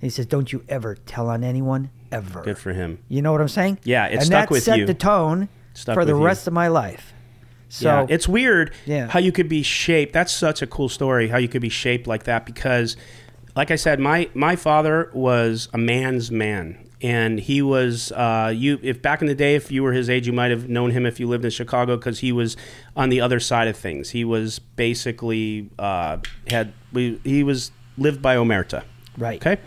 He 0.01 0.11
says, 0.11 0.27
Don't 0.27 0.53
you 0.53 0.63
ever 0.69 0.95
tell 0.95 1.29
on 1.29 1.43
anyone, 1.45 1.91
ever. 2.13 2.43
Good 2.43 2.59
for 2.59 2.73
him. 2.73 2.99
You 3.09 3.23
know 3.23 3.33
what 3.33 3.41
I'm 3.41 3.49
saying? 3.49 3.79
Yeah, 3.85 4.07
it 4.07 4.15
and 4.15 4.23
stuck 4.25 4.49
that 4.49 4.51
with 4.51 4.63
set 4.63 4.79
you. 4.79 4.87
the 4.87 4.95
tone 4.95 5.49
Stuck 5.75 5.95
for 5.95 6.05
the 6.05 6.15
you. 6.17 6.23
rest 6.25 6.47
of 6.47 6.53
my 6.53 6.69
life. 6.69 7.13
So 7.69 7.89
yeah, 7.89 8.07
it's 8.09 8.27
weird 8.29 8.73
Yeah. 8.87 9.09
how 9.09 9.19
you 9.19 9.31
could 9.33 9.49
be 9.49 9.63
shaped. 9.63 10.13
That's 10.15 10.33
such 10.33 10.63
a 10.63 10.67
cool 10.67 10.89
story. 10.89 11.29
How 11.29 11.37
you 11.39 11.49
could 11.49 11.61
be 11.63 11.69
shaped 11.69 12.07
like 12.07 12.25
that 12.25 12.47
because, 12.47 12.97
like 13.57 13.71
I 13.71 13.77
said, 13.77 14.01
my 14.01 14.29
my 14.35 14.57
father 14.57 15.11
was 15.13 15.69
a 15.75 15.79
man's 15.79 16.31
man, 16.31 16.79
and 17.03 17.39
he 17.39 17.61
was 17.61 18.11
uh, 18.13 18.53
you. 18.57 18.79
If 18.83 19.03
back 19.03 19.21
in 19.21 19.27
the 19.27 19.35
day, 19.35 19.55
if 19.55 19.71
you 19.71 19.83
were 19.83 19.93
his 19.93 20.09
age, 20.09 20.27
you 20.27 20.33
might 20.33 20.51
have 20.51 20.69
known 20.71 20.93
him 20.93 21.05
if 21.05 21.21
you 21.21 21.27
lived 21.29 21.45
in 21.45 21.51
Chicago 21.51 21.97
because 21.97 22.21
he 22.21 22.33
was 22.33 22.57
on 22.97 23.11
the 23.11 23.21
other 23.21 23.39
side 23.39 23.69
of 23.69 23.77
things. 23.77 24.11
He 24.11 24.25
was 24.25 24.61
basically 24.61 25.69
uh, 25.79 26.19
had 26.49 26.73
we, 26.93 27.21
he 27.23 27.43
was 27.43 27.71
lived 27.99 28.23
by 28.23 28.37
omerta. 28.37 28.83
Right. 29.19 29.45
Okay. 29.45 29.61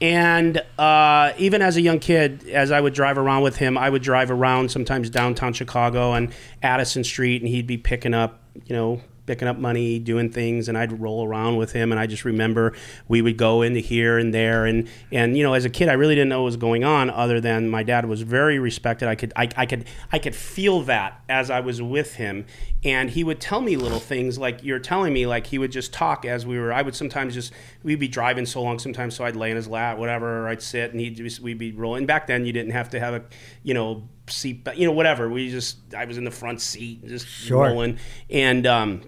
And 0.00 0.62
uh, 0.78 1.32
even 1.36 1.60
as 1.60 1.76
a 1.76 1.80
young 1.80 1.98
kid, 1.98 2.48
as 2.48 2.70
I 2.70 2.80
would 2.80 2.94
drive 2.94 3.18
around 3.18 3.42
with 3.42 3.56
him, 3.56 3.76
I 3.76 3.90
would 3.90 4.02
drive 4.02 4.30
around 4.30 4.70
sometimes 4.70 5.10
downtown 5.10 5.52
Chicago 5.52 6.14
and 6.14 6.32
Addison 6.62 7.04
Street, 7.04 7.42
and 7.42 7.48
he'd 7.48 7.66
be 7.66 7.76
picking 7.76 8.14
up, 8.14 8.40
you 8.64 8.74
know, 8.74 9.02
picking 9.30 9.46
up 9.46 9.56
money, 9.56 10.00
doing 10.00 10.28
things, 10.28 10.68
and 10.68 10.76
I'd 10.76 10.98
roll 11.00 11.24
around 11.24 11.56
with 11.56 11.70
him. 11.70 11.92
And 11.92 12.00
I 12.00 12.08
just 12.08 12.24
remember 12.24 12.72
we 13.06 13.22
would 13.22 13.36
go 13.36 13.62
into 13.62 13.78
here 13.78 14.18
and 14.18 14.34
there, 14.34 14.66
and 14.66 14.88
and 15.12 15.36
you 15.36 15.44
know, 15.44 15.54
as 15.54 15.64
a 15.64 15.70
kid, 15.70 15.88
I 15.88 15.92
really 15.92 16.16
didn't 16.16 16.30
know 16.30 16.40
what 16.40 16.46
was 16.46 16.56
going 16.56 16.82
on, 16.82 17.10
other 17.10 17.40
than 17.40 17.68
my 17.68 17.84
dad 17.84 18.06
was 18.06 18.22
very 18.22 18.58
respected. 18.58 19.06
I 19.08 19.14
could 19.14 19.32
I, 19.36 19.48
I 19.56 19.66
could 19.66 19.84
I 20.10 20.18
could 20.18 20.34
feel 20.34 20.80
that 20.82 21.22
as 21.28 21.48
I 21.48 21.60
was 21.60 21.80
with 21.80 22.16
him, 22.16 22.44
and 22.82 23.08
he 23.10 23.22
would 23.22 23.40
tell 23.40 23.60
me 23.60 23.76
little 23.76 24.00
things 24.00 24.36
like 24.36 24.64
you're 24.64 24.80
telling 24.80 25.12
me, 25.12 25.28
like 25.28 25.46
he 25.46 25.58
would 25.58 25.70
just 25.70 25.92
talk 25.92 26.24
as 26.24 26.44
we 26.44 26.58
were. 26.58 26.72
I 26.72 26.82
would 26.82 26.96
sometimes 26.96 27.34
just 27.34 27.52
we'd 27.84 28.00
be 28.00 28.08
driving 28.08 28.46
so 28.46 28.62
long 28.62 28.80
sometimes, 28.80 29.14
so 29.14 29.24
I'd 29.24 29.36
lay 29.36 29.50
in 29.52 29.56
his 29.56 29.68
lap, 29.68 29.96
whatever, 29.98 30.44
or 30.44 30.48
I'd 30.48 30.60
sit, 30.62 30.90
and 30.90 30.98
he'd 31.00 31.14
just 31.14 31.38
we'd 31.38 31.58
be 31.58 31.70
rolling. 31.70 32.04
Back 32.04 32.26
then, 32.26 32.44
you 32.44 32.52
didn't 32.52 32.72
have 32.72 32.90
to 32.90 32.98
have 32.98 33.14
a 33.14 33.22
you 33.62 33.74
know 33.74 34.08
seat, 34.26 34.66
you 34.74 34.86
know 34.86 34.92
whatever. 34.92 35.28
We 35.28 35.50
just 35.50 35.94
I 35.94 36.04
was 36.04 36.18
in 36.18 36.24
the 36.24 36.30
front 36.30 36.60
seat, 36.60 37.06
just 37.06 37.26
Sure. 37.28 37.66
rolling, 37.68 37.98
and 38.28 38.66
um, 38.66 39.02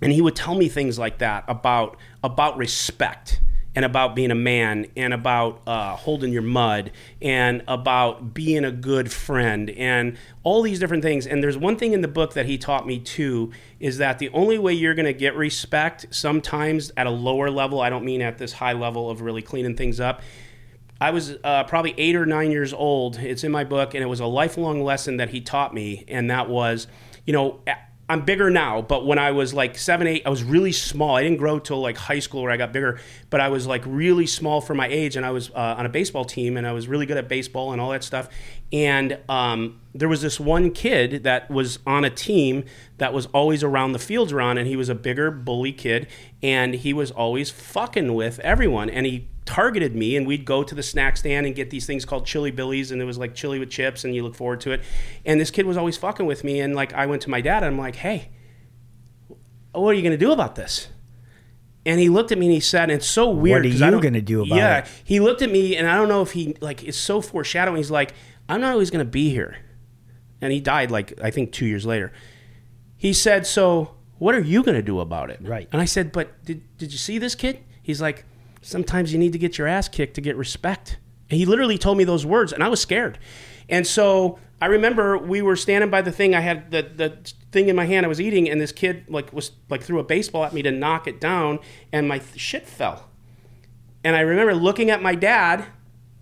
and 0.00 0.12
he 0.12 0.20
would 0.20 0.36
tell 0.36 0.54
me 0.54 0.68
things 0.68 0.98
like 0.98 1.18
that 1.18 1.44
about 1.48 1.96
about 2.22 2.56
respect 2.56 3.40
and 3.74 3.84
about 3.84 4.16
being 4.16 4.30
a 4.30 4.34
man 4.34 4.86
and 4.96 5.12
about 5.14 5.60
uh, 5.66 5.94
holding 5.94 6.32
your 6.32 6.42
mud 6.42 6.90
and 7.22 7.62
about 7.68 8.34
being 8.34 8.64
a 8.64 8.72
good 8.72 9.12
friend 9.12 9.70
and 9.70 10.16
all 10.42 10.62
these 10.62 10.78
different 10.78 11.02
things 11.02 11.26
and 11.26 11.42
there's 11.42 11.58
one 11.58 11.76
thing 11.76 11.92
in 11.92 12.00
the 12.00 12.08
book 12.08 12.34
that 12.34 12.46
he 12.46 12.58
taught 12.58 12.86
me 12.86 12.98
too 12.98 13.52
is 13.78 13.98
that 13.98 14.18
the 14.18 14.28
only 14.30 14.58
way 14.58 14.72
you're 14.72 14.94
going 14.94 15.06
to 15.06 15.12
get 15.12 15.36
respect 15.36 16.06
sometimes 16.10 16.90
at 16.96 17.06
a 17.06 17.10
lower 17.10 17.50
level 17.50 17.80
i 17.80 17.88
don't 17.88 18.04
mean 18.04 18.22
at 18.22 18.38
this 18.38 18.54
high 18.54 18.72
level 18.72 19.10
of 19.10 19.20
really 19.20 19.42
cleaning 19.42 19.76
things 19.76 20.00
up 20.00 20.22
I 21.00 21.12
was 21.12 21.36
uh, 21.44 21.62
probably 21.64 21.94
eight 21.96 22.16
or 22.16 22.26
nine 22.26 22.50
years 22.50 22.72
old. 22.72 23.18
It's 23.18 23.44
in 23.44 23.52
my 23.52 23.62
book, 23.62 23.94
and 23.94 24.02
it 24.02 24.06
was 24.06 24.18
a 24.18 24.26
lifelong 24.26 24.82
lesson 24.82 25.18
that 25.18 25.30
he 25.30 25.40
taught 25.40 25.72
me, 25.72 26.04
and 26.08 26.28
that 26.28 26.48
was, 26.48 26.88
you 27.24 27.32
know, 27.32 27.60
I'm 28.10 28.22
bigger 28.22 28.48
now, 28.48 28.80
but 28.80 29.04
when 29.04 29.18
I 29.18 29.32
was 29.32 29.52
like 29.52 29.76
seven, 29.76 30.06
eight, 30.06 30.22
I 30.24 30.30
was 30.30 30.42
really 30.42 30.72
small. 30.72 31.16
I 31.16 31.22
didn't 31.22 31.36
grow 31.36 31.58
till 31.58 31.80
like 31.80 31.98
high 31.98 32.20
school 32.20 32.42
where 32.42 32.50
I 32.50 32.56
got 32.56 32.72
bigger, 32.72 32.98
but 33.28 33.40
I 33.40 33.48
was 33.48 33.66
like 33.66 33.82
really 33.84 34.26
small 34.26 34.62
for 34.62 34.74
my 34.74 34.88
age, 34.88 35.14
and 35.16 35.26
I 35.26 35.30
was 35.30 35.50
uh, 35.50 35.74
on 35.76 35.84
a 35.84 35.90
baseball 35.90 36.24
team, 36.24 36.56
and 36.56 36.66
I 36.66 36.72
was 36.72 36.88
really 36.88 37.04
good 37.04 37.18
at 37.18 37.28
baseball 37.28 37.72
and 37.72 37.80
all 37.82 37.90
that 37.90 38.02
stuff. 38.02 38.30
And 38.72 39.18
um, 39.28 39.80
there 39.94 40.08
was 40.08 40.22
this 40.22 40.40
one 40.40 40.70
kid 40.70 41.24
that 41.24 41.50
was 41.50 41.80
on 41.86 42.04
a 42.04 42.10
team 42.10 42.64
that 42.96 43.12
was 43.12 43.26
always 43.26 43.62
around 43.62 43.92
the 43.92 43.98
fields 43.98 44.32
around, 44.32 44.56
and 44.56 44.66
he 44.66 44.76
was 44.76 44.88
a 44.88 44.94
bigger 44.94 45.30
bully 45.30 45.72
kid, 45.72 46.06
and 46.42 46.76
he 46.76 46.94
was 46.94 47.10
always 47.10 47.50
fucking 47.50 48.14
with 48.14 48.38
everyone, 48.40 48.88
and 48.88 49.04
he 49.04 49.28
targeted 49.48 49.96
me 49.96 50.14
and 50.14 50.26
we'd 50.26 50.44
go 50.44 50.62
to 50.62 50.74
the 50.74 50.82
snack 50.82 51.16
stand 51.16 51.46
and 51.46 51.56
get 51.56 51.70
these 51.70 51.86
things 51.86 52.04
called 52.04 52.26
chili 52.26 52.50
billies 52.50 52.90
and 52.92 53.00
it 53.00 53.06
was 53.06 53.16
like 53.16 53.34
chili 53.34 53.58
with 53.58 53.70
chips 53.70 54.04
and 54.04 54.14
you 54.14 54.22
look 54.22 54.34
forward 54.34 54.60
to 54.60 54.72
it 54.72 54.82
and 55.24 55.40
this 55.40 55.50
kid 55.50 55.64
was 55.64 55.78
always 55.78 55.96
fucking 55.96 56.26
with 56.26 56.44
me 56.44 56.60
and 56.60 56.76
like 56.76 56.92
i 56.92 57.06
went 57.06 57.22
to 57.22 57.30
my 57.30 57.40
dad 57.40 57.62
and 57.62 57.72
i'm 57.72 57.78
like 57.78 57.96
hey 57.96 58.28
what 59.72 59.88
are 59.90 59.94
you 59.94 60.02
going 60.02 60.12
to 60.12 60.18
do 60.18 60.32
about 60.32 60.54
this 60.54 60.88
And 61.86 61.98
he 61.98 62.10
looked 62.10 62.30
at 62.32 62.38
me 62.38 62.46
and 62.46 62.52
he 62.52 62.60
said, 62.60 62.82
and 62.84 62.92
it's 62.92 63.06
so 63.06 63.30
weird. 63.30 63.64
What 63.64 63.72
are 63.72 63.92
you 63.92 64.00
gonna 64.00 64.20
do 64.20 64.42
about 64.42 64.56
yeah, 64.56 64.78
it? 64.78 64.84
Yeah. 64.84 64.90
He 65.04 65.20
looked 65.20 65.40
at 65.40 65.50
me 65.50 65.74
and 65.74 65.88
I 65.88 65.96
don't 65.96 66.08
know 66.08 66.20
if 66.20 66.32
he 66.32 66.54
like 66.60 66.82
it's 66.84 66.98
so 66.98 67.22
foreshadowing. 67.22 67.78
He's 67.78 67.90
like, 67.90 68.12
I'm 68.48 68.60
not 68.60 68.72
always 68.72 68.90
gonna 68.90 69.06
be 69.06 69.30
here. 69.30 69.56
And 70.42 70.52
he 70.52 70.60
died 70.60 70.90
like 70.90 71.18
I 71.22 71.30
think 71.30 71.50
two 71.52 71.64
years 71.64 71.86
later. 71.86 72.12
He 72.96 73.14
said, 73.14 73.46
So 73.46 73.94
what 74.18 74.34
are 74.34 74.40
you 74.40 74.62
gonna 74.62 74.82
do 74.82 75.00
about 75.00 75.30
it? 75.30 75.40
Right. 75.40 75.66
And 75.72 75.80
I 75.80 75.86
said, 75.86 76.12
But 76.12 76.44
did 76.44 76.60
did 76.76 76.92
you 76.92 76.98
see 76.98 77.16
this 77.18 77.34
kid? 77.34 77.64
He's 77.82 78.02
like, 78.02 78.26
Sometimes 78.60 79.12
you 79.12 79.18
need 79.18 79.32
to 79.32 79.38
get 79.38 79.58
your 79.58 79.66
ass 79.66 79.88
kicked 79.88 80.14
to 80.14 80.20
get 80.20 80.36
respect. 80.36 80.98
And 81.30 81.38
he 81.38 81.46
literally 81.46 81.78
told 81.78 81.98
me 81.98 82.04
those 82.04 82.24
words 82.24 82.52
and 82.52 82.62
I 82.62 82.68
was 82.68 82.80
scared. 82.80 83.18
And 83.68 83.86
so 83.86 84.38
I 84.60 84.66
remember 84.66 85.16
we 85.18 85.42
were 85.42 85.56
standing 85.56 85.90
by 85.90 86.02
the 86.02 86.10
thing. 86.10 86.34
I 86.34 86.40
had 86.40 86.70
the, 86.70 86.82
the 86.82 87.18
thing 87.52 87.68
in 87.68 87.76
my 87.76 87.84
hand 87.84 88.04
I 88.04 88.08
was 88.08 88.20
eating, 88.20 88.48
and 88.48 88.60
this 88.60 88.72
kid 88.72 89.04
like 89.08 89.32
was 89.32 89.52
like 89.68 89.82
threw 89.82 90.00
a 90.00 90.04
baseball 90.04 90.44
at 90.44 90.52
me 90.52 90.62
to 90.62 90.70
knock 90.72 91.06
it 91.06 91.20
down, 91.20 91.60
and 91.92 92.08
my 92.08 92.18
th- 92.18 92.38
shit 92.38 92.66
fell. 92.66 93.08
And 94.02 94.16
I 94.16 94.20
remember 94.20 94.54
looking 94.54 94.90
at 94.90 95.02
my 95.02 95.14
dad 95.14 95.66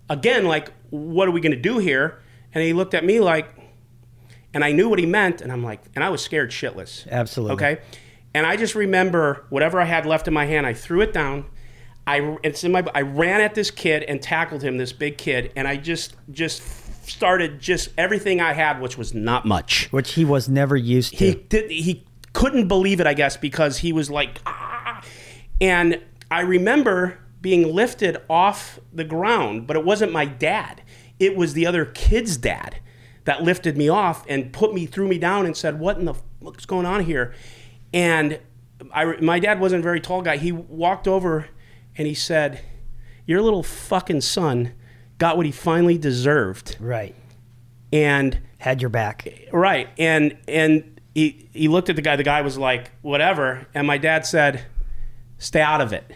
again, 0.09 0.45
like, 0.45 0.71
what 0.89 1.27
are 1.27 1.31
we 1.31 1.41
going 1.41 1.51
to 1.51 1.59
do 1.59 1.79
here? 1.79 2.19
And 2.53 2.63
he 2.63 2.73
looked 2.73 2.93
at 2.93 3.03
me 3.03 3.19
like, 3.19 3.55
and 4.53 4.63
I 4.63 4.71
knew 4.71 4.89
what 4.89 4.99
he 4.99 5.05
meant. 5.05 5.41
And 5.41 5.51
I'm 5.51 5.63
like, 5.63 5.81
and 5.95 6.03
I 6.03 6.09
was 6.09 6.21
scared 6.21 6.51
shitless. 6.51 7.07
Absolutely. 7.09 7.53
Okay. 7.55 7.81
And 8.33 8.45
I 8.45 8.55
just 8.55 8.75
remember 8.75 9.45
whatever 9.49 9.79
I 9.79 9.85
had 9.85 10.05
left 10.05 10.27
in 10.27 10.33
my 10.33 10.45
hand, 10.45 10.65
I 10.65 10.73
threw 10.73 11.01
it 11.01 11.13
down. 11.13 11.45
I, 12.07 12.37
it's 12.41 12.63
in 12.63 12.71
my, 12.71 12.85
I 12.95 13.01
ran 13.01 13.41
at 13.41 13.53
this 13.53 13.69
kid 13.69 14.03
and 14.03 14.21
tackled 14.21 14.63
him, 14.63 14.77
this 14.77 14.93
big 14.93 15.17
kid. 15.17 15.51
And 15.55 15.67
I 15.67 15.75
just, 15.75 16.15
just 16.31 16.63
started 17.09 17.59
just 17.59 17.89
everything 17.97 18.41
I 18.41 18.53
had, 18.53 18.81
which 18.81 18.97
was 18.97 19.13
not 19.13 19.45
much 19.45 19.87
which 19.91 20.13
he 20.13 20.25
was 20.25 20.49
never 20.49 20.75
used 20.75 21.17
to. 21.17 21.25
he 21.25 21.35
did 21.35 21.71
he 21.71 22.05
couldn't 22.33 22.67
believe 22.67 22.99
it 22.99 23.07
i 23.07 23.13
guess 23.13 23.37
because 23.37 23.79
he 23.79 23.93
was 23.93 24.09
like 24.09 24.39
ah. 24.45 25.01
and 25.61 26.01
i 26.29 26.41
remember 26.41 27.19
being 27.41 27.73
lifted 27.73 28.17
off 28.29 28.79
the 28.93 29.03
ground 29.03 29.65
but 29.65 29.75
it 29.75 29.83
wasn't 29.83 30.11
my 30.11 30.25
dad 30.25 30.81
it 31.19 31.35
was 31.35 31.53
the 31.53 31.65
other 31.65 31.85
kid's 31.85 32.37
dad 32.37 32.79
that 33.23 33.43
lifted 33.43 33.77
me 33.77 33.89
off 33.89 34.25
and 34.27 34.53
put 34.53 34.73
me 34.73 34.85
threw 34.85 35.07
me 35.07 35.17
down 35.17 35.45
and 35.45 35.55
said 35.55 35.79
what 35.79 35.97
in 35.97 36.05
the 36.05 36.13
what's 36.39 36.65
going 36.65 36.85
on 36.85 37.03
here 37.03 37.33
and 37.93 38.39
I, 38.93 39.05
my 39.21 39.39
dad 39.39 39.59
wasn't 39.59 39.79
a 39.79 39.83
very 39.83 39.99
tall 39.99 40.21
guy 40.21 40.37
he 40.37 40.51
walked 40.51 41.07
over 41.07 41.47
and 41.97 42.07
he 42.07 42.13
said 42.13 42.61
your 43.25 43.41
little 43.41 43.63
fucking 43.63 44.21
son 44.21 44.73
got 45.17 45.35
what 45.37 45.45
he 45.45 45.51
finally 45.51 45.97
deserved 45.97 46.77
right. 46.79 47.15
and 47.91 48.39
Had 48.59 48.81
your 48.81 48.89
back. 48.89 49.27
Right. 49.51 49.89
And 49.97 50.37
and 50.47 50.99
he 51.13 51.49
he 51.53 51.67
looked 51.67 51.89
at 51.89 51.95
the 51.95 52.01
guy. 52.01 52.15
The 52.15 52.23
guy 52.23 52.41
was 52.41 52.57
like, 52.57 52.91
whatever. 53.01 53.67
And 53.73 53.85
my 53.87 53.97
dad 53.97 54.25
said, 54.25 54.65
stay 55.37 55.61
out 55.61 55.81
of 55.81 55.93
it. 55.93 56.09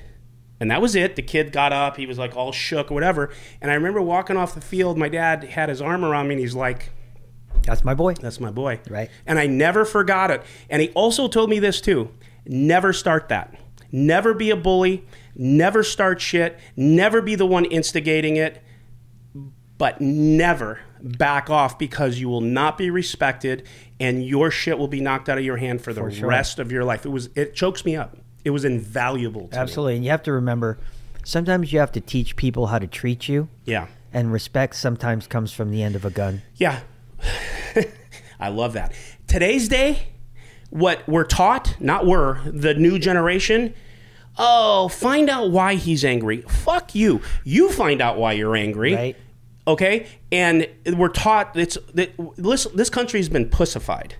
And 0.59 0.69
that 0.69 0.79
was 0.81 0.95
it. 0.95 1.15
The 1.15 1.23
kid 1.23 1.51
got 1.51 1.73
up. 1.73 1.97
He 1.97 2.05
was 2.05 2.19
like 2.19 2.35
all 2.35 2.51
shook 2.51 2.91
or 2.91 2.93
whatever. 2.93 3.31
And 3.61 3.71
I 3.71 3.73
remember 3.73 3.99
walking 4.01 4.37
off 4.37 4.53
the 4.53 4.61
field. 4.61 4.97
My 4.97 5.09
dad 5.09 5.43
had 5.43 5.69
his 5.69 5.81
arm 5.81 6.05
around 6.05 6.27
me 6.27 6.35
and 6.35 6.39
he's 6.39 6.53
like, 6.55 6.91
That's 7.63 7.83
my 7.83 7.95
boy. 7.95 8.13
that's 8.13 8.39
my 8.39 8.51
boy. 8.51 8.79
Right. 8.89 9.09
And 9.25 9.39
I 9.39 9.47
never 9.47 9.85
forgot 9.85 10.29
it. 10.29 10.43
And 10.69 10.81
he 10.81 10.89
also 10.89 11.27
told 11.27 11.49
me 11.49 11.59
this 11.59 11.81
too 11.81 12.11
never 12.45 12.93
start 12.93 13.29
that. 13.29 13.55
Never 13.91 14.33
be 14.33 14.49
a 14.51 14.55
bully. 14.55 15.03
Never 15.35 15.83
start 15.83 16.21
shit. 16.21 16.59
Never 16.75 17.21
be 17.21 17.35
the 17.35 17.45
one 17.45 17.65
instigating 17.65 18.35
it. 18.37 18.61
But 19.77 19.99
never 20.01 20.79
back 21.01 21.49
off 21.49 21.79
because 21.79 22.19
you 22.19 22.29
will 22.29 22.41
not 22.41 22.77
be 22.77 22.91
respected 22.91 23.65
and 23.99 24.23
your 24.23 24.51
shit 24.51 24.77
will 24.77 24.87
be 24.87 25.01
knocked 25.01 25.27
out 25.29 25.39
of 25.39 25.43
your 25.43 25.57
hand 25.57 25.81
for 25.81 25.93
the 25.93 26.01
For 26.01 26.11
sure. 26.11 26.29
rest 26.29 26.59
of 26.59 26.71
your 26.71 26.83
life. 26.83 27.05
It 27.05 27.09
was 27.09 27.29
it 27.35 27.55
chokes 27.55 27.83
me 27.85 27.95
up. 27.95 28.17
It 28.45 28.51
was 28.51 28.63
invaluable 28.65 29.47
to 29.47 29.55
me. 29.55 29.61
Absolutely. 29.61 29.95
And 29.95 30.05
you 30.05 30.11
have 30.11 30.21
to 30.23 30.31
remember 30.31 30.77
sometimes 31.23 31.73
you 31.73 31.79
have 31.79 31.91
to 31.93 32.01
teach 32.01 32.35
people 32.35 32.67
how 32.67 32.77
to 32.79 32.87
treat 32.87 33.27
you, 33.27 33.47
Yeah. 33.65 33.87
and 34.13 34.31
respect 34.31 34.75
sometimes 34.75 35.25
comes 35.27 35.51
from 35.53 35.71
the 35.71 35.81
end 35.83 35.95
of 35.95 36.05
a 36.05 36.09
gun. 36.11 36.41
Yeah. 36.55 36.81
I 38.39 38.49
love 38.49 38.73
that. 38.73 38.93
Today's 39.27 39.67
day, 39.67 40.07
what 40.71 41.07
we're 41.07 41.23
taught, 41.25 41.75
not 41.79 42.05
we're, 42.05 42.39
the 42.45 42.73
new 42.73 42.97
generation, 42.99 43.73
oh, 44.41 44.87
find 44.89 45.29
out 45.29 45.51
why 45.51 45.75
he's 45.75 46.03
angry. 46.03 46.41
Fuck 46.41 46.95
you. 46.95 47.21
You 47.43 47.71
find 47.71 48.01
out 48.01 48.17
why 48.17 48.33
you're 48.33 48.55
angry. 48.55 48.93
Right. 48.93 49.15
Okay? 49.67 50.07
And 50.31 50.67
we're 50.85 51.09
taught 51.09 51.55
it's 51.55 51.77
that 51.93 52.11
this 52.37 52.65
this 52.73 52.89
country's 52.89 53.29
been 53.29 53.49
pussified. 53.49 54.15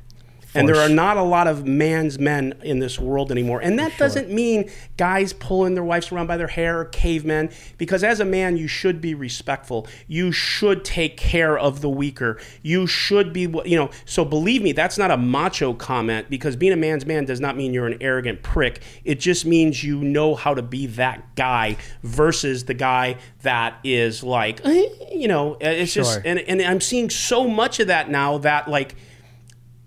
And 0.54 0.68
there 0.68 0.78
are 0.78 0.90
not 0.90 1.18
a 1.18 1.24
lot 1.24 1.48
of 1.48 1.66
man's 1.66 2.20
men 2.20 2.54
in 2.64 2.80
this 2.80 3.00
world 3.00 3.32
anymore. 3.32 3.62
And 3.62 3.80
that 3.80 3.98
doesn't 3.98 4.30
mean 4.30 4.70
guys 4.98 5.34
pulling 5.34 5.76
their 5.76 5.84
wives 5.84 6.12
around 6.12 6.28
by 6.28 6.38
their 6.38 6.48
hair 6.48 6.82
or 6.82 6.86
cavemen, 6.86 7.52
because 7.78 8.04
as 8.04 8.20
a 8.20 8.26
man, 8.26 8.58
you 8.58 8.68
should 8.68 9.00
be 9.00 9.14
respectful. 9.14 9.88
You 10.08 10.32
should 10.32 10.84
take 10.84 11.16
care 11.18 11.58
of 11.58 11.82
the 11.82 11.90
weaker. 11.90 12.40
You 12.62 12.86
should 12.88 13.32
be, 13.32 13.42
you 13.42 13.78
know. 13.78 13.90
So 14.06 14.26
believe 14.26 14.62
me, 14.62 14.74
that's 14.74 14.98
not 14.98 15.10
a 15.12 15.18
macho 15.18 15.74
comment, 15.74 16.30
because 16.30 16.56
being 16.56 16.74
a 16.74 16.78
man's 16.78 17.06
man 17.06 17.26
does 17.26 17.40
not 17.40 17.56
mean 17.56 17.74
you're 17.74 17.88
an 17.88 17.98
arrogant 18.02 18.44
prick. 18.44 18.82
It 19.06 19.20
just 19.20 19.46
means 19.46 19.84
you 19.84 20.02
know 20.02 20.36
how 20.36 20.54
to 20.54 20.62
be 20.62 20.88
that 20.88 21.36
guy 21.36 21.78
versus 22.04 22.66
the 22.66 22.74
guy 22.74 23.18
that 23.44 23.80
is 23.84 24.24
like, 24.24 24.66
eh, 24.66 24.88
you 25.12 25.28
know, 25.28 25.58
it's 25.62 25.94
just, 25.94 26.22
and, 26.26 26.40
and 26.40 26.62
I'm 26.62 26.82
seeing 26.82 27.10
so 27.10 27.48
much 27.48 27.80
of 27.80 27.88
that 27.88 28.10
now 28.10 28.38
that, 28.40 28.68
like, 28.68 28.96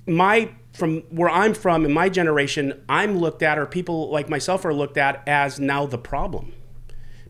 my 0.06 0.50
from 0.72 1.02
where 1.10 1.30
I'm 1.30 1.54
from 1.54 1.84
in 1.84 1.92
my 1.92 2.08
generation, 2.08 2.82
I'm 2.88 3.18
looked 3.18 3.42
at, 3.42 3.58
or 3.58 3.66
people 3.66 4.10
like 4.10 4.28
myself 4.28 4.64
are 4.64 4.74
looked 4.74 4.96
at 4.98 5.22
as 5.28 5.60
now 5.60 5.86
the 5.86 5.98
problem, 5.98 6.52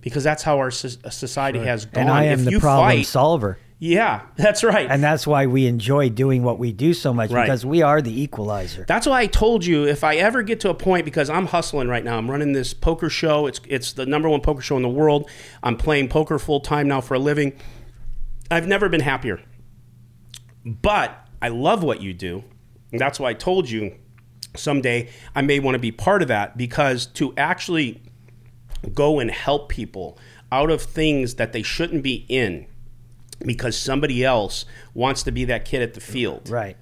because 0.00 0.24
that's 0.24 0.42
how 0.42 0.58
our 0.58 0.70
so- 0.70 0.98
uh, 1.04 1.10
society 1.10 1.58
has 1.60 1.84
gone. 1.84 2.02
And 2.02 2.10
I 2.10 2.24
am 2.24 2.38
if 2.40 2.44
the 2.46 2.50
you 2.52 2.60
problem 2.60 2.88
fight, 2.88 3.06
solver. 3.06 3.58
yeah, 3.78 4.22
that's 4.36 4.64
right. 4.64 4.90
And 4.90 5.02
that's 5.04 5.26
why 5.26 5.44
we 5.46 5.66
enjoy 5.66 6.08
doing 6.08 6.42
what 6.42 6.58
we 6.58 6.72
do 6.72 6.94
so 6.94 7.12
much 7.12 7.30
Right. 7.30 7.44
because 7.44 7.66
we 7.66 7.82
are 7.82 8.00
the 8.00 8.18
equalizer. 8.22 8.86
That's 8.88 9.06
why 9.06 9.20
I 9.20 9.26
told 9.26 9.66
you 9.66 9.86
if 9.86 10.02
I 10.04 10.16
ever 10.16 10.42
get 10.42 10.60
to 10.60 10.70
a 10.70 10.74
point 10.74 11.04
because 11.04 11.28
I'm 11.28 11.46
hustling 11.46 11.88
right 11.88 12.02
now. 12.04 12.16
I'm 12.16 12.30
running 12.30 12.54
this 12.54 12.72
poker 12.72 13.10
show. 13.10 13.46
It's 13.46 13.60
it's 13.68 13.92
the 13.92 14.06
number 14.06 14.28
one 14.30 14.40
poker 14.40 14.62
show 14.62 14.76
in 14.76 14.82
the 14.82 14.88
world. 14.88 15.28
I'm 15.62 15.76
playing 15.76 16.08
poker 16.08 16.38
full 16.38 16.60
time 16.60 16.88
now 16.88 17.02
for 17.02 17.12
a 17.12 17.18
living. 17.18 17.52
I've 18.50 18.66
never 18.66 18.88
been 18.88 19.00
happier. 19.02 19.42
But 20.64 21.28
I 21.42 21.48
love 21.48 21.82
what 21.82 22.00
you 22.00 22.14
do. 22.14 22.44
And 22.94 23.00
that's 23.00 23.18
why 23.18 23.30
I 23.30 23.34
told 23.34 23.68
you 23.68 23.92
someday 24.54 25.08
I 25.34 25.42
may 25.42 25.58
want 25.58 25.74
to 25.74 25.80
be 25.80 25.90
part 25.90 26.22
of 26.22 26.28
that 26.28 26.56
because 26.56 27.06
to 27.06 27.34
actually 27.36 28.00
go 28.94 29.18
and 29.18 29.32
help 29.32 29.68
people 29.68 30.16
out 30.52 30.70
of 30.70 30.80
things 30.80 31.34
that 31.34 31.52
they 31.52 31.64
shouldn't 31.64 32.04
be 32.04 32.24
in 32.28 32.68
because 33.44 33.76
somebody 33.76 34.24
else 34.24 34.64
wants 34.94 35.24
to 35.24 35.32
be 35.32 35.44
that 35.46 35.64
kid 35.64 35.82
at 35.82 35.94
the 35.94 36.00
field 36.00 36.48
Right. 36.48 36.76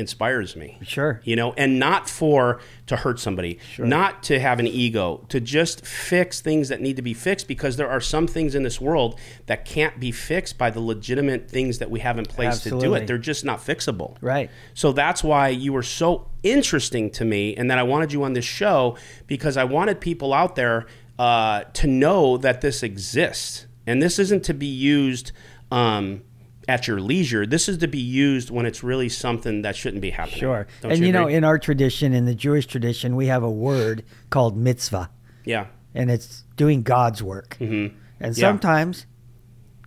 Inspires 0.00 0.56
me. 0.56 0.78
Sure. 0.82 1.20
you 1.22 1.36
know 1.36 1.52
and 1.52 1.78
not 1.78 2.08
for 2.08 2.60
to 2.86 2.96
hurt 2.96 3.20
somebody 3.20 3.58
not 3.78 4.22
to 4.24 4.40
have 4.40 4.58
an 4.58 4.66
ego 4.66 5.24
to 5.28 5.40
just 5.40 5.86
fix 5.86 6.40
things 6.40 6.68
that 6.68 6.80
need 6.80 6.96
to 6.96 7.02
be 7.02 7.14
fixed 7.14 7.46
because 7.46 7.76
there 7.76 7.88
are 7.88 8.00
some 8.00 8.26
things 8.26 8.54
in 8.54 8.64
this 8.64 8.80
world 8.80 9.18
that 9.46 9.64
can't 9.64 10.00
be 10.00 10.10
fixed 10.10 10.58
by 10.58 10.70
the 10.70 10.80
legitimate 10.80 11.48
things 11.48 11.78
that 11.78 11.90
we 11.90 12.00
have 12.00 12.18
in 12.18 12.24
place 12.24 12.60
to 12.60 12.70
do 12.80 12.94
it. 12.94 13.06
They're 13.06 13.18
just 13.18 13.44
not 13.44 13.60
fixable. 13.60 14.16
Right. 14.20 14.50
so 14.74 14.92
that's 14.92 15.22
why 15.22 15.48
you 15.48 15.72
were 15.72 15.82
so 15.82 16.26
interesting 16.42 17.10
to 17.10 17.24
me 17.24 17.54
and 17.54 17.70
that 17.70 17.78
i 17.78 17.82
wanted 17.82 18.12
you 18.12 18.24
on 18.24 18.32
this 18.32 18.46
show 18.46 18.96
because 19.26 19.58
i 19.58 19.64
wanted 19.64 20.00
people 20.00 20.32
out 20.32 20.56
there 20.56 20.86
uh, 21.20 21.64
to 21.74 21.86
know 21.86 22.38
that 22.38 22.62
this 22.62 22.82
exists. 22.82 23.66
And 23.86 24.02
this 24.02 24.18
isn't 24.18 24.42
to 24.44 24.54
be 24.54 24.66
used 24.66 25.32
um, 25.70 26.22
at 26.70 26.86
your 26.86 27.00
leisure 27.00 27.44
this 27.44 27.68
is 27.68 27.76
to 27.78 27.88
be 27.88 27.98
used 27.98 28.48
when 28.50 28.64
it's 28.64 28.82
really 28.84 29.08
something 29.08 29.62
that 29.62 29.74
shouldn't 29.74 30.00
be 30.00 30.10
happening 30.10 30.38
Sure. 30.38 30.66
Don't 30.80 30.92
and 30.92 31.00
you, 31.04 31.12
know, 31.12 31.26
in 31.26 31.42
our 31.44 31.58
tradition, 31.58 32.12
in 32.14 32.24
the 32.26 32.34
Jewish 32.34 32.66
tradition, 32.66 33.16
we 33.16 33.26
have 33.26 33.42
a 33.42 33.50
word 33.50 34.04
called 34.30 34.56
mitzvah, 34.56 35.10
Yeah. 35.44 35.66
and 35.94 36.10
it's 36.10 36.44
doing 36.56 36.82
God's 36.82 37.22
work. 37.22 37.56
Mm-hmm. 37.60 37.96
And 38.20 38.36
Yeah. 38.38 38.40
sometimes 38.48 39.06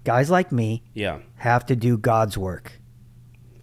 guys 0.03 0.29
like 0.29 0.51
me 0.51 0.83
Yeah. 0.93 1.19
have 1.37 1.65
to 1.67 1.75
do 1.75 1.97
God's 1.97 2.37
work. 2.37 2.73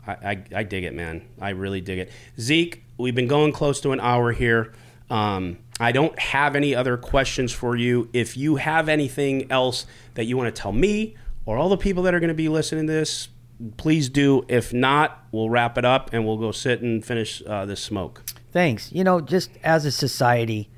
I, 0.07 0.13
I, 0.13 0.45
I 0.57 0.63
dig 0.63 0.85
it, 0.85 0.95
man. 0.95 1.21
I 1.41 1.51
really 1.51 1.83
dig 1.83 1.99
it. 1.99 2.11
Zeke, 2.41 2.83
we've 2.97 3.15
been 3.15 3.29
going 3.29 3.53
close 3.53 3.81
to 3.83 3.93
an 3.93 4.01
hour 4.01 4.33
here. 4.33 4.73
Um, 5.11 5.59
I 5.79 5.93
don't 5.93 6.19
have 6.19 6.57
any 6.57 6.75
other 6.75 6.97
questions 6.97 7.53
for 7.53 7.77
you. 7.77 8.09
If 8.15 8.37
you 8.37 8.57
have 8.57 8.89
anything 8.89 9.51
else 9.53 9.85
that 10.15 10.25
you 10.25 10.37
want 10.39 10.55
to 10.55 10.59
tell 10.63 10.73
me 10.73 11.17
or 11.47 11.57
all 11.59 11.69
the 11.69 11.77
people 11.77 12.03
that 12.05 12.15
are 12.15 12.21
going 12.21 12.29
to 12.29 12.35
be 12.35 12.49
listening 12.49 12.87
to 12.87 12.93
this, 12.93 13.29
please 13.77 14.09
do. 14.09 14.45
If 14.49 14.73
not, 14.73 15.25
we'll 15.33 15.51
wrap 15.51 15.77
it 15.79 15.85
up 15.85 16.13
and 16.13 16.27
we'll 16.27 16.37
go 16.39 16.53
sit 16.53 16.81
and 16.83 17.05
finish 17.05 17.43
uh, 17.47 17.67
this 17.67 17.83
smoke. 17.83 18.23
Thanks. 18.53 18.93
You 18.93 19.05
know, 19.05 19.21
just 19.21 19.51
as 19.63 19.85
a 19.85 19.91
society, 19.93 20.71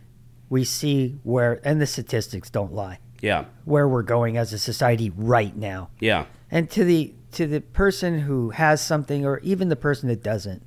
we 0.50 0.64
see 0.64 1.18
where, 1.22 1.60
and 1.64 1.80
the 1.80 1.86
statistics 1.86 2.50
don't 2.50 2.72
lie, 2.72 2.98
Yeah. 3.20 3.46
where 3.64 3.88
we're 3.88 4.02
going 4.02 4.36
as 4.36 4.52
a 4.52 4.58
society 4.58 5.10
right 5.16 5.56
now. 5.56 5.90
Yeah. 6.00 6.26
And 6.50 6.70
to 6.72 6.84
the 6.84 7.14
to 7.32 7.46
the 7.46 7.62
person 7.62 8.18
who 8.20 8.50
has 8.50 8.82
something, 8.82 9.24
or 9.24 9.38
even 9.38 9.70
the 9.70 9.76
person 9.76 10.10
that 10.10 10.22
doesn't, 10.22 10.62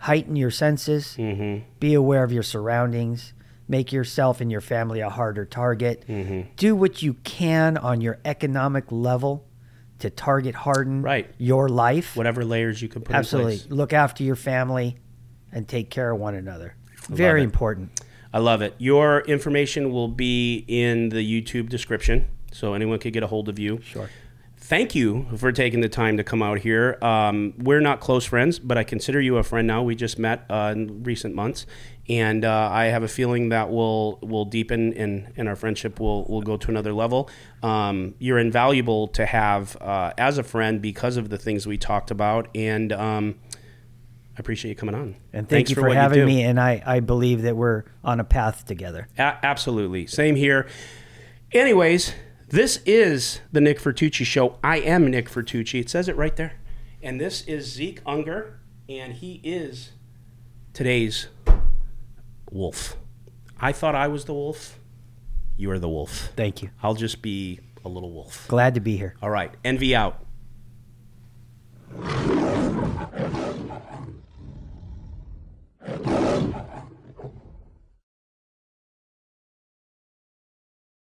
heighten 0.00 0.36
your 0.36 0.50
senses. 0.50 1.16
Mm-hmm. 1.18 1.64
Be 1.78 1.94
aware 1.94 2.22
of 2.22 2.32
your 2.32 2.42
surroundings. 2.42 3.32
Make 3.70 3.92
yourself 3.92 4.40
and 4.40 4.50
your 4.50 4.60
family 4.60 4.98
a 5.00 5.08
harder 5.08 5.44
target. 5.46 6.04
Mm-hmm. 6.08 6.50
Do 6.56 6.74
what 6.74 7.02
you 7.02 7.14
can 7.14 7.76
on 7.76 8.00
your 8.00 8.18
economic 8.24 8.90
level 8.90 9.46
to 10.00 10.10
target 10.10 10.56
harden 10.56 11.02
Right. 11.02 11.32
your 11.38 11.68
life. 11.68 12.16
Whatever 12.16 12.44
layers 12.44 12.82
you 12.82 12.88
can 12.88 13.02
put 13.02 13.14
Absolutely. 13.14 13.52
in 13.54 13.58
place. 13.60 13.70
Look 13.70 13.92
after 13.92 14.24
your 14.24 14.34
family 14.34 14.96
and 15.52 15.68
take 15.68 15.88
care 15.88 16.10
of 16.10 16.18
one 16.18 16.34
another. 16.34 16.74
Very 17.08 17.44
important. 17.44 18.00
I 18.32 18.38
love 18.38 18.60
it. 18.60 18.74
Your 18.78 19.20
information 19.22 19.92
will 19.92 20.08
be 20.08 20.64
in 20.66 21.10
the 21.10 21.22
YouTube 21.24 21.68
description, 21.68 22.26
so 22.52 22.74
anyone 22.74 22.98
could 22.98 23.12
get 23.12 23.22
a 23.22 23.26
hold 23.28 23.48
of 23.48 23.58
you. 23.58 23.80
Sure. 23.82 24.08
Thank 24.70 24.94
you 24.94 25.26
for 25.36 25.50
taking 25.50 25.80
the 25.80 25.88
time 25.88 26.16
to 26.18 26.22
come 26.22 26.44
out 26.44 26.60
here. 26.60 26.96
Um, 27.02 27.54
we're 27.58 27.80
not 27.80 27.98
close 27.98 28.24
friends, 28.24 28.60
but 28.60 28.78
I 28.78 28.84
consider 28.84 29.20
you 29.20 29.36
a 29.38 29.42
friend 29.42 29.66
now. 29.66 29.82
We 29.82 29.96
just 29.96 30.16
met 30.16 30.46
uh, 30.48 30.70
in 30.76 31.02
recent 31.02 31.34
months, 31.34 31.66
and 32.08 32.44
uh, 32.44 32.68
I 32.70 32.84
have 32.84 33.02
a 33.02 33.08
feeling 33.08 33.48
that 33.48 33.72
will 33.72 34.20
will 34.22 34.44
deepen 34.44 34.92
and, 34.92 35.32
and 35.36 35.48
our 35.48 35.56
friendship 35.56 35.98
will 35.98 36.24
will 36.26 36.42
go 36.42 36.56
to 36.56 36.70
another 36.70 36.92
level. 36.92 37.28
Um, 37.64 38.14
you're 38.20 38.38
invaluable 38.38 39.08
to 39.08 39.26
have 39.26 39.76
uh, 39.80 40.12
as 40.16 40.38
a 40.38 40.44
friend 40.44 40.80
because 40.80 41.16
of 41.16 41.30
the 41.30 41.36
things 41.36 41.66
we 41.66 41.76
talked 41.76 42.12
about, 42.12 42.46
and 42.54 42.92
um, 42.92 43.40
I 44.36 44.38
appreciate 44.38 44.68
you 44.68 44.76
coming 44.76 44.94
on. 44.94 45.16
And 45.32 45.48
thank 45.48 45.66
Thanks 45.66 45.70
you 45.70 45.74
for, 45.74 45.88
what 45.88 45.96
having 45.96 46.20
do. 46.20 46.26
me. 46.26 46.44
And 46.44 46.60
I, 46.60 46.80
I 46.86 47.00
believe 47.00 47.42
that 47.42 47.56
we're 47.56 47.86
on 48.04 48.20
a 48.20 48.24
path 48.24 48.66
together. 48.66 49.08
A- 49.18 49.44
absolutely. 49.44 50.06
Same 50.06 50.36
here. 50.36 50.68
Anyways, 51.50 52.14
this 52.50 52.80
is 52.84 53.40
the 53.52 53.60
Nick 53.60 53.80
Vertucci 53.80 54.26
show. 54.26 54.58
I 54.62 54.78
am 54.78 55.06
Nick 55.06 55.30
Vertucci. 55.30 55.80
It 55.80 55.88
says 55.88 56.08
it 56.08 56.16
right 56.16 56.34
there. 56.34 56.54
And 57.02 57.20
this 57.20 57.42
is 57.46 57.70
Zeke 57.72 58.00
Unger, 58.04 58.60
and 58.88 59.14
he 59.14 59.40
is 59.42 59.92
today's 60.74 61.28
wolf. 62.50 62.96
I 63.58 63.72
thought 63.72 63.94
I 63.94 64.08
was 64.08 64.24
the 64.24 64.34
wolf. 64.34 64.78
You 65.56 65.70
are 65.70 65.78
the 65.78 65.88
wolf. 65.88 66.32
Thank 66.36 66.62
you. 66.62 66.70
I'll 66.82 66.94
just 66.94 67.22
be 67.22 67.60
a 67.84 67.88
little 67.88 68.12
wolf. 68.12 68.46
Glad 68.48 68.74
to 68.74 68.80
be 68.80 68.96
here. 68.96 69.14
All 69.22 69.30
right. 69.30 69.52
Envy 69.64 69.94
out. 69.94 70.24